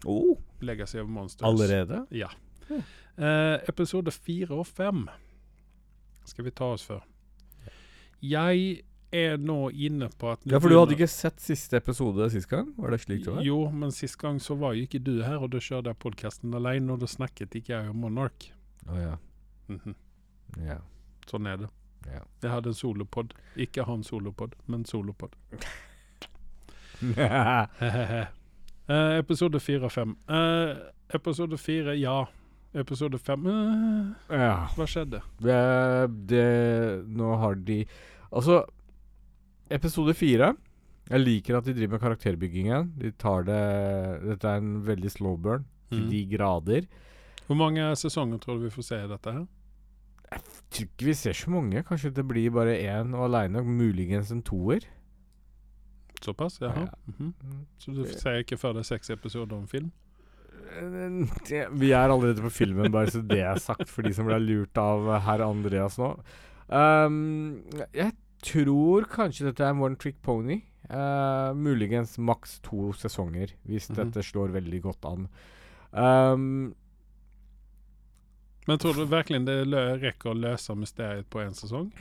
Oh, 0.10 0.40
Legacy 0.66 0.98
of 0.98 1.12
Monsters. 1.14 1.46
allerede? 1.46 2.06
Ja. 2.10 2.32
Eh, 3.22 3.58
episode 3.68 4.12
fire 4.16 4.56
og 4.62 4.68
fem 4.68 5.04
skal 6.26 6.46
vi 6.48 6.54
ta 6.56 6.72
oss 6.74 6.86
for. 6.88 7.04
Jeg 8.24 8.82
er 9.12 9.36
nå 9.38 9.58
inne 9.76 10.08
på 10.18 10.32
at 10.32 10.46
Ja, 10.48 10.60
for 10.64 10.72
du 10.72 10.78
hadde 10.80 10.96
ikke 10.96 11.10
sett 11.12 11.42
siste 11.44 11.78
episode 11.82 12.30
sist 12.34 12.50
gang? 12.52 12.72
Var 12.78 12.96
det 12.96 13.02
slik 13.04 13.26
det 13.26 13.36
var? 13.36 13.44
Jo, 13.46 13.60
men 13.76 13.92
sist 13.96 14.18
gang 14.22 14.40
så 14.44 14.56
var 14.60 14.78
jo 14.78 14.88
ikke 14.88 15.02
du 15.04 15.18
her, 15.26 15.38
og 15.44 15.52
da 15.52 15.60
kjørte 15.62 15.92
jeg 15.92 16.00
podkasten 16.02 16.56
alene, 16.58 16.96
og 16.96 17.04
da 17.04 17.10
snakket 17.12 17.60
ikke 17.60 17.76
jeg 17.76 17.92
om 17.92 18.02
Monark. 18.06 18.50
Å 18.88 19.00
ja. 19.00 19.14
Mhm. 19.72 19.96
ja. 20.66 20.80
Sånn 21.30 21.48
er 21.48 21.64
det. 21.64 21.72
Ja. 22.10 22.24
Jeg 22.42 22.52
hadde 22.56 22.72
en 22.72 22.78
solopod. 22.78 23.34
Ikke 23.60 23.86
han 23.86 24.04
solopod, 24.04 24.56
men 24.72 24.86
solopod. 24.90 25.36
uh, 27.04 28.28
episode 29.22 29.60
fire 29.62 29.88
og 29.88 29.94
fem. 29.94 30.16
Uh, 30.32 30.92
episode 31.14 31.60
fire, 31.62 31.96
ja. 32.00 32.24
Episode 32.72 33.20
fem 33.20 33.48
uh, 33.52 34.12
ja. 34.32 34.54
Hva 34.78 34.86
skjedde? 34.88 35.20
Det, 35.44 35.56
det 36.32 36.46
Nå 37.12 37.34
har 37.42 37.58
de 37.68 37.82
Altså, 38.32 38.62
episode 39.72 40.14
fire 40.18 40.54
Jeg 41.10 41.20
liker 41.26 41.58
at 41.58 41.66
de 41.66 41.74
driver 41.74 41.96
med 41.98 42.02
karakterbyggingen. 42.04 42.92
De 42.98 43.12
tar 43.12 43.44
det 43.48 43.62
Dette 44.28 44.48
er 44.48 44.62
en 44.62 44.82
veldig 44.86 45.12
slow 45.12 45.38
burn 45.38 45.66
til 45.92 46.06
Mm. 46.06 46.10
de 46.10 46.20
grader. 46.38 46.86
Hvor 47.48 47.58
mange 47.60 47.82
sesonger 48.00 48.40
tror 48.40 48.58
du 48.60 48.64
vi 48.70 48.70
får 48.76 48.84
se 48.88 48.96
i 49.04 49.08
dette 49.12 49.32
her? 49.34 49.48
Jeg 50.32 50.42
tror 50.72 50.86
ikke 50.88 51.06
vi 51.10 51.14
ser 51.20 51.34
så 51.36 51.50
mange. 51.52 51.84
Kanskje 51.84 52.14
det 52.16 52.24
blir 52.30 52.50
bare 52.56 52.78
én 52.80 53.12
og 53.14 53.26
aleine. 53.28 53.60
Muligens 53.66 54.32
en 54.32 54.42
toer. 54.42 54.86
Såpass? 56.22 56.60
Jaha. 56.62 56.86
Ja. 56.86 57.14
Mhm. 57.18 57.34
Så 57.82 57.92
du 57.96 58.06
ser 58.06 58.40
ikke 58.44 58.58
før 58.62 58.74
det 58.78 58.86
er 58.86 58.90
seks 58.96 59.10
episoder 59.10 59.58
om 59.58 59.68
film? 59.68 59.92
Eh, 60.78 61.68
Vi 61.74 61.92
er 61.92 62.08
allerede 62.10 62.42
på 62.42 62.50
filmen, 62.52 62.92
bare 62.92 63.08
så 63.12 63.22
det 63.28 63.40
er 63.42 63.58
sagt 63.60 63.90
for 63.90 64.04
de 64.04 64.14
som 64.14 64.26
ble 64.28 64.38
lurt 64.40 64.78
av 64.78 65.20
herr 65.26 65.42
Andreas 65.44 65.98
nå. 66.00 66.14
Um, 66.72 67.64
jeg 67.94 68.14
tror 68.42 69.06
kanskje 69.12 69.46
dette 69.50 69.64
er 69.66 69.74
en 69.76 69.82
one 69.86 69.96
trick 70.02 70.22
pony. 70.26 70.62
Uh, 70.92 71.54
muligens 71.56 72.18
maks 72.20 72.58
to 72.66 72.92
sesonger, 73.00 73.54
hvis 73.66 73.90
Mhm. 73.90 73.96
dette 74.02 74.24
slår 74.28 74.52
veldig 74.52 74.82
godt 74.82 75.06
an. 75.06 75.28
Um, 75.94 76.76
Men 78.68 78.78
tror 78.78 78.94
du 78.96 79.06
virkelig 79.06 79.46
det 79.46 79.68
rekker 80.02 80.32
å 80.32 80.38
løse 80.40 80.76
mysteriet 80.76 81.30
på 81.30 81.40
én 81.40 81.54
sesong? 81.56 81.92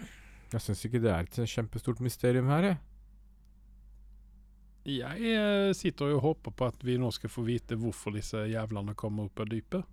jeg 0.53 0.61
syns 0.61 0.85
ikke 0.85 1.01
det 1.01 1.11
er 1.13 1.21
et 1.21 1.49
kjempestort 1.49 2.01
mysterium 2.01 2.49
her, 2.49 2.63
jeg. 2.63 2.79
Jeg 4.85 5.21
eh, 5.37 5.73
sitter 5.77 6.15
og 6.17 6.23
håper 6.25 6.51
på 6.57 6.67
at 6.67 6.83
vi 6.83 6.97
nå 6.99 7.11
skal 7.13 7.31
få 7.31 7.45
vite 7.47 7.77
hvorfor 7.77 8.13
disse 8.17 8.37
jævlene 8.49 8.95
kommer 8.99 9.25
opp 9.29 9.41
av 9.41 9.47
dypet. 9.53 9.85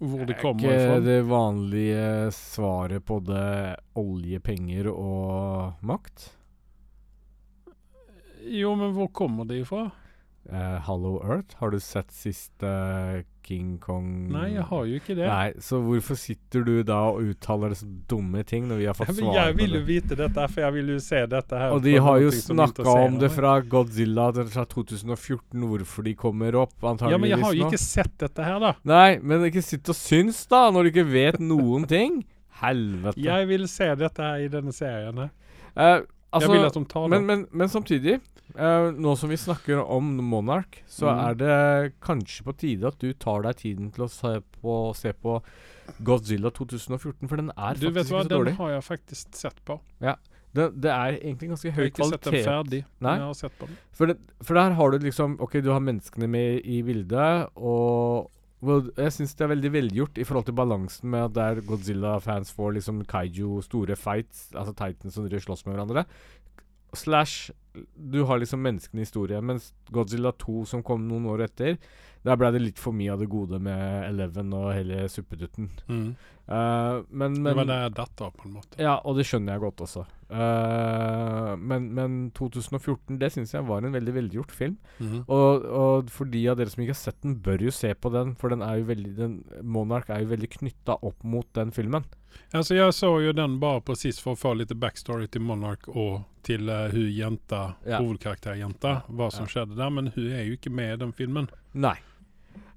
Hvor 0.00 0.24
de 0.24 0.32
Er 0.32 0.40
kommer 0.40 0.72
ikke 0.72 1.00
det 1.04 1.18
vanlige 1.28 2.04
svaret 2.32 3.04
på 3.04 3.18
det 3.20 3.76
olje, 4.00 4.40
penger 4.40 4.88
og 4.88 5.82
makt? 5.84 6.30
Jo, 8.48 8.72
men 8.80 8.94
hvor 8.96 9.10
kommer 9.12 9.44
de 9.44 9.60
ifra? 9.60 9.90
Eh, 10.48 10.78
Hollow 10.86 11.20
Earth, 11.20 11.58
har 11.60 11.70
du 11.70 11.76
sett 11.78 12.08
siste 12.16 12.68
King 13.44 13.74
Kong 13.78 14.30
Nei, 14.32 14.46
jeg 14.54 14.64
har 14.70 14.86
jo 14.88 14.96
ikke 14.98 15.14
det. 15.14 15.26
Nei, 15.28 15.52
så 15.62 15.78
hvorfor 15.84 16.16
sitter 16.18 16.64
du 16.64 16.80
da 16.86 16.96
og 17.12 17.28
uttaler 17.28 17.74
disse 17.74 17.86
dumme 18.10 18.42
ting 18.48 18.64
når 18.70 18.80
vi 18.80 18.86
har 18.88 18.96
fått 18.96 19.12
svar 19.12 19.20
på 19.20 19.34
det? 19.34 19.36
jeg 19.44 19.56
vil 19.60 19.76
jo 19.76 19.82
vite 19.90 20.18
dette, 20.18 20.46
for 20.50 20.64
jeg 20.64 20.76
vil 20.78 20.92
jo 20.94 20.98
se 21.04 21.20
dette 21.34 21.60
her. 21.60 21.74
Og 21.76 21.84
de 21.84 21.94
har 22.02 22.22
jo 22.24 22.32
snakka 22.34 22.96
om 23.04 23.18
det 23.20 23.30
fra 23.36 23.52
Godzilla 23.60 24.30
fra 24.40 24.64
2014, 24.74 25.66
hvorfor 25.70 26.08
de 26.08 26.14
kommer 26.18 26.58
opp, 26.64 26.76
antageligvis 26.80 27.14
Ja, 27.14 27.20
men 27.20 27.34
jeg 27.34 27.44
har 27.44 27.58
jo 27.60 27.68
ikke 27.68 27.82
sett 27.84 28.14
dette 28.24 28.46
her, 28.48 28.58
da. 28.64 28.72
Nei, 28.90 29.10
men 29.22 29.44
ikke 29.50 29.64
sitt 29.64 29.92
og 29.92 29.98
syns, 29.98 30.46
da, 30.50 30.66
når 30.72 30.88
du 30.88 30.92
ikke 30.94 31.08
vet 31.12 31.42
noen 31.44 31.84
ting. 31.90 32.22
Helvete. 32.64 33.20
Jeg 33.22 33.52
vil 33.52 33.68
se 33.70 33.92
dette 34.02 34.24
her 34.24 34.46
i 34.46 34.48
denne 34.52 34.72
serien. 34.74 35.20
her. 35.26 35.30
Eh, 35.76 36.00
altså, 36.32 36.50
jeg 36.52 36.60
vil 36.60 36.66
at 36.66 36.74
de 36.78 36.84
tar 36.84 37.02
det. 37.08 37.10
men, 37.10 37.26
men, 37.26 37.46
men 37.52 37.68
samtidig, 37.68 38.20
uh, 38.56 38.90
nå 38.94 39.16
som 39.18 39.30
vi 39.30 39.36
snakker 39.36 39.82
om 39.84 40.04
Monarch, 40.30 40.80
så 40.86 41.10
Mm. 41.10 41.20
er 41.28 41.34
det 41.34 41.92
kanskje 42.00 42.44
på 42.46 42.56
tide 42.56 42.86
at 42.86 42.98
du 42.98 43.12
tar 43.12 43.42
deg 43.42 43.56
tiden 43.56 43.90
til 43.92 44.04
å 44.04 44.10
se 44.10 44.40
på, 44.62 44.78
se 44.94 45.12
på 45.12 45.40
Godzilla 46.02 46.50
2014, 46.50 47.28
for 47.28 47.36
den 47.36 47.50
er 47.56 47.74
du 47.74 47.86
faktisk 47.90 47.94
vet 47.94 47.94
hva, 47.94 48.02
ikke 48.02 48.24
så 48.24 48.28
den 48.28 48.38
dårlig. 48.38 48.56
har 48.58 48.70
jeg 48.76 48.82
faktisk 48.86 49.34
sett 49.34 49.64
på. 49.66 49.80
Det, 50.52 50.64
det 50.82 50.90
er 50.90 51.12
egentlig 51.20 51.48
ganske 51.52 51.68
Jeg 51.68 51.74
høy 51.76 51.82
har 51.84 51.90
ikke 51.92 52.06
sett 52.10 52.10
den 52.10 52.32
kvalitet. 52.32 52.46
ferdig, 52.48 52.80
Nei. 52.98 53.10
men 53.12 53.20
jeg 53.20 53.26
har 53.28 53.34
sett 53.38 53.58
på 53.60 53.66
den. 53.70 53.76
For, 53.94 54.06
det, 54.10 54.16
for 54.42 54.54
der 54.58 54.72
har 54.74 54.90
du 54.90 54.98
liksom 54.98 55.36
Ok, 55.40 55.52
du 55.62 55.70
har 55.70 55.78
menneskene 55.80 56.26
med 56.26 56.64
i 56.66 56.80
bildet, 56.82 57.50
og 57.56 58.30
jeg 58.60 59.12
syns 59.14 59.32
det 59.38 59.44
er 59.46 59.52
veldig 59.54 59.70
velgjort 59.72 60.18
i 60.20 60.24
forhold 60.28 60.44
til 60.50 60.56
balansen 60.58 61.08
med 61.12 61.30
at 61.30 61.36
der 61.38 61.62
Godzilla-fans 61.64 62.52
får 62.52 62.74
liksom 62.76 63.04
kaiju, 63.08 63.62
store 63.64 63.96
fights, 63.96 64.50
altså 64.52 64.74
Titans 64.76 65.16
som 65.16 65.28
slåss 65.30 65.64
med 65.64 65.74
hverandre. 65.74 66.04
Slash 66.92 67.54
du 67.94 68.24
har 68.26 68.40
liksom 68.40 68.62
menneskene 68.64 69.00
i 69.00 69.06
historien, 69.06 69.44
mens 69.46 69.70
Godzilla 69.94 70.32
2, 70.36 70.64
som 70.66 70.82
kom 70.84 71.06
noen 71.08 71.28
år 71.30 71.46
etter, 71.46 71.78
der 72.26 72.36
ble 72.36 72.50
det 72.52 72.60
litt 72.60 72.78
for 72.80 72.92
mye 72.92 73.14
av 73.14 73.22
det 73.22 73.30
gode 73.32 73.58
med 73.62 74.08
Eleven 74.10 74.52
og 74.52 74.72
hele 74.76 75.06
suppedutten. 75.08 75.70
Eh, 76.50 76.96
men, 77.08 77.36
Det 77.44 77.54
var 77.56 77.68
der 77.68 77.84
jeg 77.86 77.94
datt 77.96 78.20
av, 78.26 78.32
på 78.36 78.48
en 78.48 78.56
måte. 78.58 78.76
ja, 78.82 78.96
og 79.06 79.16
det 79.16 79.24
skjønner 79.28 79.54
jeg 79.54 79.62
godt 79.64 79.84
også. 79.86 80.02
Uh, 80.30 81.56
men, 81.58 81.88
men 81.94 82.18
2014, 82.38 83.16
det 83.18 83.32
syns 83.34 83.54
jeg 83.54 83.66
var 83.66 83.82
en 83.82 83.94
veldig 83.94 84.14
velgjort 84.14 84.52
film. 84.54 84.76
Mm. 84.98 85.24
Og, 85.26 85.64
og 85.64 86.10
for 86.14 86.30
de 86.30 86.42
av 86.50 86.58
dere 86.58 86.70
som 86.70 86.82
ikke 86.84 86.94
har 86.94 87.00
sett 87.00 87.20
den, 87.24 87.38
bør 87.42 87.64
jo 87.66 87.74
se 87.74 87.92
på 87.94 88.12
den, 88.14 88.34
for 88.38 88.52
den 88.52 88.62
er 88.66 88.80
jo 88.80 88.88
veldig 88.90 89.14
den, 89.18 89.36
Monarch 89.62 90.10
er 90.10 90.24
jo 90.24 90.32
veldig 90.34 90.50
knytta 90.58 90.98
opp 91.06 91.24
mot 91.26 91.48
den 91.58 91.72
filmen. 91.74 92.06
Altså, 92.54 92.76
jeg 92.76 92.94
så 92.94 93.10
jo 93.24 93.32
den 93.34 93.56
bare 93.62 93.82
precis 93.86 94.20
for 94.22 94.36
å 94.36 94.38
få 94.38 94.54
litt 94.58 94.74
backstory 94.78 95.26
til 95.30 95.42
Monarch 95.46 95.88
og 95.90 96.20
til 96.46 96.70
uh, 96.70 96.86
hun 96.92 97.10
jenta, 97.14 97.74
Ja. 97.86 97.98
hovedkarakterjenta, 98.02 99.00
hva 99.08 99.30
som 99.34 99.46
skjedde 99.50 99.78
der. 99.78 99.90
Men 99.90 100.12
hun 100.14 100.30
er 100.30 100.46
jo 100.46 100.58
ikke 100.58 100.70
med 100.74 100.94
i 100.94 101.00
den 101.04 101.14
filmen. 101.16 101.50
Nei. 101.74 101.96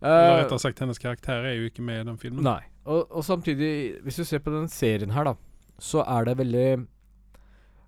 Eller 0.03 0.29
Eh, 0.33 0.43
rettere 0.43 0.59
sagt, 0.59 0.79
hennes 0.83 0.99
karakter 0.99 1.45
er 1.47 1.55
jo 1.55 1.69
ikke 1.69 1.83
med 1.86 2.01
i 2.01 2.07
den 2.09 2.17
filmen. 2.19 2.43
nei. 2.43 2.62
Og, 2.83 3.08
og 3.15 3.23
samtidig, 3.23 4.02
hvis 4.04 4.17
du 4.19 4.25
ser 4.27 4.41
på 4.43 4.52
den 4.52 4.67
serien 4.67 5.13
her, 5.15 5.23
da, 5.23 5.35
så 5.79 6.04
er 6.04 6.25
det 6.27 6.33
veldig 6.41 6.85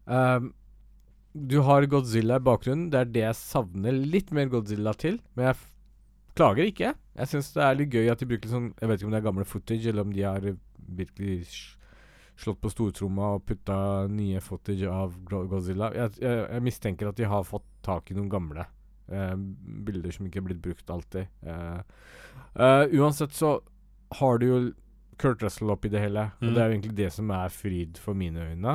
um, 0.07 0.53
Du 1.35 1.57
har 1.67 1.83
Godzilla 1.91 2.37
i 2.39 2.45
bakgrunnen. 2.47 2.89
Det 2.93 2.99
er 3.01 3.09
det 3.11 3.23
jeg 3.25 3.35
savner 3.35 3.91
litt 3.91 4.31
mer 4.31 4.47
Godzilla 4.47 4.93
til. 4.95 5.19
Men 5.35 5.49
jeg 5.49 5.57
klager 6.39 6.69
ikke. 6.69 6.93
Jeg 7.19 7.27
syns 7.27 7.51
det 7.57 7.65
er 7.65 7.75
litt 7.75 7.91
gøy 7.91 8.07
at 8.11 8.23
de 8.23 8.29
bruker 8.29 8.51
sånn 8.51 8.69
Jeg 8.79 8.87
vet 8.87 9.01
ikke 9.01 9.09
om 9.09 9.15
det 9.15 9.19
er 9.19 9.27
gamle 9.27 9.47
footage, 9.47 9.89
eller 9.91 10.07
om 10.07 10.15
de 10.15 10.23
har 10.23 10.47
virkelig 11.01 11.41
slått 12.39 12.59
på 12.63 12.71
stortromma 12.71 13.33
og 13.35 13.45
putta 13.47 14.07
nye 14.11 14.39
footage 14.43 14.87
av 14.91 15.13
Godzilla. 15.27 15.91
Jeg, 15.95 16.15
jeg, 16.23 16.47
jeg 16.51 16.63
mistenker 16.63 17.11
at 17.11 17.19
de 17.19 17.27
har 17.31 17.43
fått 17.47 17.67
tak 17.83 18.11
i 18.11 18.15
noen 18.15 18.31
gamle 18.31 18.65
eh, 19.11 19.35
bilder 19.87 20.15
som 20.15 20.27
ikke 20.27 20.41
er 20.41 20.47
blitt 20.49 20.63
brukt 20.63 20.89
alltid. 20.89 21.29
Eh, 21.45 21.79
eh, 22.55 22.95
uansett 22.99 23.33
så 23.35 23.59
har 24.19 24.41
du 24.41 24.47
jo 24.47 24.59
Kurt 25.17 25.43
Russell 25.43 25.71
oppi 25.71 25.89
det 25.89 26.01
hele. 26.03 26.29
Mm. 26.41 26.47
Og 26.47 26.55
det 26.55 26.61
er 26.61 26.67
jo 26.67 26.75
egentlig 26.75 26.95
det 26.97 27.11
som 27.15 27.29
er 27.31 27.53
fryd 27.53 27.99
for 28.03 28.17
mine 28.19 28.49
øyne. 28.51 28.73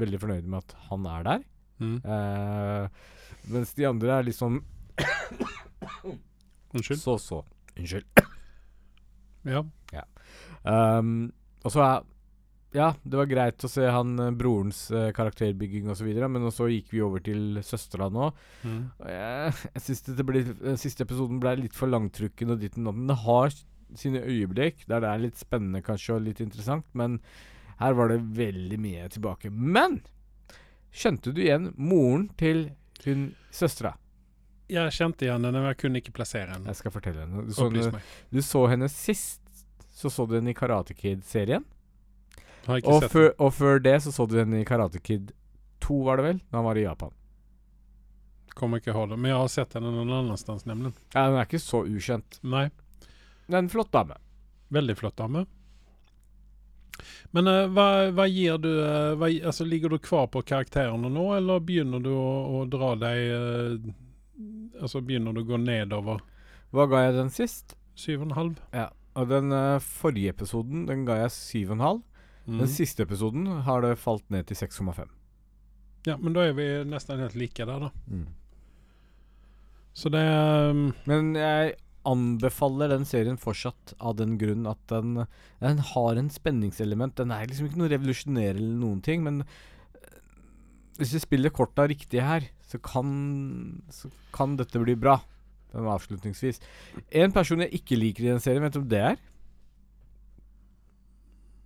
Veldig 0.00 0.20
fornøyd 0.22 0.46
med 0.48 0.62
at 0.62 0.76
han 0.88 1.08
er 1.12 1.26
der. 1.26 1.42
Mm. 1.80 1.96
Eh, 2.04 2.88
mens 3.52 3.74
de 3.76 3.86
andre 3.88 4.18
er 4.18 4.26
liksom 4.28 4.62
Unnskyld. 6.74 7.00
så-så. 7.00 7.42
Unnskyld. 7.76 8.04
Ja. 9.44 9.62
Ehm, 10.68 11.32
og 11.64 11.72
så 11.72 11.82
er 11.84 12.02
Ja, 12.70 12.92
det 13.02 13.18
var 13.18 13.26
greit 13.26 13.64
å 13.66 13.68
se 13.70 13.82
han 13.90 14.12
eh, 14.22 14.30
brorens 14.38 14.84
uh, 14.94 15.08
karakterbygging 15.14 15.88
osv., 15.90 16.06
men 16.30 16.50
så 16.54 16.68
gikk 16.70 16.92
vi 16.94 17.02
over 17.02 17.22
til 17.26 17.58
søstera 17.66 18.06
nå. 18.14 18.28
Mm. 18.62 18.82
Og 19.00 19.08
jeg 19.10 19.54
jeg 19.74 19.84
syns 19.86 20.04
den 20.06 20.78
siste 20.78 21.06
episoden 21.06 21.40
ble 21.42 21.56
litt 21.64 21.74
for 21.74 21.90
langtrukken 21.90 22.54
og 22.54 22.62
ditt 22.62 22.78
og 22.78 22.92
datten. 22.92 23.08
Det 23.10 23.18
har 23.24 23.56
sine 23.98 24.22
øyeblikk 24.22 24.84
der 24.86 25.02
det 25.02 25.10
er 25.10 25.24
litt 25.24 25.40
spennende 25.40 25.82
kanskje 25.82 26.14
og 26.14 26.28
litt 26.28 26.42
interessant, 26.44 26.86
men 26.94 27.18
her 27.80 27.96
var 27.98 28.12
det 28.12 28.20
veldig 28.36 28.78
mye 28.78 29.08
tilbake. 29.10 29.50
Men 29.50 29.98
skjønte 30.94 31.34
du 31.34 31.42
igjen 31.42 31.72
moren 31.74 32.28
til 32.38 32.68
hun 33.02 33.30
søstera? 33.54 33.96
Jeg 34.70 34.94
kjente 34.94 35.26
igjen 35.26 35.42
henne, 35.42 35.58
men 35.58 35.72
jeg 35.72 35.80
kunne 35.80 35.98
ikke 35.98 36.14
plassere 36.14 36.52
henne. 36.52 36.70
Jeg 36.70 36.78
skal 36.78 36.94
fortelle 36.94 37.24
henne. 37.24 37.48
Du 37.48 37.54
så, 37.56 37.66
henne, 37.66 38.02
du 38.30 38.40
så 38.46 38.64
henne 38.70 38.88
sist, 38.92 39.42
så 39.90 40.12
så 40.12 40.28
du 40.30 40.36
henne 40.36 40.52
i 40.52 40.56
Karate 40.56 40.94
Kid-serien. 40.94 41.66
Har 42.70 42.82
ikke 42.82 42.94
Og, 42.94 43.02
sett 43.02 43.12
før- 43.12 43.34
og 43.38 43.54
før 43.56 43.80
det 43.82 43.96
så 44.04 44.12
så 44.14 44.26
du 44.30 44.36
henne 44.38 44.60
i 44.62 44.66
Karate 44.68 45.00
Kid 45.02 45.32
2, 45.82 46.02
var 46.06 46.20
det 46.20 46.26
vel? 46.28 46.42
Da 46.50 46.60
han 46.60 46.68
var 46.68 46.78
i 46.78 46.84
Japan. 46.84 47.14
Kommer 48.54 48.78
ikke 48.78 48.92
ihåg 48.92 49.08
det. 49.10 49.18
Men 49.18 49.32
jeg 49.32 49.40
har 49.40 49.48
sett 49.50 49.74
henne 49.74 49.90
noen 49.94 50.12
annenstans, 50.12 50.66
nemlig. 50.68 50.92
Ja, 51.14 51.28
den 51.30 51.38
er 51.40 51.48
ikke 51.48 51.62
så 51.62 51.82
ukjent. 51.88 52.38
Nei. 52.42 52.68
Det 53.46 53.56
er 53.56 53.64
en 53.64 53.72
flott 53.72 53.90
dame. 53.94 54.18
Veldig 54.70 54.96
flott 54.98 55.16
dame. 55.18 55.46
Men 57.34 57.48
uh, 57.48 57.64
hva, 57.72 57.86
hva 58.14 58.26
gir 58.28 58.58
du 58.60 58.68
uh, 58.68 59.16
hva, 59.16 59.30
altså, 59.30 59.64
Ligger 59.64 59.94
du 59.94 59.98
kvar 60.02 60.28
på 60.30 60.42
karakterene 60.44 61.08
nå, 61.08 61.26
eller 61.38 61.62
begynner 61.64 62.02
du 62.04 62.10
å, 62.12 62.60
å 62.60 62.64
dra 62.68 62.90
deg 63.00 63.30
uh, 63.32 63.90
Altså 64.82 65.00
begynner 65.04 65.32
du 65.32 65.40
å 65.40 65.48
gå 65.48 65.60
nedover? 65.62 66.20
Hva 66.74 66.86
ga 66.90 67.06
jeg 67.06 67.16
den 67.16 67.32
sist? 67.32 67.74
Syv 67.98 68.20
og 68.20 68.28
en 68.28 68.36
halv? 68.36 68.60
Ja. 68.76 68.90
Og 69.18 69.26
den 69.32 69.50
forrige 69.82 70.30
episoden 70.32 70.84
den 70.88 71.02
ga 71.08 71.16
jeg 71.24 71.32
7,5. 71.66 71.98
Mm. 72.46 72.62
Den 72.62 72.70
siste 72.72 73.04
episoden 73.06 73.46
har 73.66 73.84
det 73.84 73.96
falt 74.00 74.26
ned 74.32 74.48
til 74.48 74.58
6,5. 74.58 75.08
Ja, 76.08 76.16
men 76.16 76.34
da 76.36 76.46
er 76.48 76.56
vi 76.56 76.66
nesten 76.88 77.20
helt 77.20 77.36
like 77.36 77.66
der, 77.68 77.88
da. 77.88 77.90
Så 79.92 80.08
det 80.12 80.22
um, 80.22 80.90
Men 81.10 81.34
jeg 81.36 81.74
anbefaler 82.08 82.88
den 82.94 83.04
serien 83.04 83.36
fortsatt 83.40 83.92
av 84.00 84.14
den 84.16 84.38
grunn 84.40 84.64
at 84.70 84.80
den, 84.88 85.26
den 85.60 85.82
har 85.90 86.16
en 86.16 86.30
spenningselement. 86.32 87.18
Den 87.18 87.34
er 87.34 87.50
liksom 87.50 87.68
ikke 87.68 87.82
noe 87.82 87.90
revolusjonerende 87.92 88.62
eller 88.62 88.78
noen 88.80 89.02
ting, 89.04 89.26
men 89.26 89.42
eh, 89.44 90.22
hvis 90.96 91.12
vi 91.18 91.20
spiller 91.26 91.52
korta 91.52 91.84
riktig 91.90 92.22
her, 92.24 92.46
så 92.64 92.80
kan, 92.80 93.10
så 93.92 94.08
kan 94.32 94.56
dette 94.56 94.80
bli 94.80 94.96
bra. 94.96 95.18
Den 95.74 95.90
avslutningsvis. 95.92 96.62
En 97.20 97.36
person 97.36 97.60
jeg 97.66 97.82
ikke 97.82 98.00
liker 98.00 98.24
i 98.24 98.32
den 98.32 98.42
serien, 98.42 98.64
vet 98.64 98.78
du 98.78 98.80
om 98.80 98.88
det 98.90 99.04
er? 99.12 99.20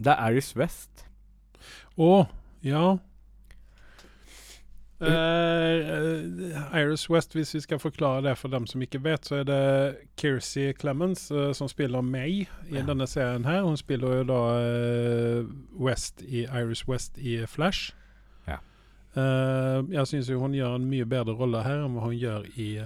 Det 0.04 0.12
er 0.12 0.30
Iris 0.30 0.52
West. 0.56 1.06
Å, 1.96 2.26
ja. 2.64 2.96
Eh, 5.00 5.08
eh, 5.10 6.80
Iris 6.80 7.10
West, 7.10 7.34
hvis 7.34 7.54
vi 7.54 7.60
skal 7.60 7.78
forklare 7.78 8.22
det 8.22 8.36
for 8.38 8.48
dem 8.48 8.66
som 8.66 8.82
ikke 8.82 9.02
vet, 9.04 9.26
så 9.26 9.40
er 9.42 9.44
det 9.48 9.96
Kirsey 10.20 10.72
Clemens 10.72 11.30
uh, 11.32 11.52
som 11.52 11.68
spiller 11.68 12.00
May 12.02 12.44
i 12.44 12.46
Ja. 12.72 12.84
denne 12.86 13.06
serien 13.06 13.44
her. 13.44 13.62
Hun 13.62 13.76
spiller 13.76 14.16
jo 14.16 14.24
da 14.24 14.40
uh, 14.60 15.46
West 15.80 16.22
i 16.22 16.44
Iris 16.44 16.86
West 16.88 17.18
i 17.18 17.46
Flash. 17.46 17.92
Ja. 18.46 18.58
Jeg 19.14 20.06
syns 20.10 20.28
jo 20.30 20.40
hun 20.40 20.54
gjør 20.54 20.74
en 20.76 20.88
mye 20.90 21.06
bedre 21.06 21.36
rolle 21.38 21.62
her 21.62 21.84
enn 21.84 21.94
hva 21.94 22.08
hun 22.08 22.16
gjør 22.18 22.48
i, 22.58 22.80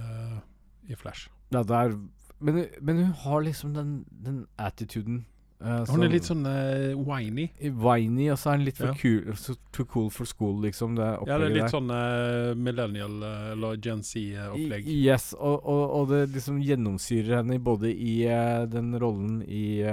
i 0.85 0.95
Flash. 0.95 1.29
Ja, 1.51 1.63
er 1.63 1.95
men, 2.39 2.65
men 2.81 2.97
hun 3.01 3.13
har 3.23 3.41
liksom 3.41 3.73
den, 3.73 4.05
den 4.25 4.45
attituden. 4.57 5.25
Eh, 5.61 5.83
Hun 5.89 6.03
er 6.05 6.11
litt 6.13 6.27
sånn 6.27 6.45
uh, 6.47 6.93
whiny. 6.97 7.49
Whiny, 7.59 8.29
og 8.31 8.37
så 8.39 8.51
er 8.51 8.57
han 8.57 8.65
litt 8.67 8.77
for 8.79 8.91
Ja. 8.91 8.95
cool 9.01 9.35
so 9.35 9.55
too 9.75 9.85
cool 9.85 10.09
for 10.09 10.25
school, 10.25 10.61
liksom. 10.63 10.95
Det 10.95 11.07
Ja, 11.27 11.37
det 11.37 11.49
er 11.49 11.55
litt 11.55 11.65
der. 11.65 11.73
sånn 11.73 11.91
uh, 11.91 12.53
millennial 12.55 13.17
eller 13.23 13.75
Gen 13.77 14.01
Z-opplegg. 14.03 14.87
Yes, 14.87 15.33
og, 15.33 15.59
og, 15.65 15.83
og 15.99 16.07
det 16.13 16.21
liksom 16.37 16.61
gjennomsyrer 16.63 17.41
henne 17.41 17.59
både 17.59 17.91
i 17.91 18.15
den 18.71 18.93
rollen 18.99 19.41
i 19.47 19.83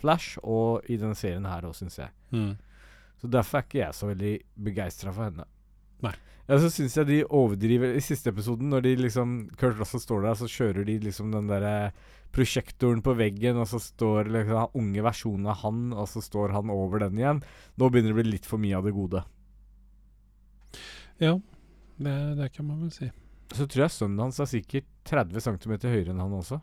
Flash 0.00 0.38
og 0.42 0.82
i 0.90 0.96
den 0.96 1.14
serien 1.14 1.44
her 1.46 1.62
òg, 1.68 1.74
syns 1.78 1.98
jeg. 1.98 2.10
Mm. 2.32 2.56
Så 3.22 3.30
derfor 3.30 3.60
er 3.60 3.66
ikke 3.68 3.78
jeg 3.84 3.94
så 3.94 4.08
veldig 4.10 4.34
begeistra 4.58 5.12
for 5.14 5.28
henne. 5.30 5.44
Nei. 6.02 6.14
Ja, 6.48 6.56
så 6.58 6.66
syns 6.74 6.96
jeg 6.98 7.06
de 7.06 7.20
overdriver 7.30 7.94
i 7.94 8.00
siste 8.02 8.32
episoden, 8.32 8.68
når 8.72 8.82
de 8.82 8.96
liksom 9.04 9.36
Kurt 9.60 9.78
Russell 9.78 10.02
står 10.02 10.24
der, 10.26 10.34
så 10.40 10.48
kjører 10.50 10.84
de 10.88 10.96
liksom 11.04 11.30
den 11.30 11.46
derre 11.46 11.92
prosjektoren 12.32 13.02
på 13.04 13.14
veggen, 13.18 13.58
og 13.60 13.68
så 13.68 13.80
står 13.82 14.30
liksom 14.32 14.76
unge 14.80 15.04
versjonen 15.04 15.50
av 15.52 15.60
han, 15.62 15.84
og 15.92 16.08
så 16.10 16.22
står 16.24 16.54
han 16.56 16.72
over 16.72 17.04
den 17.04 17.18
igjen. 17.20 17.42
Nå 17.76 17.90
begynner 17.92 18.12
det 18.12 18.16
å 18.16 18.20
bli 18.22 18.32
litt 18.34 18.48
for 18.48 18.62
mye 18.62 18.78
av 18.78 18.88
det 18.88 18.94
gode. 18.96 19.22
Ja, 21.22 21.36
det, 22.02 22.14
det 22.40 22.48
kan 22.56 22.66
man 22.66 22.80
vel 22.86 22.92
si. 22.94 23.10
Så 23.52 23.66
tror 23.68 23.84
jeg 23.84 23.92
sønnen 23.94 24.22
hans 24.24 24.40
er 24.40 24.48
sikkert 24.48 24.88
30 25.08 25.44
cm 25.44 25.74
høyere 25.84 26.12
enn 26.14 26.22
han 26.24 26.36
også. 26.38 26.58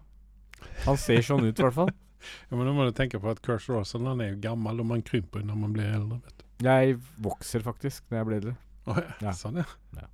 Han 0.88 0.98
ser 1.00 1.22
sånn 1.24 1.46
ut, 1.46 1.54
i 1.56 1.66
hvert 1.66 1.78
fall. 1.78 1.94
Ja, 2.20 2.58
men 2.58 2.66
nå 2.68 2.74
må 2.76 2.84
du 2.84 2.90
tenke 2.92 3.16
på 3.24 3.30
at 3.32 3.38
Kurt 3.40 3.64
Russell 3.72 4.04
han 4.04 4.20
er 4.20 4.34
jo 4.34 4.42
gammel, 4.44 4.82
og 4.84 4.88
man 4.90 5.00
krymper 5.08 5.40
når 5.48 5.56
man 5.56 5.72
blir 5.72 5.86
eldre. 5.88 6.18
vet 6.26 6.42
du. 6.42 6.66
Jeg 6.66 6.98
vokser 7.24 7.64
faktisk 7.64 8.10
når 8.12 8.18
jeg 8.18 8.28
blir 8.28 8.40
eldre. 8.42 8.56
Oh, 8.92 8.98
ja. 9.00 9.14
Ja. 9.24 9.32
Sånn, 9.40 9.62
ja. 9.62 9.64
Ja. 9.96 10.10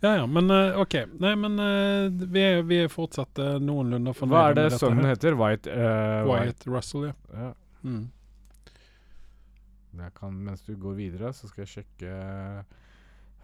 Ja, 0.00 0.16
ja, 0.16 0.26
men 0.26 0.50
eh, 0.50 0.80
OK. 0.80 0.94
Nei, 1.18 1.32
men 1.36 1.58
eh, 1.58 2.26
vi, 2.30 2.42
er, 2.42 2.60
vi 2.62 2.82
er 2.84 2.92
fortsatt 2.92 3.40
uh, 3.42 3.56
noenlunde 3.58 4.14
fornøyde 4.14 4.38
Hva 4.38 4.50
er 4.52 4.58
det 4.58 4.78
sønnen 4.78 5.08
heter? 5.08 5.34
White, 5.38 5.72
uh, 5.74 6.22
White, 6.28 6.70
Russell, 6.70 7.08
ja. 7.10 7.16
Ja. 7.34 7.50
Mm. 7.82 8.04
Kan, 10.14 10.36
mens 10.46 10.62
du 10.62 10.76
går 10.78 10.94
videre, 10.94 11.32
så 11.34 11.48
skal 11.50 11.64
jeg 11.64 11.72
sjekke 11.72 12.12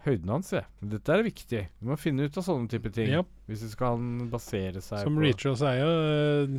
høyden 0.05 0.31
hans. 0.31 0.53
jeg. 0.55 0.63
Dette 0.93 1.11
er 1.11 1.25
viktig. 1.25 1.63
Du 1.81 1.89
må 1.89 1.97
finne 1.99 2.29
ut 2.29 2.39
av 2.39 2.45
sånne 2.47 2.71
type 2.71 2.91
ting. 2.95 3.11
Yep. 3.11 3.33
Hvis 3.49 3.65
du 3.65 3.73
skal 3.73 3.99
basere 4.31 4.83
seg 4.85 5.03
som 5.03 5.17
på 5.17 5.25
Reacher 5.25 5.57
sier, 5.59 5.91
uh, 5.91 6.55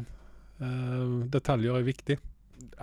uh, 0.60 1.16
detaljer 1.32 1.80
er 1.80 1.88
viktig. 1.88 2.18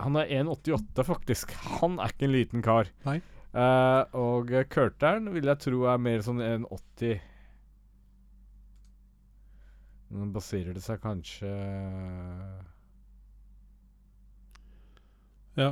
Han 0.02 0.18
er 0.18 0.34
1,88 0.42 1.06
faktisk. 1.06 1.54
Han 1.78 2.00
er 2.02 2.10
ikke 2.10 2.26
en 2.26 2.34
liten 2.34 2.66
kar. 2.66 2.90
Nei. 3.06 3.20
Eh, 3.54 4.02
og 4.18 4.50
eh, 4.50 5.30
vil 5.30 5.46
jeg 5.46 5.62
tro 5.62 5.84
er 5.86 6.00
mer 6.02 6.22
sånn 6.26 6.40
1,80 6.42 7.20
Nå 10.14 10.26
baserer 10.34 10.74
det 10.74 10.82
seg 10.82 10.98
kanskje 11.02 11.52
Ja. 15.54 15.70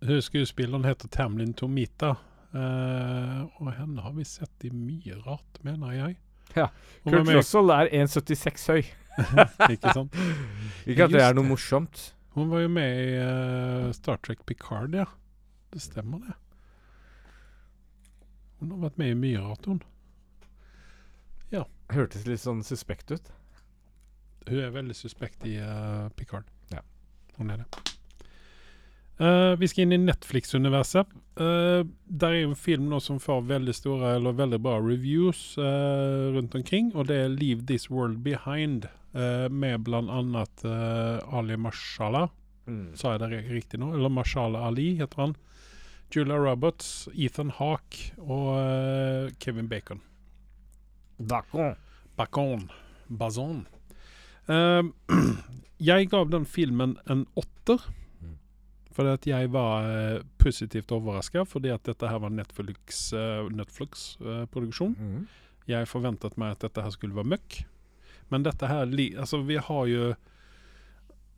Skuespilleren 0.00 0.86
heter 0.88 1.12
Tamlin 1.12 1.52
Tomita. 1.52 2.14
uh, 2.56 3.44
og 3.60 3.68
henne 3.76 4.00
har 4.00 4.14
vi 4.16 4.24
sett 4.24 4.64
i 4.64 4.70
mye 4.72 5.18
rart, 5.26 5.60
mener 5.62 5.92
jeg. 5.92 6.16
Ja, 6.56 6.70
Og 7.04 7.12
Kurt 7.12 7.28
Russell 7.36 7.70
er 7.70 7.92
1,76 7.92 8.64
høy. 8.72 8.80
ikke 9.76 9.92
sant? 9.92 10.16
Ikke 10.88 11.04
at 11.04 11.12
det 11.12 11.20
er 11.20 11.36
noe 11.36 11.52
morsomt. 11.52 12.14
Hun 12.32 12.48
var 12.48 12.64
jo 12.64 12.72
med 12.72 13.02
i 13.04 13.12
uh, 13.20 13.92
Star 13.92 14.18
Trek 14.24 14.40
Picard, 14.48 14.96
ja. 14.96 15.04
Det 15.70 15.84
stemmer, 15.84 16.24
det. 16.24 16.38
Hun 18.60 18.74
har 18.74 18.84
vært 18.86 18.98
med 19.00 19.14
i 19.14 19.18
mye 19.18 19.42
rart, 19.42 19.66
hun. 19.66 19.82
Ja. 21.50 21.64
Hørtes 21.90 22.26
litt 22.28 22.42
sånn 22.42 22.62
suspekt 22.66 23.10
ut. 23.10 23.30
Hun 24.48 24.60
er 24.60 24.74
veldig 24.74 24.96
suspekt 24.96 25.46
i 25.48 25.56
uh, 25.60 26.08
Picard. 26.16 26.48
Ja. 26.72 26.84
Hun 27.38 27.52
er 27.52 27.64
det. 27.64 27.90
Uh, 29.20 29.52
vi 29.60 29.68
skal 29.68 29.84
inn 29.84 29.98
i 29.98 30.00
Netflix-universet. 30.00 31.10
Uh, 31.36 31.82
der 32.08 32.32
er 32.32 32.38
jo 32.40 32.52
en 32.54 32.56
film 32.58 32.88
nå 32.88 33.02
som 33.04 33.18
får 33.20 33.42
veldig 33.50 33.74
store 33.76 34.14
eller 34.16 34.36
veldig 34.38 34.60
bra 34.64 34.78
reviews 34.80 35.58
uh, 35.60 36.32
rundt 36.36 36.56
omkring, 36.56 36.88
og 36.94 37.10
det 37.10 37.18
er 37.24 37.28
'Leave 37.28 37.66
This 37.68 37.90
World 37.90 38.22
Behind', 38.24 38.88
eh, 39.12 39.48
med 39.48 39.84
bl.a. 39.84 40.20
Uh, 40.64 41.38
Ali 41.38 41.56
Mashallah. 41.56 42.28
Sa 42.94 43.16
jeg 43.16 43.20
det 43.20 43.44
riktig 43.50 43.80
nå? 43.80 43.94
Eller 43.96 44.08
Mashallah 44.08 44.68
Ali 44.68 44.94
heter 44.94 45.24
han. 45.24 45.32
Julia 46.10 46.38
Roberts, 46.38 47.08
Ethan 47.14 47.52
Hawke 47.54 48.10
og 48.18 48.54
eh, 48.58 49.30
Kevin 49.38 49.68
Bacon. 49.70 50.00
Bacon. 51.18 51.76
Bacon. 52.16 52.70
Bazon. 53.10 53.66
Uh, 54.50 54.90
jeg 55.90 56.08
gav 56.10 56.30
den 56.30 56.46
filmen 56.46 56.96
en 57.10 57.26
åtter. 57.38 57.82
Mm. 58.20 58.36
Fordi 58.94 59.12
at 59.14 59.26
jeg 59.26 59.52
var 59.54 59.86
uh, 59.86 60.22
positivt 60.38 60.92
overraska, 60.94 61.44
fordi 61.46 61.70
at 61.74 61.84
dette 61.86 62.08
her 62.10 62.22
var 62.22 62.34
Netflix, 62.34 63.12
uh, 63.14 63.46
Netflix-produksjon. 63.50 64.96
mm. 64.98 65.28
Jeg 65.70 65.86
forventet 65.86 66.34
meg 66.40 66.56
at 66.56 66.64
dette 66.64 66.82
her 66.82 66.90
skulle 66.90 67.14
være 67.14 67.30
møkk. 67.36 67.60
Men 68.30 68.42
dette 68.42 68.66
her 68.66 68.88
Altså, 69.20 69.42
vi 69.42 69.56
har 69.56 69.86
jo 69.86 70.14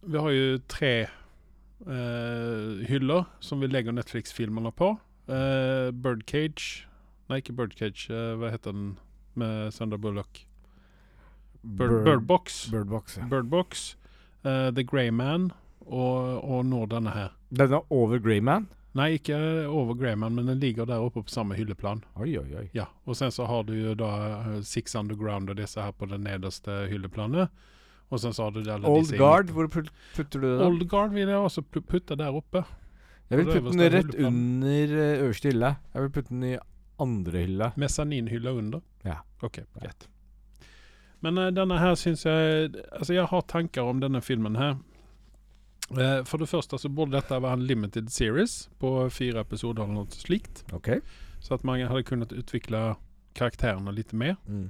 Vi 0.03 0.19
har 0.19 0.31
jo 0.31 0.59
tre 0.69 1.07
eh, 1.87 2.87
hyller 2.89 3.25
som 3.41 3.61
vi 3.61 3.67
legger 3.71 3.93
Netflix-filmene 3.93 4.73
på. 4.73 4.93
Eh, 5.29 5.91
Birdcage 5.93 6.87
Nei, 7.31 7.39
ikke 7.41 7.55
Birdcage. 7.57 8.11
eh, 8.11 8.35
hva 8.37 8.51
heter 8.53 8.73
den 8.75 8.97
med 9.35 9.73
Sandra 9.73 9.99
Bullock? 9.99 10.45
Bird, 11.63 12.05
Birdbox. 12.05 12.69
Birdbox, 12.71 13.17
ja. 13.19 13.27
Birdbox. 13.31 13.97
eh, 14.45 14.71
The 14.75 14.83
Grey 14.83 15.11
Man 15.11 15.53
og, 15.87 16.43
og 16.45 16.67
nå 16.67 16.87
denne 16.91 17.11
her. 17.15 17.33
Denne 17.51 17.81
over 17.91 18.03
over 18.03 18.19
Greyman? 18.19 18.67
Nei, 18.95 19.15
ikke 19.17 19.37
over 19.73 19.95
Greyman, 19.97 20.35
men 20.35 20.47
den 20.47 20.61
ligger 20.61 20.85
der 20.85 21.01
oppe 21.01 21.23
på 21.25 21.33
samme 21.33 21.55
hylleplan. 21.57 22.03
Oi, 22.21 22.35
oi, 22.37 22.49
oi. 22.59 22.67
Ja, 22.77 22.87
og 23.07 23.17
sen 23.17 23.33
så 23.33 23.47
har 23.49 23.63
du 23.65 23.73
jo 23.73 23.95
da 23.97 24.11
eh, 24.43 24.61
Six 24.63 24.95
Underground 24.99 25.49
og 25.51 25.57
disse 25.57 25.81
her 25.81 25.93
på 25.97 26.07
det 26.11 26.21
nederste 26.21 26.83
hylleplanet. 26.91 27.49
Og 28.13 28.21
så 28.21 28.33
sa 28.37 28.51
du 28.53 28.61
alle 28.61 28.85
Old 28.85 29.07
disse 29.07 29.17
Guard, 29.17 29.51
hvor 29.57 29.69
putter 29.73 30.37
du 30.37 30.45
det? 30.45 30.57
da? 30.59 30.69
Old 30.69 30.85
Guard 30.91 31.15
vil 31.17 31.31
jeg 31.33 31.41
også 31.41 31.65
putte 31.65 32.19
der 32.21 32.37
oppe. 32.37 32.65
Jeg 33.33 33.41
vil 33.41 33.49
putte 33.49 33.73
den 33.73 33.93
rett 33.95 34.15
under 34.21 34.95
eh, 35.01 35.23
øverste 35.25 35.49
hylle. 35.49 35.75
Jeg 35.95 36.05
vil 36.05 36.11
putte 36.13 36.35
den 36.35 36.45
i 36.51 36.57
andre 37.01 37.45
hylle. 37.47 37.71
Mesaninhylla 37.81 38.53
under. 38.53 38.83
Ja. 39.07 39.23
Ok, 39.41 39.63
greit. 39.81 40.09
Men 41.25 41.39
uh, 41.39 41.49
denne 41.55 41.79
her 41.79 41.95
syns 41.99 42.27
jeg 42.27 42.73
Altså, 42.93 43.15
jeg 43.15 43.29
har 43.31 43.45
tanker 43.49 43.89
om 43.89 44.03
denne 44.03 44.21
filmen 44.21 44.59
her. 44.61 44.77
Uh, 45.93 46.21
for 46.29 46.43
det 46.43 46.51
første 46.51 46.79
så 46.79 46.91
burde 46.93 47.17
dette 47.17 47.41
være 47.43 47.61
en 47.61 47.67
limited 47.67 48.11
series 48.13 48.67
på 48.83 49.09
fire 49.09 49.41
episoder 49.47 49.87
eller 49.87 50.03
noe 50.03 50.13
slikt. 50.13 50.65
Okay. 50.77 51.01
Så 51.41 51.57
at 51.57 51.65
man 51.65 51.81
hadde 51.81 52.05
kunnet 52.07 52.33
utvikle 52.37 52.95
karakterene 53.39 53.95
litt 53.97 54.13
mer. 54.13 54.37
Mm. 54.47 54.69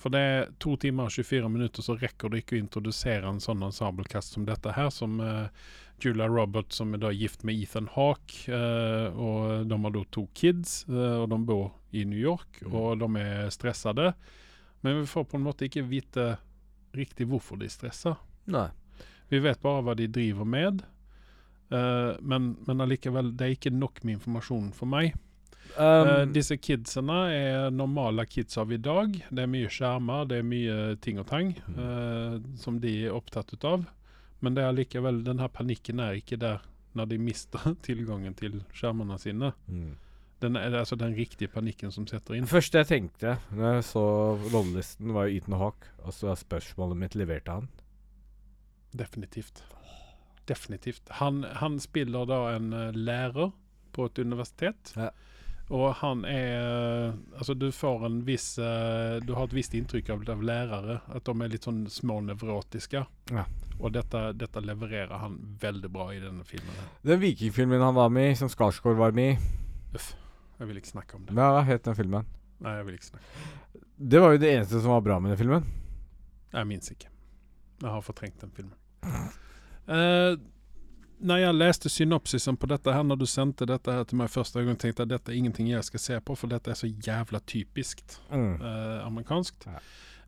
For 0.00 0.12
det 0.12 0.20
er 0.20 0.50
to 0.62 0.78
timer 0.80 1.10
og 1.10 1.12
24 1.12 1.48
minutter, 1.52 1.84
så 1.84 1.96
rekker 2.00 2.32
det 2.32 2.42
ikke 2.42 2.56
å 2.56 2.62
introdusere 2.62 3.28
en 3.28 3.40
sånn 3.42 3.60
ensemblekast 3.66 4.36
som 4.36 4.46
dette 4.48 4.72
her, 4.72 4.88
som 4.94 5.18
uh, 5.20 5.50
Julia 6.00 6.28
Roberts, 6.30 6.78
som 6.80 6.94
er 6.96 7.02
da 7.02 7.10
gift 7.12 7.44
med 7.44 7.60
Ethan 7.60 7.90
Hawke, 7.96 8.48
Uh, 8.48 9.12
og 9.20 9.68
de 9.68 9.76
har 9.84 9.92
da 9.94 10.04
to 10.14 10.24
kids, 10.34 10.84
uh, 10.88 11.22
og 11.22 11.28
de 11.32 11.40
bor 11.50 11.66
i 11.92 12.06
New 12.08 12.18
York, 12.18 12.62
og 12.70 13.02
de 13.02 13.10
er 13.20 13.50
stressede. 13.52 14.14
Men 14.80 15.02
vi 15.02 15.10
får 15.10 15.26
på 15.28 15.36
en 15.36 15.44
måte 15.44 15.68
ikke 15.68 15.84
vite 15.90 16.30
riktig 16.96 17.28
hvorfor 17.28 17.60
de 17.60 17.68
er 17.68 17.74
stressa. 17.74 18.16
Nei. 18.50 18.70
Vi 19.30 19.42
vet 19.44 19.60
bare 19.62 19.84
hva 19.84 19.94
de 19.94 20.08
driver 20.10 20.48
med, 20.48 20.80
men, 21.70 22.46
men 22.66 22.82
allikevel, 22.82 23.28
det 23.38 23.44
er 23.46 23.52
ikke 23.54 23.70
nok 23.70 24.00
med 24.02 24.16
informasjon 24.16 24.72
for 24.74 24.90
meg. 24.90 25.12
Um, 25.76 26.08
Eh, 26.10 26.26
disse 26.34 26.56
kidsene 26.56 27.18
er 27.34 27.70
normale 27.70 28.26
kids 28.26 28.58
av 28.58 28.72
i 28.72 28.80
dag. 28.80 29.14
Det 29.30 29.44
er 29.44 29.50
mye 29.50 29.70
skjermer, 29.70 30.26
det 30.28 30.40
er 30.40 30.46
mye 30.46 30.76
ting 31.04 31.20
og 31.22 31.28
tang 31.30 31.54
uh, 31.76 32.38
som 32.60 32.80
de 32.82 32.94
er 33.06 33.16
opptatt 33.16 33.54
ut 33.54 33.64
av. 33.68 33.86
Men 34.40 34.56
det 34.56 34.64
er 34.64 34.76
likevel, 34.76 35.22
den 35.24 35.42
her 35.42 35.52
panikken 35.52 36.00
er 36.00 36.18
ikke 36.18 36.40
der 36.40 36.62
når 36.98 37.12
de 37.12 37.18
mister 37.22 37.74
tilgangen 37.86 38.34
til 38.34 38.62
skjermene 38.74 39.18
sine. 39.20 39.52
mm. 39.66 39.90
Den 40.40 40.56
er 40.56 40.72
altså 40.72 40.96
den 40.96 41.12
riktige 41.12 41.50
panikken 41.52 41.92
som 41.92 42.06
setter 42.08 42.32
inn. 42.32 42.46
Det 42.46 42.54
første 42.54 42.80
jeg 42.80 42.88
tenkte 42.88 43.34
når 43.52 43.74
jeg 43.74 43.82
så 43.90 44.04
lovlisten, 44.54 45.12
var 45.12 45.28
jo 45.28 45.58
Hawk. 45.60 45.84
Og 46.00 46.14
så 46.16 46.30
er 46.32 46.40
spørsmålet 46.40 46.96
mitt 46.96 47.14
levert 47.14 47.44
til 47.44 47.58
han. 47.58 47.68
Definitivt. 48.96 49.60
Definitivt. 50.48 51.12
Han, 51.20 51.44
han 51.44 51.76
spiller 51.78 52.24
da 52.24 52.40
en 52.54 52.72
eh, 52.72 52.96
lærer 52.96 53.52
på 53.92 54.06
et 54.08 54.18
universitet. 54.18 54.94
Ja. 54.96 55.10
Og 55.70 55.92
han 56.00 56.24
er 56.26 57.12
Altså, 57.38 57.54
du 57.54 57.68
får 57.72 58.06
en 58.08 58.16
viss 58.26 58.58
eh, 58.58 59.20
Du 59.22 59.34
har 59.36 59.46
et 59.46 59.54
visst 59.54 59.74
inntrykk 59.78 60.10
av, 60.10 60.24
av 60.34 60.42
lærere. 60.42 60.96
At 61.14 61.24
de 61.28 61.34
er 61.44 61.52
litt 61.52 61.66
sånn 61.68 61.84
smånevrotiske. 61.90 63.04
Ja. 63.30 63.44
Og 63.80 63.94
dette, 63.94 64.24
dette 64.36 64.60
levererer 64.60 65.22
han 65.22 65.38
veldig 65.62 65.88
bra 65.92 66.10
i 66.12 66.18
denne 66.20 66.44
filmen. 66.44 66.82
Den 67.06 67.22
vikingfilmen 67.22 67.80
han 67.80 67.96
var 67.96 68.10
med 68.12 68.32
i, 68.32 68.36
som 68.36 68.50
Skarsgård 68.52 68.98
var 68.98 69.14
med 69.16 69.36
i, 69.36 69.38
Uff. 69.96 70.12
Jeg 70.60 70.68
vil 70.68 70.76
ikke 70.76 70.92
snakke 70.92 71.16
om 71.16 71.22
det. 71.24 71.34
hva 71.34 71.62
het 71.64 71.86
den 71.86 71.96
filmen? 71.96 72.26
Nei, 72.60 72.74
jeg 72.76 72.86
vil 72.86 72.98
ikke 72.98 73.08
snakke. 73.08 73.46
Det 74.12 74.20
var 74.20 74.34
jo 74.34 74.40
det 74.42 74.50
eneste 74.52 74.82
som 74.82 74.92
var 74.92 75.00
bra 75.06 75.16
med 75.22 75.32
den 75.32 75.40
filmen. 75.40 75.64
Jeg 76.52 76.68
minnes 76.68 76.92
ikke. 76.92 77.08
Jeg 77.80 77.94
har 77.94 78.04
fortrengt 78.04 78.42
den 78.42 78.52
filmen. 78.52 78.76
Eh, 79.88 80.36
når 81.20 81.38
jeg 81.42 81.54
leste 81.54 81.88
synopsisen 81.92 82.56
på 82.56 82.66
dette 82.70 82.92
her, 82.92 83.02
når 83.04 83.18
du 83.20 83.26
sendte 83.26 83.66
dette 83.68 83.92
her 83.92 84.04
til 84.08 84.16
meg 84.20 84.30
første 84.32 84.62
gang, 84.64 84.76
tenkte 84.80 85.02
jeg 85.02 85.08
at 85.08 85.14
dette 85.16 85.32
er 85.32 85.36
ingenting 85.40 85.68
jeg 85.70 85.84
skal 85.84 86.00
se 86.00 86.20
på, 86.20 86.36
for 86.36 86.48
dette 86.52 86.70
er 86.72 86.78
så 86.78 86.88
jævla 86.88 87.40
typisk 87.46 88.00
Mm. 88.30 88.54
eh, 88.62 89.06
amerikanskt. 89.06 89.66
Ja. 89.66 89.80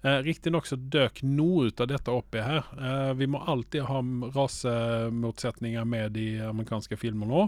Eh, 0.04 0.18
Riktignok 0.26 0.66
så 0.66 0.76
døk 0.76 1.22
noe 1.22 1.68
ut 1.70 1.80
av 1.80 1.86
dette 1.88 2.10
oppi 2.10 2.40
her. 2.42 2.64
Eh, 2.78 3.12
vi 3.14 3.26
må 3.26 3.38
alltid 3.46 3.82
ha 3.86 4.00
rasemotsetninger 4.34 5.84
med 5.86 6.16
i 6.16 6.28
amerikanske 6.42 6.96
filmer 6.98 7.26
nå. 7.30 7.44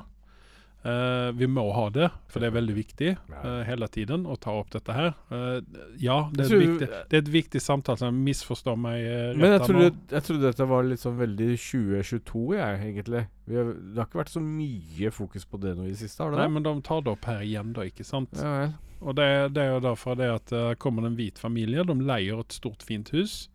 Eh, 0.84 1.32
vi 1.32 1.46
må 1.48 1.62
ha 1.72 1.86
det, 1.88 2.10
for 2.28 2.42
det 2.44 2.50
er 2.50 2.56
veldig 2.58 2.74
viktig 2.76 3.06
eh, 3.14 3.60
hele 3.64 3.86
tiden 3.88 4.26
å 4.28 4.34
ta 4.36 4.52
opp 4.52 4.68
dette 4.74 4.92
her. 4.92 5.14
Uh, 5.30 5.62
ja, 5.96 6.18
det 6.28 6.44
er, 6.44 6.44
et 6.44 6.50
tror- 6.50 6.60
viktig, 6.60 6.88
det 7.08 7.16
er 7.16 7.22
et 7.22 7.30
viktig 7.32 7.62
samtale. 7.64 8.02
Som 8.02 8.18
misforstår 8.26 8.76
meg 8.76 9.00
rett 9.06 9.40
Men 9.40 9.54
jeg 9.54 9.62
trodde, 9.64 9.88
jeg 10.12 10.26
trodde 10.26 10.50
dette 10.50 10.66
var 10.68 10.84
litt 10.84 11.00
sånn 11.00 11.16
veldig 11.16 11.48
2022, 11.56 12.44
jeg, 12.58 12.82
egentlig. 12.90 13.24
Vi 13.48 13.56
har, 13.60 13.72
det 13.72 14.02
har 14.02 14.10
ikke 14.10 14.20
vært 14.20 14.34
så 14.34 14.44
mye 14.44 15.14
fokus 15.14 15.48
på 15.48 15.62
det 15.62 15.72
nå 15.78 15.88
i 15.88 15.94
det 15.94 16.02
siste, 16.02 16.20
har 16.20 16.34
det 16.34 16.42
Nei, 16.42 16.50
det? 16.50 16.56
men 16.58 16.68
de 16.68 16.74
tar 16.84 17.00
det 17.06 17.14
opp 17.14 17.30
her 17.32 17.40
igjen, 17.48 17.72
da, 17.76 17.88
ikke 17.88 18.08
sant? 18.08 18.36
Ja 18.36 18.52
vel. 18.58 18.76
Og 19.04 19.16
det, 19.18 19.30
det 19.56 19.64
er 19.64 19.74
jo 19.74 19.80
derfor 19.84 20.16
det 20.16 20.30
at 20.32 20.52
uh, 20.56 20.70
kommer 20.80 21.04
en 21.04 21.16
hvit 21.16 21.40
familie. 21.40 21.84
De 21.84 21.96
leier 22.00 22.40
et 22.40 22.56
stort, 22.56 22.84
fint 22.84 23.08
hus. 23.12 23.48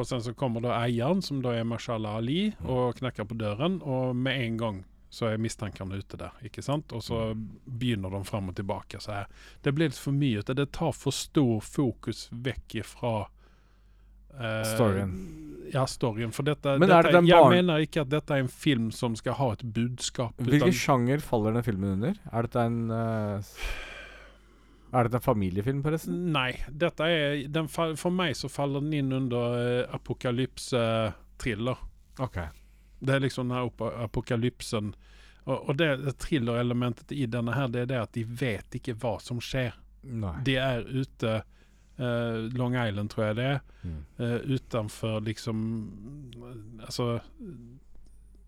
Og 0.00 0.08
sen 0.08 0.22
så 0.24 0.32
kommer 0.36 0.64
da 0.64 0.78
eieren, 0.78 1.20
som 1.24 1.42
da 1.44 1.52
er 1.56 1.68
Mashallah 1.68 2.20
Ali, 2.22 2.54
og 2.64 2.96
knekker 3.00 3.28
på 3.28 3.36
døren. 3.40 3.82
Og 3.84 4.16
med 4.16 4.40
en 4.46 4.56
gang 4.60 4.78
så 5.12 5.28
er 5.28 5.40
mistankene 5.44 5.98
ute 6.00 6.16
der, 6.16 6.32
ikke 6.40 6.62
sant? 6.64 6.92
Og 6.96 7.02
så 7.04 7.18
begynner 7.68 8.14
de 8.14 8.22
fram 8.24 8.46
og 8.48 8.56
tilbake 8.56 8.96
så 9.02 9.18
her. 9.18 9.26
Det 9.60 9.74
blir 9.76 9.90
litt 9.90 10.00
for 10.00 10.16
mye. 10.16 10.40
Det, 10.40 10.64
tar 10.72 10.94
for 10.96 11.12
stor 11.12 11.58
fokus 11.60 12.30
vekk 12.32 12.78
ifra 12.80 13.10
eh, 14.40 14.62
Storyen. 14.70 15.12
Ja, 15.72 15.84
storyen. 15.84 16.32
For 16.32 16.48
dette, 16.48 16.78
Men 16.80 16.88
dette 16.88 17.12
det 17.12 17.28
Jeg 17.28 17.50
mener 17.52 17.84
ikke 17.84 18.06
at 18.06 18.10
dette 18.12 18.38
er 18.38 18.46
en 18.46 18.48
film 18.48 18.88
som 18.92 19.12
skal 19.20 19.36
ha 19.36 19.50
et 19.52 19.66
budskap. 19.76 20.40
Hvilken 20.40 20.72
sjanger 20.80 21.20
faller 21.24 21.58
den 21.58 21.68
filmen 21.68 21.98
under? 21.98 22.16
Er 22.32 22.48
dette 22.48 22.64
en 22.70 22.80
uh, 22.88 23.52
Er 24.96 25.10
dette 25.10 25.20
en 25.20 25.26
familiefilm, 25.28 25.84
forresten? 25.84 26.24
Nei, 26.32 26.54
dette 26.72 27.04
er 27.04 27.68
For 27.68 28.08
meg 28.16 28.32
så 28.40 28.48
faller 28.48 28.80
den 28.80 28.96
inn 28.96 29.12
under 29.20 29.60
uh, 29.60 29.94
apokalypse-thriller. 30.00 31.84
Ok. 32.16 32.40
Det 33.02 33.16
er 33.16 33.24
liksom 33.24 33.50
den 33.50 33.56
her 33.58 33.94
apokalypsen. 34.04 34.92
Og, 35.44 35.56
og 35.68 35.76
det, 35.78 35.88
det 36.04 36.16
thriller-elementet 36.22 37.14
i 37.16 37.26
denne 37.26 37.54
her, 37.56 37.70
det 37.72 37.84
er 37.84 37.90
det 37.90 38.02
at 38.04 38.12
de 38.14 38.22
vet 38.24 38.78
ikke 38.78 38.94
hva 39.02 39.16
som 39.22 39.40
skjer. 39.42 39.74
Nei. 40.02 40.36
De 40.46 40.56
er 40.58 40.86
ute 40.86 41.32
uh, 41.98 42.38
Long 42.58 42.76
Island, 42.78 43.10
tror 43.10 43.28
jeg 43.28 43.38
det 43.40 43.48
er. 43.56 43.62
Mm. 43.82 44.00
uh, 44.18 44.38
utenfor 44.54 45.20
liksom 45.26 45.62
Altså 46.82 47.20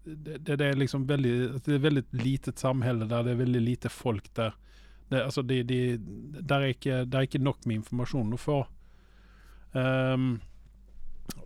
det, 0.04 0.38
det, 0.38 0.56
det 0.60 0.66
er 0.68 0.76
liksom 0.78 1.06
veldig 1.08 1.32
Det 1.64 1.74
er 1.74 1.82
veldig 1.82 2.04
litet 2.12 2.62
samhälle 2.62 3.08
der, 3.10 3.24
det 3.26 3.34
er 3.34 3.40
veldig 3.42 3.62
lite 3.62 3.90
folk 3.90 4.28
der. 4.36 4.54
Det, 5.08 5.22
altså 5.22 5.42
de, 5.42 5.62
de, 5.62 5.98
der, 6.40 6.60
er 6.60 6.74
ikke, 6.74 7.04
der 7.04 7.18
er 7.18 7.28
ikke 7.28 7.42
nok 7.42 7.66
med 7.66 7.82
informasjon 7.82 8.34
å 8.34 8.40
få. 8.40 8.58
Ehm, 9.76 10.28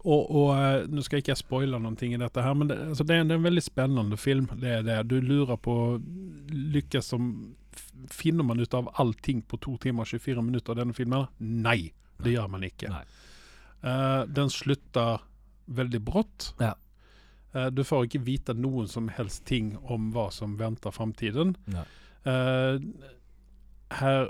og, 0.05 0.22
og 0.31 0.49
eh, 0.57 0.87
Nå 0.91 1.03
skal 1.05 1.20
ikke 1.20 1.33
jeg 1.35 1.41
spoile 1.43 1.79
noen 1.81 1.97
ting 1.99 2.14
i 2.14 2.20
dette, 2.20 2.43
her 2.43 2.55
men 2.57 2.68
det, 2.70 2.76
altså 2.91 3.05
det, 3.07 3.14
er, 3.16 3.20
en- 3.22 3.29
det 3.31 3.37
er 3.37 3.41
en 3.43 3.49
veldig 3.49 3.62
spennende 3.66 4.16
film. 4.18 4.47
Det 4.59 4.72
er 4.79 4.83
det. 4.87 4.99
Du 5.11 5.16
lurer 5.20 5.57
på 5.61 5.74
Lykkes 6.51 7.12
som 7.14 7.31
Finner 8.11 8.47
man 8.47 8.59
ut 8.62 8.74
av 8.74 8.89
allting 8.99 9.41
på 9.47 9.59
to 9.62 9.76
timer 9.83 10.03
og 10.07 10.09
24 10.11 10.43
minutter 10.43 10.72
av 10.72 10.79
denne 10.81 10.95
filmen? 10.97 11.26
Nei, 11.39 11.91
det 12.22 12.33
gjør 12.35 12.49
man 12.51 12.64
ikke. 12.66 12.89
Nei. 12.91 13.03
Eh, 13.83 14.22
den 14.35 14.51
slutter 14.51 15.20
veldig 15.66 16.01
brått. 16.07 16.53
Ja. 16.62 16.72
Uh, 17.55 17.66
du 17.72 17.83
får 17.87 18.07
ikke 18.07 18.20
vite 18.26 18.55
noen 18.57 18.89
som 18.91 19.07
helst 19.12 19.45
ting 19.49 19.70
om 19.89 20.11
hva 20.14 20.26
som 20.35 20.57
venter 20.61 20.93
framtiden. 20.95 21.55
Nei. 21.72 21.85
Eh, 22.29 22.81
her 24.01 24.29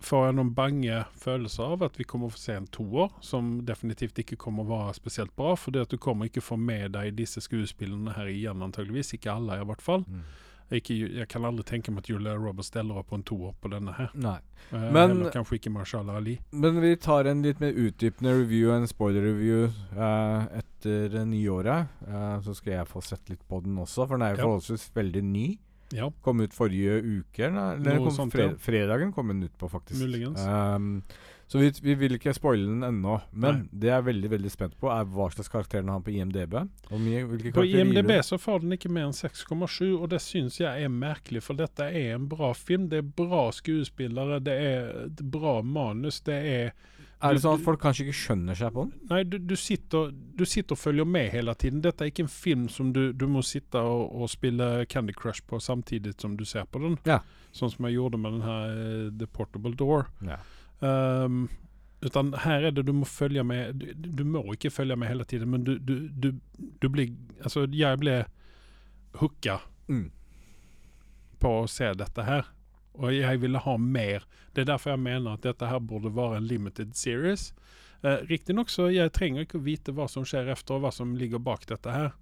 får 0.00 0.26
jeg 0.26 0.34
noen 0.38 0.54
bange 0.56 1.04
følelser 1.20 1.74
av 1.76 1.82
at 1.82 1.96
vi 2.00 2.04
kommer 2.08 2.26
å 2.30 2.34
få 2.34 2.38
se 2.40 2.54
en 2.56 2.66
toer, 2.72 3.10
som 3.20 3.60
definitivt 3.68 4.18
ikke 4.22 4.36
kommer 4.40 4.64
å 4.64 4.70
være 4.74 4.94
spesielt 4.96 5.34
bra. 5.36 5.54
For 5.56 5.70
det 5.74 5.82
at 5.86 5.90
du 5.90 5.98
kommer 5.98 6.26
ikke 6.30 6.42
få 6.44 6.56
med 6.58 6.92
deg 6.96 7.16
disse 7.18 7.40
skuespillerne 7.44 8.14
her 8.16 8.26
igjen, 8.32 8.62
antageligvis. 8.64 9.14
Ikke 9.18 9.34
alle, 9.34 9.60
i 9.60 9.64
hvert 9.68 9.82
fall. 9.84 10.04
Mm. 10.08 10.22
Ikke, 10.70 10.94
jeg 11.18 11.26
kan 11.28 11.42
aldri 11.48 11.64
tenke 11.66 11.90
meg 11.90 12.04
at 12.04 12.08
Julia 12.12 12.36
Roberts 12.38 12.68
steller 12.70 13.00
opp 13.00 13.08
på 13.10 13.16
en 13.18 13.24
toer 13.26 13.54
på 13.60 13.70
denne 13.72 13.90
her. 13.96 14.10
Nei. 14.14 14.36
Eh, 14.70 14.90
Men- 14.94 15.24
kanskje 15.34 15.58
ikke 15.58 15.72
Marshall 15.74 16.08
Ali. 16.10 16.38
Men 16.52 16.80
vi 16.80 16.94
tar 16.96 17.24
en 17.26 17.42
litt 17.42 17.58
mer 17.60 17.72
utdypende 17.72 18.36
review, 18.38 18.70
en 18.70 18.86
spoiler-review, 18.86 19.64
eh, 19.96 20.46
etter 20.60 21.24
nyåret. 21.26 21.88
Eh, 22.06 22.40
så 22.46 22.54
skal 22.54 22.72
jeg 22.74 22.86
få 22.86 23.02
sett 23.02 23.28
litt 23.28 23.42
på 23.48 23.60
den 23.64 23.76
også, 23.76 24.06
for 24.06 24.16
den 24.16 24.22
er 24.22 24.36
jo 24.36 24.42
Ja. 24.42 24.44
forholdsvis 24.46 24.90
veldig 24.94 25.24
ny. 25.24 25.58
Ja, 25.96 26.12
Kom 26.22 26.40
ut 26.40 26.54
forrige 26.54 27.00
uke, 27.02 27.48
eller? 27.48 27.80
Noe 27.82 28.06
kom 28.06 28.14
sånt, 28.14 28.34
fre 28.34 28.52
fredagen 28.62 29.10
kom 29.12 29.32
den 29.32 29.42
ut 29.48 29.56
på, 29.58 29.68
faktisk. 29.72 29.98
Muligens. 30.02 30.40
Um, 30.46 31.00
så 31.50 31.58
vi, 31.58 31.72
vi 31.82 31.94
vil 31.98 32.14
ikke 32.14 32.30
spoile 32.36 32.68
den 32.68 32.84
ennå. 32.86 33.16
Men 33.32 33.56
Nei. 33.64 33.78
det 33.82 33.88
jeg 33.88 33.96
er 33.96 34.04
veldig 34.06 34.28
veldig 34.30 34.52
spent 34.54 34.76
på, 34.78 34.86
er 34.94 35.08
hva 35.10 35.26
slags 35.34 35.50
karakter 35.50 35.82
den 35.82 35.90
har 35.90 36.04
på 36.06 36.12
IMDb. 36.14 36.54
På 37.56 37.64
IMDb 37.66 38.12
så 38.22 38.38
får 38.38 38.62
den 38.62 38.76
ikke 38.76 38.92
mer 38.94 39.08
enn 39.08 39.16
6,7, 39.16 39.96
og 39.96 40.06
det 40.12 40.20
syns 40.22 40.60
jeg 40.60 40.84
er 40.86 40.92
merkelig, 40.94 41.42
for 41.42 41.58
dette 41.58 41.88
er 41.90 42.14
en 42.14 42.28
bra 42.30 42.52
film. 42.54 42.86
Det 42.92 43.02
er 43.02 43.10
bra 43.18 43.48
skuespillere, 43.56 44.38
det 44.46 44.56
er 44.68 44.88
et 45.08 45.24
bra 45.34 45.56
manus, 45.66 46.20
det 46.30 46.38
er 46.52 46.70
Er 47.22 47.34
det 47.36 47.42
sånn 47.42 47.58
at 47.58 47.64
folk 47.66 47.80
kanskje 47.82 48.06
ikke 48.06 48.16
skjønner 48.16 48.56
seg 48.56 48.72
på 48.72 48.84
den? 48.86 48.92
Nei, 49.10 49.18
du, 49.28 49.34
du, 49.44 49.52
sitter, 49.60 50.08
du 50.10 50.44
sitter 50.48 50.72
og 50.72 50.80
følger 50.80 51.04
med 51.04 51.26
hele 51.34 51.52
tiden. 51.60 51.82
Dette 51.84 52.06
er 52.06 52.08
ikke 52.12 52.24
en 52.24 52.32
film 52.32 52.68
som 52.72 52.92
du, 52.96 53.12
du 53.12 53.26
må 53.28 53.42
sitte 53.44 53.82
og, 53.84 54.06
og 54.22 54.30
spille 54.32 54.86
Candy 54.88 55.12
Crush 55.12 55.42
på 55.46 55.60
samtidig 55.60 56.14
som 56.20 56.36
du 56.40 56.46
ser 56.48 56.64
på 56.72 56.80
den. 56.80 56.96
Ja. 57.04 57.18
Sånn 57.52 57.72
som 57.74 57.84
jeg 57.88 57.98
gjorde 57.98 58.20
med 58.22 58.38
den 58.38 58.46
her 58.46 58.70
eh, 58.72 59.10
The 59.20 59.28
Portable 59.28 59.74
Door. 59.76 60.06
Ja. 60.24 60.38
Um, 60.80 61.42
utan 62.00 62.32
her 62.46 62.64
er 62.70 62.72
det 62.72 62.86
du 62.88 62.94
må 62.96 63.04
følge 63.04 63.42
med 63.44 63.74
Du, 63.76 64.06
du 64.16 64.22
må 64.24 64.40
ikke 64.54 64.70
følge 64.72 64.96
med 64.96 65.10
hele 65.12 65.26
tiden, 65.28 65.50
men 65.52 65.66
du, 65.66 65.74
du, 65.76 66.06
du, 66.08 66.30
du 66.80 66.86
blir 66.88 67.10
Altså, 67.44 67.66
jeg 67.68 68.00
ble 68.00 68.22
hooka 69.20 69.58
Mm. 69.90 70.06
på 71.42 71.50
å 71.60 71.68
se 71.68 71.88
dette 71.98 72.22
her. 72.24 72.46
Og 72.98 73.14
jeg 73.14 73.40
ville 73.42 73.60
ha 73.62 73.76
mer. 73.78 74.24
Det 74.54 74.64
er 74.64 74.72
derfor 74.72 74.94
jeg 74.94 75.04
mener 75.04 75.36
at 75.36 75.44
dette 75.46 75.68
her 75.70 75.78
burde 75.78 76.10
være 76.14 76.40
en 76.40 76.48
limited 76.50 76.96
series. 76.98 77.52
Eh, 78.02 78.24
Riktignok 78.30 78.72
så 78.72 78.88
jeg 78.90 79.12
trenger 79.14 79.46
ikke 79.46 79.60
å 79.60 79.66
vite 79.66 79.94
hva 79.94 80.08
som 80.10 80.26
skjer 80.26 80.50
efter, 80.54 80.76
og 80.76 80.86
hva 80.86 80.92
som 80.94 81.14
ligger 81.18 81.42
bak 81.42 81.68
dette 81.70 81.94
her. 81.94 82.12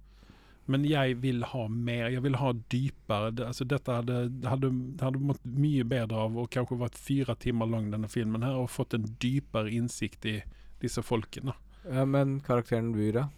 Men 0.69 0.83
jeg 0.85 1.15
vil 1.23 1.41
ha 1.49 1.63
mer. 1.67 2.11
Jeg 2.13 2.21
vil 2.21 2.37
ha 2.37 2.51
dypere. 2.69 3.31
Det, 3.33 3.47
altså 3.49 3.65
dette 3.65 3.95
hadde, 3.95 4.19
hadde, 4.45 4.69
hadde 5.01 5.21
mått 5.31 5.41
mye 5.49 5.85
bedre 5.89 6.27
av 6.27 6.37
å 6.37 6.45
kanskje 6.51 6.77
vært 6.83 6.99
fire 6.99 7.35
timer 7.41 7.71
lang, 7.71 7.89
denne 7.89 8.11
filmen 8.11 8.45
her, 8.45 8.59
og 8.59 8.69
fått 8.69 8.93
en 8.93 9.07
dypere 9.23 9.73
innsikt 9.73 10.29
i 10.29 10.35
disse 10.83 11.01
folkene. 11.01 11.55
Ja, 11.89 12.05
men 12.05 12.37
karakteren 12.45 12.93
da? 13.15 13.29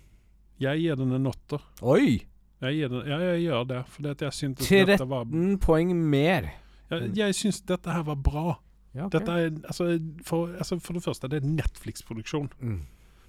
Jeg 0.62 0.84
gir 0.84 1.00
den 1.00 1.16
en 1.16 1.32
åtter. 1.32 1.64
Oi! 1.82 2.26
Jeg, 2.62 2.90
den, 2.92 3.08
ja, 3.10 3.18
jeg 3.32 3.46
gjør 3.48 3.64
det, 3.70 3.80
fordi 3.90 4.12
at 4.12 4.22
jeg 4.28 4.38
syntes 4.38 4.68
dette 4.70 5.08
var 5.10 5.24
13 5.26 5.56
poeng 5.64 5.96
mer. 5.98 6.52
Jeg, 6.92 7.12
jeg 7.16 7.36
syns 7.38 7.62
dette 7.62 7.92
her 7.96 8.04
var 8.04 8.16
bra. 8.16 8.58
Ja, 8.94 9.06
okay. 9.08 9.20
Dette 9.20 9.32
er, 9.32 9.52
altså, 9.72 9.86
for, 10.28 10.52
altså, 10.58 10.78
for 10.84 10.94
det 10.98 11.04
første, 11.06 11.30
det 11.32 11.42
er 11.44 11.48
Netflix-produksjon. 11.48 12.50
mm. 12.60 12.82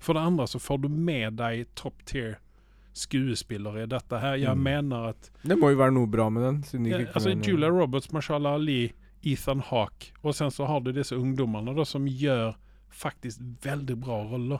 For 0.03 0.15
det 0.19 0.23
andre 0.27 0.49
så 0.51 0.59
får 0.59 0.81
du 0.83 0.89
med 0.91 1.37
deg 1.39 1.69
top 1.79 2.01
tier 2.11 2.33
skuespillere 2.93 3.85
i 3.85 3.87
dette 3.87 4.19
her. 4.21 4.35
Jeg 4.37 4.57
Mm. 4.57 4.63
mener 4.65 5.09
at 5.13 5.31
Det 5.47 5.57
må 5.59 5.71
jo 5.71 5.77
være 5.79 5.93
noe 5.95 6.07
bra 6.11 6.29
med 6.29 6.43
den. 6.43 6.89
Ja, 6.91 6.99
altså, 7.15 7.31
Julia 7.47 7.69
Roberts, 7.71 8.13
Mashallah 8.13 8.55
Ali, 8.55 8.93
Ethan 9.25 9.61
Hawke, 9.61 10.11
og 10.25 10.35
sen 10.35 10.51
så 10.51 10.67
har 10.67 10.81
du 10.81 10.91
disse 10.93 11.13
ungdommene 11.17 11.75
da, 11.77 11.85
som 11.85 12.05
gjør 12.07 12.57
faktisk 12.91 13.39
veldig 13.63 14.01
bra 14.01 14.19
roller. 14.27 14.59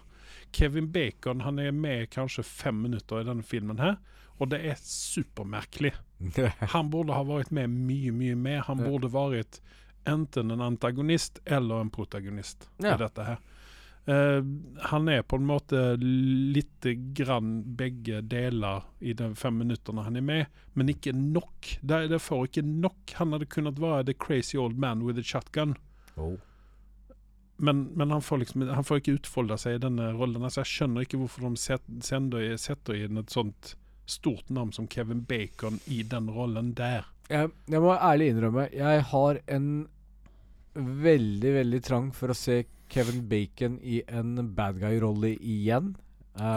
Kevin 0.53 0.87
Bacon 0.93 1.41
han 1.41 1.59
er 1.59 1.73
med 1.73 2.09
kanskje 2.11 2.45
fem 2.45 2.75
minutter 2.75 3.21
i 3.21 3.25
denne 3.25 3.43
filmen 3.43 3.79
her, 3.79 3.97
og 4.39 4.49
det 4.51 4.65
er 4.65 4.75
supermerkelig. 4.81 5.93
Han 6.75 6.91
burde 6.93 7.15
ha 7.17 7.23
vært 7.27 7.51
med 7.55 7.71
mye, 7.73 8.13
mye 8.15 8.37
mer. 8.39 8.61
Han 8.69 8.79
Ja. 8.83 8.91
burde 8.91 9.11
vært 9.13 9.61
enten 10.07 10.51
en 10.51 10.61
antagonist 10.61 11.41
eller 11.47 11.81
en 11.85 11.91
protagonist 11.91 12.69
Ja. 12.83 12.95
i 12.95 12.99
dette 12.99 13.25
her. 13.25 13.39
Uh, 14.03 14.43
han 14.91 15.07
er 15.09 15.23
på 15.23 15.37
en 15.39 15.45
måte 15.47 15.79
lite 16.03 16.97
grann 17.15 17.61
begge 17.79 18.19
deler 18.27 18.83
i 18.99 19.13
de 19.15 19.29
fem 19.39 19.55
minutterne 19.63 20.03
han 20.03 20.17
er 20.19 20.25
med, 20.27 20.47
men 20.75 20.89
ikke 20.91 21.13
nok. 21.15 21.77
Det, 21.87 22.09
det 22.11 22.19
får 22.21 22.49
ikke 22.49 22.65
nok. 22.67 23.15
Han 23.21 23.31
hadde 23.37 23.47
kunnet 23.47 23.79
være 23.79 24.05
the 24.11 24.15
crazy 24.15 24.59
old 24.59 24.75
man 24.77 25.05
with 25.07 25.19
a 25.19 25.23
shotgun. 25.23 25.77
Oh. 26.17 26.35
Men, 27.63 27.85
men 27.95 28.11
han, 28.11 28.23
får 28.23 28.39
liksom, 28.43 28.65
han 28.75 28.85
får 28.85 28.99
ikke 29.05 29.15
utfolde 29.21 29.55
seg 29.61 29.77
i 29.77 29.83
denne 29.85 30.09
rollen. 30.19 30.43
Altså, 30.43 30.65
jeg 30.65 30.73
skjønner 30.73 31.05
ikke 31.07 31.21
hvorfor 31.23 31.47
de 31.47 31.61
set, 31.63 31.85
sender, 32.03 32.49
setter 32.59 32.99
inn 33.05 33.21
et 33.23 33.31
sånt 33.31 33.77
stort 34.07 34.49
navn 34.51 34.73
som 34.73 34.89
Kevin 34.91 35.23
Bacon 35.29 35.79
i 35.87 36.03
den 36.03 36.29
rollen 36.31 36.73
der. 36.75 37.07
Jeg, 37.31 37.51
jeg 37.71 37.81
må 37.81 37.95
ærlig 37.95 38.33
innrømme, 38.33 38.67
jeg 38.75 39.03
har 39.13 39.39
en 39.47 39.69
veldig, 40.75 41.53
veldig 41.59 41.81
trang 41.85 42.11
for 42.17 42.33
å 42.33 42.37
se 42.37 42.63
Kevin 42.93 43.23
Bacon 43.29 43.79
i 43.81 44.03
en 44.09 44.35
bad 44.57 44.81
guy-rolle 44.83 45.35
igjen. 45.39 45.95
Ja. 46.37 46.53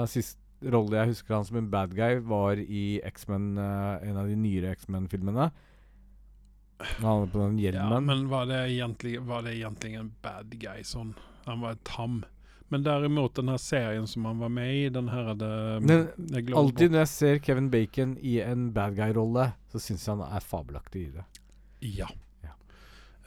Uh, 0.00 0.06
Sist 0.08 0.38
rolle 0.64 0.96
jeg 0.96 1.10
husker 1.12 1.34
han 1.36 1.44
som 1.44 1.58
en 1.60 1.68
bad 1.72 1.92
guy, 1.96 2.18
var 2.24 2.56
i 2.60 3.00
X-Men, 3.04 3.50
uh, 3.58 4.00
en 4.04 4.16
av 4.20 4.28
de 4.30 4.36
nyere 4.40 4.72
X-Men-filmene. 4.78 5.50
Han 6.84 7.04
hadde 7.04 7.30
på 7.32 7.40
den 7.42 7.58
Ja, 7.60 7.70
hjelmen. 7.72 8.06
men 8.08 8.24
var 8.32 8.46
det, 8.50 8.62
egentlig, 8.72 9.18
var 9.24 9.44
det 9.46 9.54
egentlig 9.58 9.94
en 10.00 10.12
bad 10.24 10.56
guy 10.60 10.82
sånn? 10.84 11.14
Han 11.44 11.60
var 11.60 11.76
tam. 11.84 12.22
Men 12.72 12.84
derimot 12.86 13.36
den 13.36 13.50
her 13.52 13.60
serien 13.60 14.06
som 14.08 14.24
han 14.24 14.38
var 14.40 14.48
med 14.48 14.74
i, 14.74 14.88
den 14.88 15.08
her 15.12 15.30
hadde 15.30 15.48
Men 15.84 16.06
jeg 16.32 16.54
Alltid 16.56 16.94
når 16.94 17.04
jeg 17.04 17.12
ser 17.12 17.40
Kevin 17.44 17.70
Bacon 17.70 18.16
i 18.18 18.38
en 18.42 18.70
bad 18.74 18.96
guy-rolle, 18.96 19.50
så 19.72 19.82
syns 19.82 20.06
jeg 20.06 20.16
han 20.16 20.24
er 20.24 20.44
fabelaktig 20.44 21.02
i 21.08 21.10
det. 21.18 21.24
Ja. 21.84 22.08
Ja. 22.42 22.54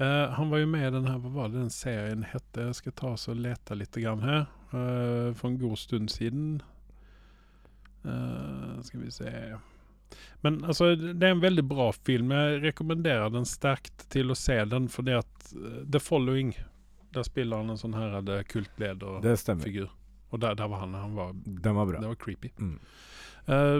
Uh, 0.01 0.33
han 0.33 0.49
var 0.49 0.63
jo 0.63 0.71
med 0.73 0.87
i 0.87 0.93
den 0.97 1.07
her, 1.09 1.21
hva 1.21 1.33
var 1.35 1.53
det 1.53 1.61
den 1.61 1.73
serien 1.73 2.25
hette? 2.25 2.65
Jeg 2.69 2.79
skal 2.81 2.97
ta 2.97 3.13
og 3.13 3.39
lete 3.45 3.77
litt 3.77 4.01
grann 4.01 4.25
her. 4.25 4.47
Uh, 4.73 5.31
for 5.37 5.51
en 5.51 5.61
god 5.61 5.77
stund 5.79 6.11
siden. 6.11 6.57
Uh, 8.07 8.81
skal 8.83 9.01
vi 9.01 9.11
se 9.11 9.31
Men 10.41 10.63
altså, 10.65 10.95
det 10.95 11.27
er 11.27 11.35
en 11.35 11.43
veldig 11.43 11.63
bra 11.67 11.91
film. 11.91 12.31
Jeg 12.31 12.61
rekommenderer 12.63 13.29
den 13.33 13.45
sterkt 13.45 14.09
til 14.13 14.31
å 14.31 14.37
se 14.37 14.57
den, 14.65 14.87
fordi 14.89 15.17
at 15.17 15.49
eh, 15.53 15.81
The 15.91 15.99
Following 15.99 16.53
Der 17.15 17.23
spiller 17.23 17.61
han 17.61 17.71
en 17.71 17.79
sånn 17.79 17.95
her 17.97 18.17
eh, 18.19 18.43
kultlederfigur. 18.49 19.89
Og 20.31 20.41
der, 20.43 20.57
der 20.59 20.67
var 20.67 20.83
han. 20.83 20.93
Han 20.93 21.15
var, 21.15 21.33
Den 21.45 21.75
var 21.75 21.85
bra. 21.85 22.01
det 22.03 22.07
var 22.07 22.19
creepy. 22.19 22.51
Mm. 22.59 22.79
Uh, 23.47 23.79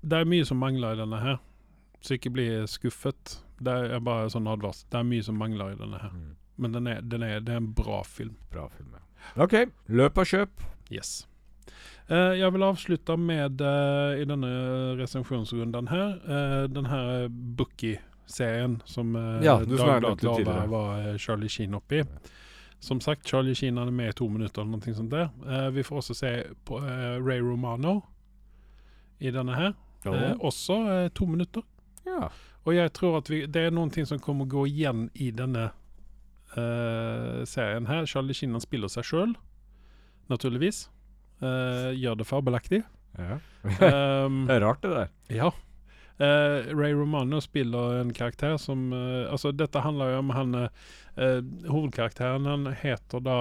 det 0.00 0.18
er 0.20 0.28
mye 0.30 0.44
som 0.46 0.60
mangler 0.62 0.94
i 0.94 1.00
denne 1.00 1.18
her, 1.20 1.40
så 2.00 2.14
ikke 2.16 2.32
bli 2.32 2.46
skuffet. 2.70 3.40
Det 3.60 3.72
er 3.92 4.04
bare 4.04 4.30
sånn 4.32 4.48
advarsel. 4.48 4.86
Det 4.92 5.00
er 5.00 5.08
mye 5.10 5.26
som 5.26 5.36
mangler 5.40 5.74
i 5.74 5.80
denne 5.80 5.98
her. 6.00 6.14
Mm. 6.14 6.36
Men 6.60 6.76
den 6.76 6.86
er, 6.92 7.02
den 7.02 7.24
er, 7.26 7.40
det 7.44 7.56
er 7.56 7.60
en 7.60 7.72
bra 7.76 8.02
film. 8.06 8.36
Bra 8.52 8.68
film, 8.72 8.94
ja. 8.94 9.02
OK. 9.42 9.56
Løp 9.88 10.20
og 10.22 10.30
kjøp. 10.30 10.64
Yes. 10.92 11.26
Uh, 12.10 12.34
jeg 12.38 12.52
vil 12.54 12.66
avslutte 12.66 13.16
med, 13.20 13.60
uh, 13.62 14.16
i 14.18 14.24
denne 14.26 14.50
resensjonsrunden 14.98 15.90
her, 15.92 16.16
uh, 16.26 16.64
den 16.70 16.88
her 16.90 17.28
Bookie-serien 18.30 18.82
som 18.84 19.14
uh, 19.16 19.42
Ja, 19.44 19.58
Dagbladet 19.58 20.18
tidligere. 20.20 20.66
var, 20.68 21.08
eh, 21.08 21.16
Charlie 21.18 21.48
Sheen 21.48 21.74
oppi. 21.74 22.04
Som 22.80 23.00
sagt, 23.00 23.26
Charlie 23.28 23.54
Sheen 23.54 23.78
er 23.78 23.90
med 23.90 24.08
i 24.08 24.12
to 24.12 24.28
minutter 24.28 24.62
eller 24.62 24.78
noe 24.78 24.94
sånt 24.94 25.10
der. 25.10 25.30
Eh, 25.46 25.70
vi 25.70 25.82
får 25.82 25.98
også 26.00 26.14
se 26.16 26.30
på 26.64 26.78
eh, 26.78 27.18
Ray 27.20 27.40
Romano 27.40 28.02
i 29.20 29.30
denne 29.30 29.54
her. 29.54 29.74
Eh, 30.06 30.34
også 30.40 30.78
eh, 31.04 31.08
to 31.14 31.26
minutter. 31.26 31.62
ja. 32.06 32.28
Og 32.66 32.74
jeg 32.76 32.92
tror 32.92 33.16
at 33.16 33.28
vi, 33.30 33.46
det 33.48 33.56
er 33.56 33.70
noen 33.72 33.88
ting 33.90 34.04
som 34.06 34.18
kommer 34.20 34.44
å 34.44 34.48
gå 34.52 34.66
igjen 34.68 35.06
i 35.14 35.30
denne 35.32 35.70
eh, 36.56 37.44
serien 37.48 37.86
her. 37.88 38.04
Charlie 38.06 38.34
Sheen 38.36 38.52
spiller 38.60 38.88
seg 38.92 39.02
sjøl, 39.08 39.32
naturligvis. 40.28 40.82
Eh, 41.40 41.94
gjør 41.96 42.18
det 42.20 42.26
fabelaktig. 42.28 42.82
ja. 43.18 43.38
Um, 43.80 44.46
Det 44.46 44.54
er 44.56 44.60
rart, 44.64 44.80
det 44.82 44.90
der. 44.92 45.08
ja. 45.36 45.50
Eh, 46.20 46.76
Ray 46.76 46.92
Romano 46.92 47.40
spiller 47.40 48.00
en 48.00 48.12
karakter 48.12 48.56
som 48.56 48.92
uh, 48.92 49.32
Altså, 49.32 49.52
dette 49.56 49.80
handler 49.80 50.10
jo 50.12 50.18
om 50.20 50.30
han 50.36 50.54
eh, 50.54 51.40
Hovedkarakteren 51.64 52.44
han 52.44 52.66
heter 52.76 53.24
da 53.24 53.40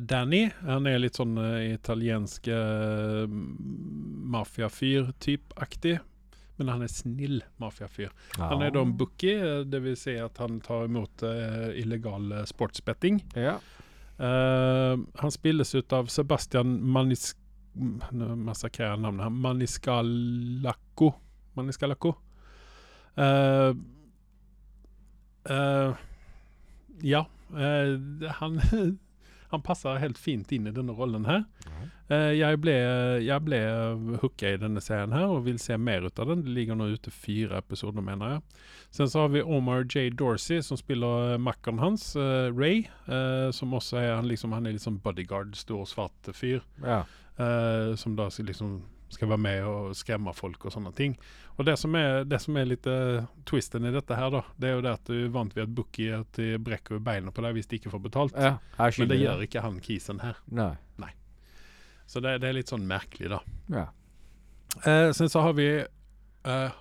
Danny. 0.00 0.46
Han 0.64 0.86
er 0.88 0.96
litt 0.98 1.18
sånn 1.20 1.36
italiensk 1.60 2.46
uh, 2.48 3.28
mafiafyr-type-aktig. 4.32 5.98
Men 6.56 6.70
han 6.72 6.86
er 6.86 6.88
snill 6.90 7.42
mafiafyr. 7.60 8.08
Han 8.40 8.64
er 8.64 8.72
da 8.72 8.80
en 8.80 8.96
bookie, 8.98 9.36
vil 9.68 9.98
si 10.00 10.16
at 10.18 10.40
han 10.40 10.56
tar 10.64 10.88
imot 10.88 11.22
illegal 11.76 12.32
sportsbetting. 12.48 13.20
Ja. 13.36 13.58
Han 14.16 15.36
spilles 15.36 15.76
ut 15.76 15.92
av 15.92 16.08
Sebastian 16.16 16.78
Manis... 16.80 17.36
mm, 17.78 18.48
jeg 18.78 19.00
navnet 19.00 19.24
her. 19.24 19.34
Maniscalacco. 19.46 21.12
Maniscalacco. 21.56 22.14
uh, 23.18 23.74
eh, 25.48 25.92
ja. 27.02 27.24
uh, 27.50 28.30
han 28.40 28.60
Han 29.48 29.62
passer 29.64 29.96
helt 29.96 30.18
fint 30.20 30.50
inn 30.52 30.66
i 30.68 30.74
denne 30.76 30.92
rollen 30.92 31.24
her. 31.24 31.46
Eh, 32.12 32.34
jeg 32.36 32.58
ble, 32.60 32.74
jeg 33.24 33.44
ble 33.44 33.58
hooka 34.20 34.50
i 34.52 34.58
denne 34.60 34.80
serien 34.84 35.14
her 35.16 35.28
og 35.32 35.46
vil 35.46 35.56
se 35.60 35.76
mer 35.80 36.04
ut 36.04 36.20
av 36.20 36.28
den. 36.32 36.42
Det 36.44 36.52
ligger 36.52 36.76
nå 36.76 36.90
ute 36.92 37.12
fire 37.12 37.62
episoder, 37.62 38.04
mener 38.04 38.34
jeg. 38.34 38.42
Sen 38.98 39.08
så 39.08 39.24
har 39.24 39.32
vi 39.32 39.44
Omar 39.44 39.86
J. 39.88 40.10
Dorsey, 40.16 40.60
som 40.64 40.80
spiller 40.80 41.34
uh, 41.34 41.40
makkeren 41.40 41.80
hans, 41.80 42.10
eh, 42.16 42.48
Ray. 42.52 42.84
eh, 43.08 43.48
som 43.56 43.72
også 43.76 44.00
er 44.00 44.14
han, 44.18 44.28
liksom, 44.28 44.52
han 44.56 44.68
er 44.68 44.76
litt 44.76 44.84
sånn 44.84 45.00
bodyguard, 45.04 45.56
stor, 45.56 45.84
svart 45.88 46.32
fyr. 46.36 46.60
ja. 46.84 47.02
Eh, 47.38 47.94
som 47.98 48.16
da 48.18 48.28
liksom 48.28 48.78
skal 49.08 49.30
være 49.30 49.40
med 49.40 49.64
og 49.64 49.94
skremme 49.96 50.34
folk 50.36 50.66
og 50.68 50.74
sånne 50.74 50.90
ting. 50.92 51.14
Og 51.56 51.64
det 51.64 51.78
som 51.80 51.94
er, 51.96 52.26
det 52.28 52.42
som 52.44 52.56
er 52.60 52.68
litt 52.68 52.86
eh, 52.90 53.24
twisten 53.48 53.88
i 53.88 53.92
dette 53.94 54.18
her, 54.18 54.28
da, 54.34 54.42
det 54.60 54.68
er 54.68 54.74
jo 54.76 54.82
det 54.84 54.92
at 54.98 55.08
du 55.08 55.30
vant 55.32 55.54
ved 55.56 55.64
at 55.64 55.72
Bookie 55.74 56.12
at 56.18 56.28
de 56.36 56.58
brekker 56.60 57.00
beina 57.00 57.32
på 57.32 57.44
deg 57.46 57.56
hvis 57.56 57.70
de 57.70 57.80
ikke 57.80 57.94
får 57.94 58.04
betalt. 58.04 58.36
Ja, 58.36 58.58
Men 58.76 59.08
det 59.08 59.20
gjør 59.22 59.46
ikke 59.48 59.64
han 59.64 59.80
kisen 59.84 60.20
her. 60.24 60.42
Nei. 60.52 60.74
Så 62.08 62.22
det, 62.24 62.38
det 62.40 62.48
er 62.48 62.56
litt 62.56 62.70
sånn 62.72 62.86
merkelig, 62.88 63.28
da. 63.34 63.40
Ja. 63.68 63.86
Eh, 64.84 65.10
sen 65.16 65.28
så 65.28 65.42
har 65.44 65.56
vi 65.58 65.68
eh, 65.76 66.78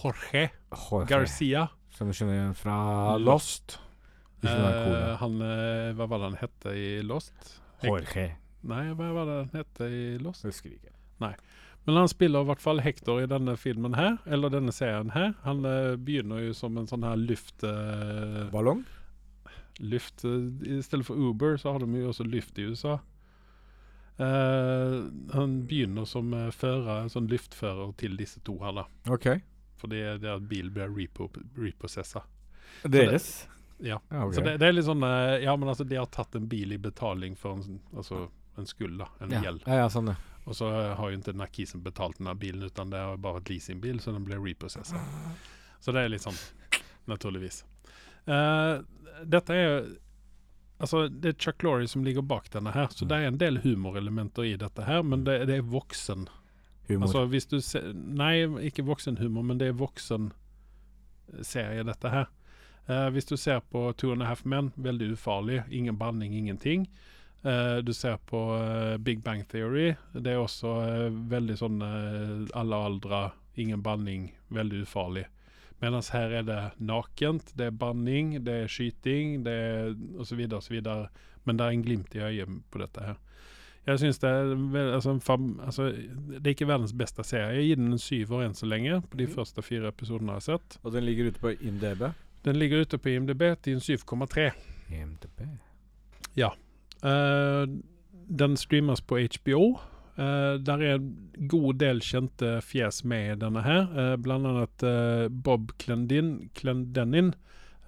Jorge 0.00 0.46
Jorge, 0.70 1.08
Garcia. 1.10 1.66
Som 1.96 2.08
du 2.08 2.16
kjenner 2.16 2.38
igjen 2.38 2.56
fra 2.56 2.76
Lost. 3.20 3.76
Eh, 4.40 5.16
han 5.20 5.40
eh, 5.44 5.90
Hva 5.98 6.06
var 6.08 6.22
det 6.22 6.30
han 6.30 6.38
hette 6.40 6.72
i 6.72 6.88
Lost? 7.04 7.58
Jorge. 7.84 8.30
Nei, 8.66 8.90
hva 8.92 9.10
var 9.16 9.28
det 9.28 9.36
han 9.40 9.52
hette 9.54 9.88
i 9.88 10.04
Lost? 10.20 10.44
Husker 10.44 10.74
ikke. 10.74 10.92
Men 11.84 11.96
han 11.96 12.08
spiller 12.08 12.44
i 12.44 12.48
hvert 12.50 12.60
fall 12.60 12.82
Hector 12.84 13.22
i 13.22 13.28
denne 13.28 13.54
filmen 13.56 13.94
her, 13.96 14.18
eller 14.28 14.52
denne 14.52 14.72
serien 14.72 15.12
her. 15.14 15.32
Han 15.46 15.64
uh, 15.64 15.96
begynner 15.96 16.42
jo 16.44 16.56
som 16.56 16.76
en 16.76 16.88
sånn 16.88 17.06
her 17.06 17.16
luft... 17.20 17.64
Uh, 17.64 18.50
Ballong? 18.52 18.82
Lyft 19.80 20.26
uh, 20.28 20.50
I 20.68 20.82
stedet 20.84 21.06
for 21.08 21.16
Uber 21.16 21.56
så 21.60 21.72
har 21.72 21.80
de 21.80 22.02
jo 22.02 22.10
også 22.12 22.26
Lyft 22.28 22.60
i 22.60 22.68
USA. 22.68 22.98
Han 24.20 25.52
begynner 25.64 26.04
som 26.04 26.34
fører, 26.52 27.06
sånn 27.08 27.30
lyftfører 27.30 27.94
til 27.96 28.18
disse 28.20 28.42
to 28.44 28.58
her, 28.60 28.74
da. 28.76 28.82
OK. 29.08 29.30
Fordi 29.80 30.02
det 30.20 30.28
er 30.28 30.34
at 30.34 30.44
bilen 30.50 30.74
blir 30.74 30.92
repo, 30.92 31.30
repossessa. 31.56 32.20
Deres? 32.84 33.30
Ja. 33.80 33.96
Ja, 34.10 34.26
ok. 34.26 34.34
Så 34.36 34.44
det, 34.44 34.58
det 34.60 34.68
er 34.68 34.76
litt 34.76 34.84
sånn 34.84 35.00
Ja, 35.40 35.54
men 35.56 35.72
altså, 35.72 35.86
de 35.88 35.96
har 35.96 36.10
tatt 36.12 36.36
en 36.36 36.50
bil 36.52 36.76
i 36.76 36.78
betaling 36.78 37.32
for 37.40 37.56
en, 37.56 37.64
sånn- 37.64 37.96
altså, 37.96 38.26
en 38.60 38.68
skuld, 38.68 38.98
da. 39.00 39.08
En 39.20 39.32
ja. 39.34 39.42
gjeld. 39.46 39.64
Ja, 39.66 39.82
ja, 39.84 39.88
sånn, 39.92 40.12
ja. 40.12 40.18
Og 40.48 40.56
så 40.56 40.68
eh, 40.72 40.92
har 40.98 41.10
jo 41.10 41.18
ikke 41.18 41.32
den 41.32 41.46
kisen 41.52 41.82
betalt 41.84 42.18
den 42.18 42.30
her 42.30 42.38
bilen, 42.38 42.64
utan 42.66 42.92
det 42.92 43.00
er 43.00 43.18
bare 43.22 43.42
et 43.42 43.50
leasingbil, 43.52 44.00
så 44.02 44.14
den 44.16 44.26
blir 44.26 44.40
reprosessa. 44.42 45.00
Så 45.80 45.94
det 45.96 46.04
er 46.04 46.12
litt 46.12 46.24
sånn, 46.24 46.38
naturligvis. 47.10 47.64
Uh, 48.28 48.80
dette 49.24 49.56
er 49.56 49.90
Altså, 50.80 51.08
det 51.12 51.28
er 51.28 51.36
Chuck 51.36 51.62
Lorre 51.62 51.84
som 51.92 52.04
ligger 52.06 52.24
bak 52.24 52.46
denne 52.54 52.72
her, 52.72 52.86
så 52.88 53.04
det 53.04 53.18
er 53.18 53.28
en 53.28 53.36
del 53.36 53.58
humorelementer 53.60 54.46
i 54.48 54.54
dette 54.56 54.86
her, 54.86 55.02
men 55.04 55.26
det, 55.26 55.34
det 55.50 55.58
er 55.60 55.66
voksen. 55.68 56.22
Humor. 56.88 57.04
Altså 57.04 57.24
hvis 57.28 57.46
du 57.50 57.58
ser 57.60 57.90
Nei, 57.92 58.46
ikke 58.64 58.86
voksenhumor, 58.88 59.44
men 59.44 59.60
det 59.60 59.68
er 59.68 59.76
voksen 59.76 60.30
serie, 61.44 61.84
dette 61.84 62.14
her. 62.14 62.30
Uh, 62.88 63.10
hvis 63.12 63.28
du 63.28 63.36
ser 63.36 63.60
på 63.60 63.90
Two 63.92 64.14
and 64.14 64.24
a 64.24 64.30
Half 64.30 64.46
Men, 64.48 64.72
veldig 64.76 65.12
ufarlig. 65.12 65.62
Ingen 65.68 66.00
banning, 66.00 66.32
ingenting. 66.34 66.88
Eh, 67.42 67.76
du 67.76 67.92
ser 67.94 68.16
på 68.16 68.56
eh, 68.56 68.96
Big 68.96 69.22
Bang 69.22 69.48
Theory. 69.48 69.94
Det 70.12 70.32
er 70.32 70.40
også 70.40 70.74
eh, 70.84 71.06
veldig 71.08 71.56
sånn 71.56 71.80
alle 71.82 72.80
aldre, 72.88 73.30
ingen 73.60 73.82
banning, 73.82 74.30
veldig 74.52 74.84
ufarlig. 74.84 75.24
Mens 75.80 76.10
her 76.12 76.34
er 76.36 76.44
det 76.44 76.60
nakent, 76.76 77.54
det 77.56 77.70
er 77.70 77.80
banning, 77.80 78.34
det 78.44 78.56
er 78.64 78.68
skyting, 78.68 79.40
det 79.46 79.56
er 79.56 79.94
så 80.28 80.36
videre. 80.36 81.08
Men 81.48 81.56
det 81.56 81.64
er 81.64 81.72
en 81.72 81.84
glimt 81.86 82.14
i 82.14 82.20
øyet 82.20 82.58
på 82.70 82.82
dette 82.82 83.06
her. 83.06 83.16
Jeg 83.88 83.98
synes 84.02 84.18
det 84.20 84.28
er 84.28 84.50
altså, 84.92 85.14
fam, 85.24 85.54
altså, 85.64 85.88
Det 86.28 86.42
er 86.44 86.52
ikke 86.52 86.68
verdens 86.68 86.92
beste 86.92 87.24
serie. 87.24 87.56
Jeg 87.56 87.70
gir 87.70 87.80
den 87.80 87.94
en 87.94 88.02
syver 88.02 88.44
enn 88.44 88.54
så 88.54 88.68
lenge, 88.68 89.00
på 89.08 89.16
de 89.16 89.26
første 89.26 89.64
fire 89.64 89.88
episodene 89.88 90.36
jeg 90.36 90.42
har 90.42 90.46
sett. 90.50 90.78
Og 90.84 90.92
den 90.92 91.08
ligger 91.08 91.32
ute 91.32 91.40
på 91.40 91.54
IMDb? 91.56 92.10
Den 92.44 92.60
ligger 92.60 92.84
ute 92.84 92.98
på 93.00 93.08
IMDb 93.08 93.46
til 93.64 93.80
en 93.80 93.80
7,3. 93.80 94.50
IMDb. 94.92 95.46
Eh, 96.36 96.52
den 97.02 98.56
streames 98.56 99.00
på 99.00 99.18
HBO. 99.18 99.78
Uh, 100.20 100.58
der 100.60 100.82
er 100.84 100.94
en 100.98 101.12
god 101.48 101.78
del 101.80 102.00
kjente 102.04 102.58
fjes 102.66 103.04
med 103.08 103.30
i 103.32 103.38
denne 103.40 103.62
her. 103.64 103.86
Uh, 103.94 104.16
blant 104.20 104.44
annet 104.50 104.82
eh, 104.84 105.28
Bob 105.32 105.70
Clendin, 105.80 106.50
Clendenin, 106.58 107.30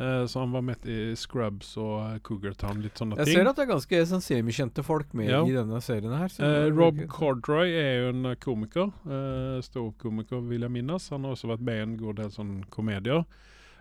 eh, 0.00 0.22
så 0.30 0.40
han 0.40 0.54
var 0.54 0.62
med 0.64 0.86
i 0.88 1.12
Scrubs 1.18 1.74
og 1.76 2.22
Cougar 2.24 2.54
Town, 2.56 2.80
litt 2.80 2.96
sånne 2.96 3.18
Jeg 3.20 3.26
ting. 3.28 3.36
ser 3.36 3.50
at 3.50 3.58
det 3.60 3.66
er 3.66 3.72
ganske 3.74 4.00
sånn 4.14 4.24
semikjente 4.24 4.84
folk 4.86 5.12
med 5.18 5.28
Ja. 5.28 5.42
i 5.44 5.52
denne 5.52 5.82
serien 5.84 6.16
her. 6.16 6.32
Eh, 6.40 6.70
Rob 6.72 6.96
ikke- 6.96 7.08
Cordroy 7.12 7.68
er 7.68 8.00
jo 8.00 8.08
en 8.14 8.24
eh, 8.32 8.34
komiker. 8.40 8.92
Uh, 9.04 9.60
Ståoppkomiker, 9.60 10.40
vil 10.48 10.62
jeg 10.64 10.70
minnes. 10.70 11.10
Han 11.10 11.24
har 11.24 11.32
også 11.36 11.52
vært 11.52 11.60
med 11.68 11.76
i 11.76 11.82
en 11.82 11.96
god 11.98 12.16
del 12.16 12.30
sånn 12.30 12.64
komedier. 12.70 13.26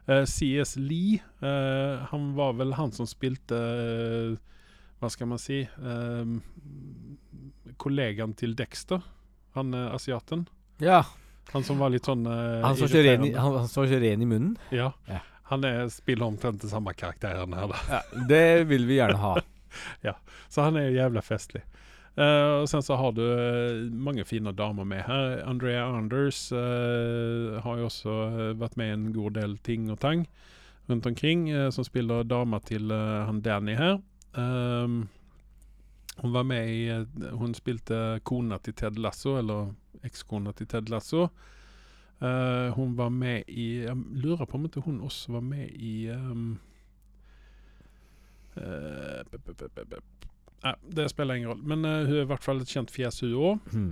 Eh, 0.09 0.25
CS 0.25 0.75
Lee, 0.77 1.21
eh, 1.41 2.05
han 2.11 2.33
var 2.35 2.53
vel 2.59 2.73
han 2.73 2.91
som 2.91 3.05
spilte 3.07 3.55
eh, 3.55 4.35
Hva 5.01 5.09
skal 5.09 5.27
man 5.31 5.39
si 5.41 5.63
um, 5.81 6.35
Kollegaen 7.81 8.35
til 8.37 8.53
Dexter. 8.57 9.01
Han 9.57 9.73
uh, 9.73 9.89
asiaten. 9.95 10.45
Ja. 10.81 11.01
Han 11.51 11.65
som 11.67 11.81
var 11.81 11.89
litt 11.91 12.05
sånn 12.07 12.21
uh, 12.29 12.61
Han 12.63 12.77
som 12.77 12.87
ikke 12.87 13.01
ren, 13.07 13.25
i- 13.27 13.33
han, 13.35 13.57
han 13.63 13.67
står 13.71 13.89
ikke 13.89 14.01
ren 14.05 14.21
i 14.21 14.29
munnen. 14.29 14.53
Ja. 14.71 14.91
Ja. 15.09 15.23
Han 15.51 15.65
er, 15.67 15.89
spiller 15.91 16.29
omtrent 16.29 16.61
den 16.63 16.71
samme 16.71 16.93
karakteren 16.95 17.51
her, 17.57 17.67
da. 17.73 17.79
Ja, 17.91 18.01
det 18.29 18.43
vil 18.69 18.85
vi 18.87 19.01
gjerne 19.01 19.17
ha. 19.19 19.33
Så 20.51 20.63
han 20.67 20.77
er 20.79 20.89
jævla 20.93 21.21
festlig. 21.23 21.61
Eh, 22.19 22.51
og 22.61 22.65
sen 22.71 22.83
så 22.83 22.95
har 22.99 23.13
du 23.15 23.21
eh, 23.23 23.81
mange 23.95 24.23
fine 24.27 24.51
damer 24.55 24.83
med 24.87 25.03
her. 25.07 25.41
Andrea 25.47 25.85
Anders 25.95 26.39
eh, 26.55 27.57
har 27.63 27.77
jo 27.79 27.87
også 27.87 28.15
eh, 28.27 28.49
vært 28.59 28.75
med 28.79 28.89
i 28.89 28.95
en 28.97 29.05
god 29.15 29.35
del 29.39 29.57
ting 29.63 29.85
og 29.91 29.99
tang 30.03 30.25
rundt 30.91 31.07
omkring, 31.07 31.45
eh, 31.51 31.69
som 31.71 31.87
spiller 31.87 32.23
dama 32.27 32.59
til 32.67 32.91
eh, 32.91 33.21
han 33.29 33.39
Danny 33.45 33.75
her. 33.79 33.99
Um, 34.37 35.09
hun 36.21 36.31
var 36.33 36.43
med 36.47 36.69
i 36.71 36.85
eh, 36.87 37.31
Hun 37.35 37.51
spilte 37.57 38.19
kona 38.23 38.57
til 38.63 38.73
Ted 38.79 38.95
Lasso, 39.01 39.33
eller 39.39 39.73
ekskona 40.07 40.53
til 40.55 40.67
Ted 40.71 40.87
Lasso. 40.91 41.25
Uh, 42.21 42.69
hun 42.77 42.93
var 42.97 43.09
med 43.09 43.43
i 43.49 43.81
Jeg 43.83 43.95
lurer 44.23 44.45
på 44.45 44.59
om 44.59 44.65
ikke 44.69 44.83
hun 44.85 45.01
også 45.01 45.31
var 45.33 45.41
med 45.41 45.71
i 45.73 46.07
um, 46.13 46.59
uh, 48.57 49.23
b- 49.31 49.37
b- 49.45 49.85
b- 49.89 50.01
Nei, 50.63 50.73
det 50.93 51.07
spiller 51.09 51.33
ingen 51.39 51.49
rolle. 51.49 51.63
Men 51.65 51.85
uh, 51.85 52.05
hun 52.05 52.15
er 52.19 52.25
i 52.27 52.29
hvert 52.29 52.43
fall 52.45 52.61
et 52.61 52.69
kjent 52.69 52.91
fjes, 52.93 53.19
hun 53.25 53.33
òg. 53.33 53.69
Hmm. 53.73 53.91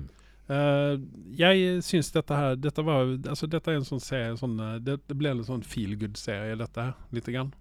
jeg 1.37 1.83
syns 1.85 2.07
dette 2.11 2.33
her 2.33 2.55
Dette 2.57 2.81
var 2.81 3.03
Altså, 3.29 3.45
dette 3.45 3.69
er 3.69 3.75
en 3.77 3.83
sånn 3.85 4.01
serie 4.01 4.31
sånn, 4.37 4.55
det, 4.81 4.95
det 5.05 5.17
ble 5.17 5.29
en 5.35 5.43
sånn 5.45 5.61
feel 5.61 5.93
good-serie, 6.01 6.55
dette 6.57 6.85
her. 6.87 6.95
Lite 7.13 7.33
grann. 7.35 7.51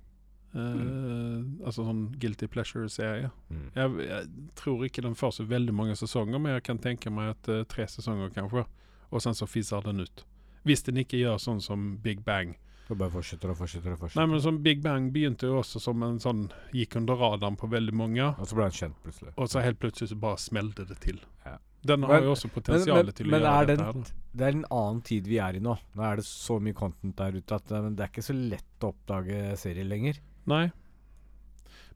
Eh, 0.55 1.67
Altså 1.67 1.85
sånn 1.85 2.07
guilty 2.21 2.47
pleasure-serie. 2.49 3.31
Mm. 3.51 3.67
Jeg, 3.75 4.07
jeg 4.09 4.29
tror 4.57 4.85
ikke 4.87 5.03
den 5.05 5.17
får 5.19 5.35
så 5.39 5.45
veldig 5.49 5.75
mange 5.75 5.97
sesonger, 5.99 6.41
men 6.41 6.55
jeg 6.57 6.65
kan 6.69 6.79
tenke 6.83 7.11
meg 7.13 7.35
at 7.35 7.51
uh, 7.53 7.63
tre 7.69 7.85
sesonger 7.91 8.33
kanskje. 8.35 8.65
Og 9.11 9.23
sen 9.25 9.37
så 9.37 9.49
fiser 9.49 9.85
den 9.85 10.01
ut. 10.05 10.25
Hvis 10.69 10.83
den 10.87 11.01
ikke 11.01 11.21
gjør 11.21 11.39
sånn 11.41 11.61
som 11.65 11.97
Big 12.05 12.25
Bang. 12.25 12.57
Så 12.89 12.97
bare 12.97 13.13
fortsetter 13.13 13.53
og 13.53 13.59
fortsetter 13.59 13.93
og 13.93 14.01
fortsetter. 14.01 14.21
Nei, 14.23 14.31
men 14.33 14.41
som 14.41 14.59
Big 14.65 14.81
Bang 14.85 15.11
begynte 15.13 15.49
jo 15.51 15.59
også 15.61 15.81
som 15.83 16.03
en 16.07 16.17
sånn 16.23 16.47
Gikk 16.73 16.97
under 17.01 17.19
radaren 17.21 17.57
på 17.61 17.69
veldig 17.69 17.95
mange. 17.97 18.31
Og 18.39 18.49
så 18.49 18.57
ble 18.57 18.69
den 18.71 18.79
kjent 18.79 19.03
plutselig. 19.05 19.35
Og 19.37 19.51
så 19.53 19.65
helt 19.65 19.81
plutselig 19.83 20.13
så 20.15 20.21
bare 20.21 20.41
smelte 20.41 20.87
det 20.89 20.97
til. 21.05 21.21
Ja. 21.45 21.59
Den 21.89 22.03
har 22.03 22.17
Men- 22.19 22.25
jo 22.25 22.33
også 22.35 22.49
potensial 22.51 23.13
til 23.13 23.29
å 23.29 23.31
men 23.31 23.45
gjøre 23.45 23.67
det 23.67 23.77
dette 23.79 23.93
da. 23.93 24.17
Det 24.39 24.47
er 24.47 24.57
en 24.57 24.65
annen 24.71 25.03
tid 25.05 25.29
vi 25.29 25.39
er 25.39 25.57
i 25.57 25.61
nå. 25.63 25.77
Nå 25.95 26.03
er 26.03 26.17
det 26.17 26.25
så 26.25 26.59
mye 26.61 26.75
content 26.75 27.17
der 27.17 27.37
ute 27.37 27.55
at 27.55 27.71
eh, 27.73 27.91
det 27.91 28.01
er 28.01 28.09
ikke 28.11 28.25
så 28.25 28.35
lett 28.35 28.81
å 28.83 28.91
oppdage 28.95 29.57
serier 29.61 29.85
lenger. 29.87 30.19
Nei. 30.49 30.67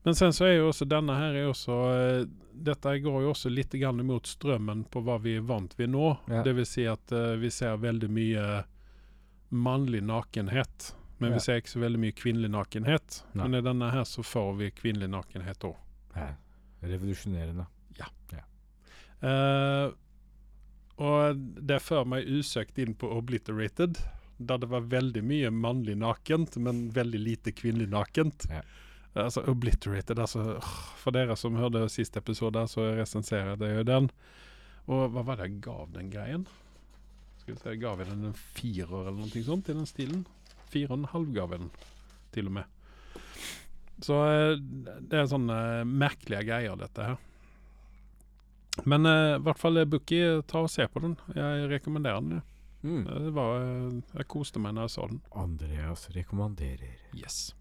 Men 0.02 0.16
sen 0.18 0.32
så 0.34 0.48
er 0.48 0.56
jo 0.56 0.70
også 0.72 0.86
denne 0.90 1.14
her 1.14 1.36
er 1.38 1.50
også 1.50 1.76
eh, 1.94 2.98
går 3.04 3.20
jo 3.22 3.30
også 3.30 3.52
litt 3.52 3.74
grann 3.78 4.00
imot 4.02 4.26
strømmen 4.26 4.84
på 4.90 5.02
hva 5.06 5.18
vi 5.22 5.36
er 5.38 5.46
vant 5.46 5.76
ved 5.78 5.92
nå. 5.94 6.08
Ja. 6.28 6.42
Det 6.42 6.56
vil 6.58 6.66
si 6.66 6.86
at 6.90 7.12
eh, 7.14 7.36
vi 7.40 7.50
ser 7.54 7.78
veldig 7.82 8.10
mye 8.10 8.46
mannlig 9.52 10.02
nakenhet. 10.02 10.94
Men 11.18 11.30
Ja. 11.30 11.36
vi 11.38 11.40
ser 11.44 11.60
ikke 11.60 11.70
så 11.76 11.80
veldig 11.84 12.00
mye 12.02 12.16
kvinnelig 12.18 12.50
nakenhet. 12.50 13.22
Nei. 13.32 13.46
Men 13.46 13.60
i 13.60 13.62
denne 13.62 13.92
her 13.94 14.04
så 14.04 14.24
får 14.26 14.56
vi 14.58 14.70
kvinnelig 14.74 15.08
nakenhet 15.12 15.68
òg. 15.70 15.76
Ja. 16.16 16.32
Revolusjonerende. 16.82 17.68
Eh, 19.22 19.92
og 21.02 21.42
det 21.66 21.78
fører 21.82 22.08
meg 22.10 22.26
usøkt 22.28 22.78
inn 22.82 22.94
på 22.98 23.10
Obliterated, 23.16 24.00
der 24.48 24.62
det 24.62 24.70
var 24.72 24.88
veldig 24.92 25.22
mye 25.26 25.50
mannlig 25.54 25.96
nakent, 26.00 26.56
men 26.56 26.88
veldig 26.94 27.20
lite 27.20 27.54
kvinnelig 27.56 27.90
nakent. 27.92 28.46
Ja. 28.50 28.62
Altså 29.12 29.42
Obliterated, 29.50 30.18
altså 30.18 30.56
For 30.96 31.12
dere 31.12 31.36
som 31.36 31.58
hørte 31.60 31.84
siste 31.92 32.22
episode, 32.22 32.64
så 32.70 32.86
resenserer 32.96 33.60
jeg 33.60 33.82
jo 33.82 33.88
den. 33.88 34.10
Og 34.88 35.10
hva 35.12 35.24
var 35.26 35.38
det 35.38 35.50
jeg 35.50 35.64
gav 35.66 35.90
den 35.94 36.08
greien? 36.12 36.46
Skal 37.42 37.54
vi 37.54 37.60
se, 37.60 37.74
gav 37.82 38.00
jeg 38.00 38.08
den 38.08 38.30
en 38.30 38.38
firer 38.38 39.10
eller 39.10 39.18
noe 39.18 39.42
sånt 39.44 39.68
i 39.68 39.76
den 39.76 39.88
stilen? 39.88 40.22
Fire 40.72 40.94
og 40.94 41.02
en 41.02 41.10
halv 41.12 41.34
gav 41.34 41.52
jeg 41.52 41.64
den, 41.64 41.74
til 42.32 42.48
og 42.48 42.56
med. 42.60 42.78
Så 44.02 44.16
eh, 44.30 44.54
det 45.10 45.18
er 45.18 45.28
sånne 45.30 45.58
merkelige 45.86 46.46
greier, 46.48 46.78
dette 46.80 47.10
her. 47.12 47.20
Men 48.88 49.06
eh, 49.06 49.34
i 49.36 49.42
hvert 49.44 49.60
fall 49.60 49.82
eh, 49.82 49.88
Bookie, 49.88 50.40
ta 50.48 50.64
og 50.64 50.72
se 50.72 50.86
på 50.88 51.02
den. 51.04 51.18
Jeg 51.36 51.68
rekommenderer 51.74 52.24
den. 52.24 52.40
ja. 52.40 52.46
Mm. 52.82 53.02
Det 53.04 53.32
var, 53.36 53.62
eh, 53.62 53.98
jeg 54.18 54.28
koste 54.28 54.62
meg 54.62 54.74
når 54.76 54.88
jeg 54.88 54.94
så 54.96 55.08
den. 55.08 55.20
Andreas 55.38 56.08
rekommanderer. 56.14 56.96
Yes. 57.14 57.54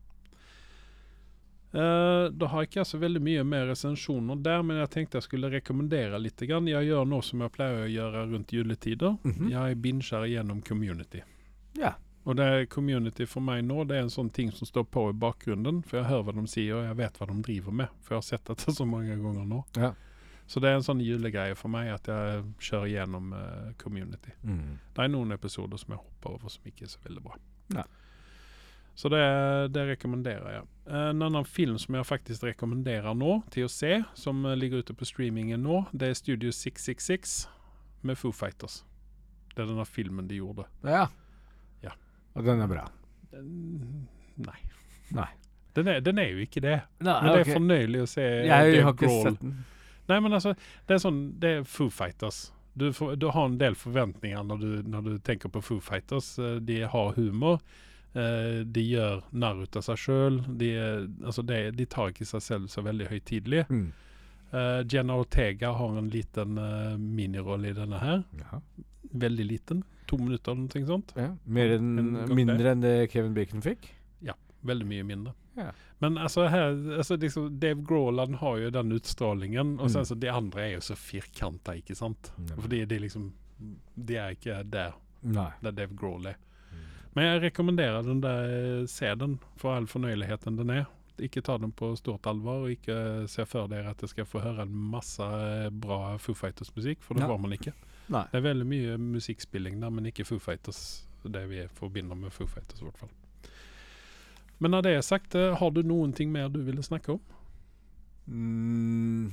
Uh, 1.71 2.27
da 2.35 2.49
har 2.51 2.65
ikke 2.67 2.81
jeg 2.81 2.89
så 2.89 2.97
veldig 2.99 3.21
mye 3.23 3.43
mer 3.47 3.69
resensjoner 3.69 4.41
der, 4.43 4.59
men 4.67 4.81
jeg 4.81 4.89
tenkte 4.91 5.21
jeg 5.21 5.29
skulle 5.29 5.51
rekommendere 5.53 6.19
litt. 6.19 6.41
Grann. 6.49 6.67
Jeg 6.67 6.89
gjør 6.89 7.07
noe 7.07 7.23
som 7.23 7.43
jeg 7.45 7.53
pleier 7.55 7.85
å 7.85 7.91
gjøre 7.91 8.25
rundt 8.33 8.51
juletider. 8.51 9.17
Mhm. 9.23 9.51
Jeg 9.53 9.81
binger 9.81 10.27
gjennom 10.27 10.61
Community. 10.67 11.23
Ja. 11.79 11.95
Og 12.23 12.35
det 12.37 12.45
er 12.45 12.65
Community 12.69 13.25
for 13.25 13.41
meg 13.41 13.63
nå, 13.65 13.83
det 13.89 13.97
er 13.97 14.03
en 14.05 14.13
sånn 14.13 14.29
ting 14.29 14.51
som 14.53 14.67
står 14.67 14.83
på 14.93 15.07
i 15.09 15.17
bakgrunnen. 15.17 15.81
For 15.87 16.01
jeg 16.01 16.09
hører 16.11 16.27
hva 16.27 16.35
de 16.37 16.43
sier, 16.51 16.75
og 16.75 16.85
jeg 16.85 16.97
vet 16.99 17.17
hva 17.17 17.27
de 17.31 17.37
driver 17.47 17.77
med. 17.79 17.95
For 18.01 18.15
jeg 18.15 18.21
har 18.21 18.27
sett 18.27 18.51
dette 18.51 18.75
så 18.75 18.85
mange 18.85 19.15
ganger 19.15 19.47
nå. 19.47 19.63
Ja. 19.79 19.93
Så 20.49 20.59
det 20.59 20.69
er 20.69 20.79
en 20.79 20.83
sånn 20.85 21.01
julegreie 21.03 21.55
for 21.55 21.71
meg 21.71 21.91
at 21.93 22.09
jeg 22.11 22.43
kjører 22.59 22.89
gjennom 22.91 23.31
uh, 23.33 23.71
Community. 23.79 24.33
Mm. 24.43 24.79
Det 24.95 25.03
er 25.05 25.11
noen 25.13 25.31
episoder 25.31 25.79
som 25.79 25.93
jeg 25.95 26.01
hopper 26.01 26.35
over 26.35 26.51
som 26.51 26.67
ikke 26.67 26.87
er 26.87 26.91
så 26.91 26.99
veldig 27.05 27.23
bra. 27.23 27.37
Ja. 27.77 27.85
Så 28.95 29.09
det, 29.09 29.21
det 29.71 29.85
rekommenderer 29.87 30.57
jeg. 30.57 30.67
En 30.91 31.23
annen 31.23 31.45
film 31.47 31.77
som 31.79 31.95
jeg 31.95 32.05
faktisk 32.05 32.43
rekommenderer 32.43 33.15
nå 33.17 33.37
til 33.53 33.65
å 33.65 33.71
se, 33.71 34.01
som 34.19 34.43
eh, 34.45 34.57
ligger 34.59 34.83
ute 34.83 34.93
på 34.97 35.07
streamingen 35.07 35.63
nå, 35.63 35.85
det 35.95 36.11
er 36.11 36.19
Studio 36.19 36.51
666 36.51 37.37
med 38.05 38.19
Foo 38.19 38.35
Fighters. 38.35 38.81
Det 39.55 39.63
er 39.63 39.71
denne 39.71 39.85
filmen 39.87 40.27
de 40.27 40.41
gjorde. 40.41 40.67
Ja. 40.83 41.05
Ja. 41.85 41.95
Og 42.35 42.45
den 42.45 42.61
er 42.63 42.69
bra. 42.71 42.85
Den, 43.31 44.07
nei. 44.43 44.59
Nei. 45.15 45.29
Den 45.75 45.87
er, 45.87 45.99
den 46.03 46.19
er 46.19 46.33
jo 46.33 46.43
ikke 46.43 46.63
det. 46.63 46.77
Nei, 46.99 47.17
Men 47.23 47.31
det 47.31 47.41
er 47.45 47.53
fornøyelig 47.55 48.01
å 48.03 48.07
se 48.11 48.23
Jeg 48.27 48.49
Dave 48.51 48.81
har 48.83 48.95
ikke 48.95 49.07
Grohl. 49.07 49.21
sett 49.29 49.43
den. 49.43 49.53
Nei, 50.09 50.17
men 50.19 50.33
altså, 50.33 50.55
det 50.87 50.97
er 50.97 51.03
sånn 51.03 51.21
Det 51.39 51.53
er 51.59 51.63
Foo 51.67 51.91
Fighters. 51.93 52.49
Du, 52.73 52.93
får, 52.95 53.15
du 53.19 53.27
har 53.35 53.45
en 53.45 53.57
del 53.59 53.75
forventninger 53.75 54.43
når 54.47 54.61
du, 54.61 54.69
når 54.87 55.07
du 55.07 55.15
tenker 55.27 55.51
på 55.51 55.61
Foo 55.63 55.81
Fighters. 55.83 56.33
Eh, 56.39 56.59
De 56.63 56.81
har 56.87 57.13
humor. 57.17 57.59
Eh, 58.13 58.61
de 58.67 58.83
gjør 58.83 59.21
narr 59.31 59.63
ut 59.63 59.77
av 59.79 59.85
seg 59.87 59.99
sjøl. 59.99 60.39
De, 60.59 60.71
altså 61.23 61.43
de, 61.47 61.59
de 61.75 61.87
tar 61.87 62.11
ikke 62.11 62.27
seg 62.27 62.43
selv 62.43 62.71
så 62.71 62.83
veldig 62.85 63.09
høytidelig. 63.11 63.65
Mm. 63.69 63.89
Uh, 64.51 64.81
Jenna 64.91 65.15
Ortega 65.15 65.69
har 65.71 65.93
en 65.95 66.09
liten 66.11 66.57
uh, 66.59 66.97
minirolle 66.99 67.69
i 67.71 67.75
denne 67.77 68.01
her. 68.01 68.25
Jaha. 68.41 68.59
Veldig 69.23 69.45
liten. 69.47 69.83
To 70.11 70.19
minutter 70.19 70.51
eller 70.51 70.67
noe 70.67 70.89
sånt. 70.89 71.13
Ja. 71.15 71.29
Mer 71.47 71.77
enn, 71.77 71.93
En 72.25 72.35
mindre 72.35 72.73
enn 72.73 72.83
det 72.83 72.95
Kevin 73.13 73.35
Bacon 73.37 73.63
fikk? 73.63 73.87
Veldig 74.63 74.85
mye 74.87 75.03
mindre. 75.03 75.33
Ja. 75.57 75.71
Men 75.99 76.17
altså 76.17 76.45
her 76.49 76.71
altså 76.97 77.17
liksom, 77.19 77.59
Dave 77.59 77.81
Groland 77.83 78.35
har 78.39 78.57
jo 78.57 78.69
den 78.71 78.91
utstrålingen, 78.95 79.79
og 79.79 79.89
sen 79.91 80.01
Mm. 80.01 80.05
så 80.05 80.15
de 80.19 80.29
andre 80.31 80.61
er 80.61 80.71
jo 80.75 80.79
så 80.81 80.95
firkanta, 80.95 81.73
ikke 81.75 81.95
sant? 81.95 82.31
Mm. 82.37 82.47
Fordi 82.61 82.85
de 82.85 82.99
liksom 82.99 83.31
De 84.07 84.15
er 84.17 84.29
ikke 84.33 84.63
der 84.71 84.93
Nei. 85.23 85.51
der 85.61 85.71
Dave 85.71 85.93
Grohl 85.95 86.25
er. 86.25 86.35
Men 87.13 87.25
jeg 87.25 87.41
rekommenderer 87.43 88.01
den 88.03 88.21
der, 88.21 88.85
se 88.87 89.15
den 89.15 89.39
for 89.57 89.75
all 89.75 89.85
fornøyeligheten 89.85 90.55
den 90.57 90.69
er. 90.69 90.85
Ikke 91.19 91.41
ta 91.43 91.57
den 91.57 91.71
på 91.71 91.91
stort 91.99 92.25
alvor, 92.25 92.63
og 92.63 92.71
ikke 92.71 93.27
se 93.29 93.45
for 93.45 93.67
dere 93.67 93.89
at 93.91 94.01
jeg 94.01 94.09
skal 94.09 94.25
få 94.25 94.39
høre 94.41 94.61
en 94.63 94.71
masse 94.73 95.21
eh, 95.21 95.69
bra 95.69 96.15
Foo 96.17 96.33
Fighters-musikk, 96.33 97.01
for 97.03 97.13
det 97.13 97.27
får 97.27 97.37
man 97.43 97.51
ikke. 97.53 97.73
Nei. 98.09 98.23
Det 98.31 98.39
er 98.39 98.47
veldig 98.47 98.65
mye 98.65 98.97
musikkspilling 98.97 99.79
der, 99.81 99.89
men 99.91 100.05
ikke 100.09 100.25
Foo 100.25 100.39
Fighters. 100.39 101.05
Det 101.23 101.43
vi 101.49 101.67
forbinder 101.77 102.15
med 102.15 102.31
Foo 102.33 102.47
Fighters, 102.47 102.81
i 102.81 102.85
hvert 102.87 102.97
fall. 102.97 103.09
Men 104.61 104.75
når 104.75 104.85
det 104.85 104.95
er 104.95 105.05
sagt, 105.05 105.35
eh, 105.35 105.55
har 105.57 105.71
du 105.73 105.81
noen 105.81 106.13
ting 106.13 106.31
mer 106.33 106.51
du 106.53 106.59
ville 106.61 106.83
snakke 106.85 107.15
om? 107.15 107.21
Mm. 108.29 109.31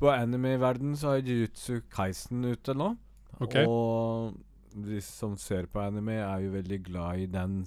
På 0.00 0.08
anime-verden 0.14 0.96
så 0.96 1.14
har 1.14 1.26
Jujutsu 1.26 1.82
Kaisen 1.92 2.44
ute 2.48 2.72
nå. 2.74 2.94
Okay. 3.40 3.66
Og 3.68 4.32
de 4.72 5.00
som 5.04 5.36
ser 5.40 5.68
på 5.68 5.82
anime, 5.82 6.16
er 6.24 6.46
jo 6.46 6.54
veldig 6.54 6.78
glad 6.88 7.24
i 7.24 7.26
den 7.28 7.62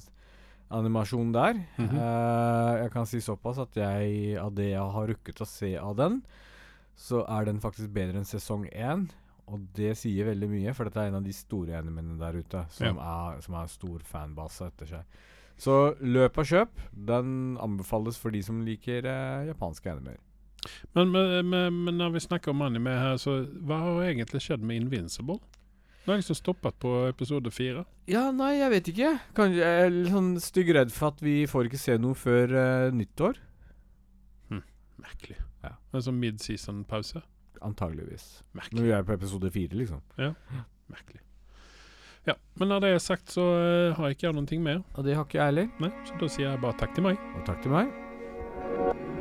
animasjonen 0.74 1.34
der. 1.34 1.54
Mm 1.78 1.90
-hmm. 1.90 1.98
uh, 1.98 2.82
jeg 2.82 2.92
kan 2.92 3.06
si 3.06 3.22
såpass 3.22 3.58
at 3.60 3.78
jeg, 3.78 4.38
av 4.38 4.56
det 4.56 4.70
jeg 4.70 4.92
har 4.92 5.08
rukket 5.08 5.42
å 5.42 5.46
se 5.46 5.78
av 5.78 5.96
den, 5.96 6.24
så 6.96 7.26
er 7.28 7.46
den 7.46 7.62
faktisk 7.62 7.90
bedre 7.90 8.18
enn 8.18 8.26
sesong 8.26 8.66
én. 8.74 9.10
Og 9.46 9.60
det 9.76 9.98
sier 9.98 10.26
veldig 10.26 10.50
mye, 10.50 10.74
for 10.74 10.84
dette 10.84 11.00
er 11.00 11.08
en 11.08 11.16
av 11.16 11.24
de 11.24 11.34
store 11.34 11.78
animene 11.78 12.18
der 12.20 12.40
ute 12.40 12.66
som, 12.70 12.98
er, 12.98 13.42
som 13.42 13.54
har 13.54 13.68
stor 13.68 14.00
fanbase 14.00 14.66
etter 14.66 14.86
seg. 14.86 15.04
Så 15.62 15.96
løp 16.02 16.38
og 16.42 16.50
kjøp. 16.50 16.84
Den 17.10 17.58
anbefales 17.62 18.18
for 18.20 18.34
de 18.34 18.42
som 18.44 18.62
liker 18.66 19.06
eh, 19.06 19.50
japanske 19.52 19.92
animer. 19.92 20.20
Men, 20.96 21.12
men, 21.12 21.50
men, 21.50 21.80
men 21.86 21.98
når 22.00 22.14
vi 22.16 22.24
snakker 22.24 22.54
om 22.54 22.64
anime 22.64 22.94
her, 22.96 23.18
så 23.20 23.42
hva 23.68 23.82
har 23.84 24.06
egentlig 24.08 24.42
skjedd 24.46 24.64
med 24.64 24.80
Invincible? 24.82 25.40
Nå 26.04 26.12
har 26.12 26.18
jeg 26.18 26.24
liksom 26.26 26.40
stoppet 26.40 26.76
på 26.84 26.92
episode 27.08 27.52
fire. 27.56 27.86
Ja, 28.12 28.26
nei, 28.36 28.58
jeg 28.60 28.72
vet 28.74 28.90
ikke. 28.92 29.12
Kan, 29.38 29.56
jeg 29.56 29.86
er 29.86 29.92
litt 29.94 30.12
sånn 30.12 30.34
stygg 30.44 30.74
redd 30.76 30.92
for 30.92 31.14
at 31.14 31.24
vi 31.24 31.44
får 31.48 31.70
ikke 31.70 31.80
se 31.80 31.96
noe 32.02 32.18
før 32.20 32.56
eh, 32.60 32.90
nyttår. 32.96 33.40
Merkelig. 35.04 35.40
Ja. 35.64 35.74
En 35.96 36.04
sånn 36.06 36.20
mid-season-pause. 36.22 37.24
Antageligvis. 37.64 38.28
Merkelig. 38.56 38.78
Når 38.80 38.88
vi 38.88 38.96
er 38.98 39.08
på 39.08 39.16
episode 39.18 39.52
fire, 39.56 39.80
liksom. 39.80 40.04
Ja, 40.20 40.34
Merkelig. 40.92 41.23
Ja, 42.28 42.38
men 42.60 42.70
når 42.72 42.86
det 42.86 42.92
er 42.94 43.02
sagt, 43.04 43.34
så 43.36 43.48
eh, 43.60 43.96
har 43.98 44.14
ikke 44.14 44.30
jeg 44.30 44.38
noen 44.38 44.48
ting 44.48 44.64
mer. 44.64 44.80
Og 44.96 45.04
det 45.08 45.18
har 45.18 45.28
ikke 45.28 45.42
jeg 45.42 45.52
heller. 45.52 45.68
Nei, 45.84 45.92
så 46.08 46.20
da 46.22 46.32
sier 46.32 46.50
jeg 46.50 46.64
bare 46.64 46.80
takk 46.80 46.96
til 46.96 47.10
meg. 47.10 47.20
Og 47.36 47.44
takk 47.50 47.60
til 47.66 47.76
meg. 47.76 49.12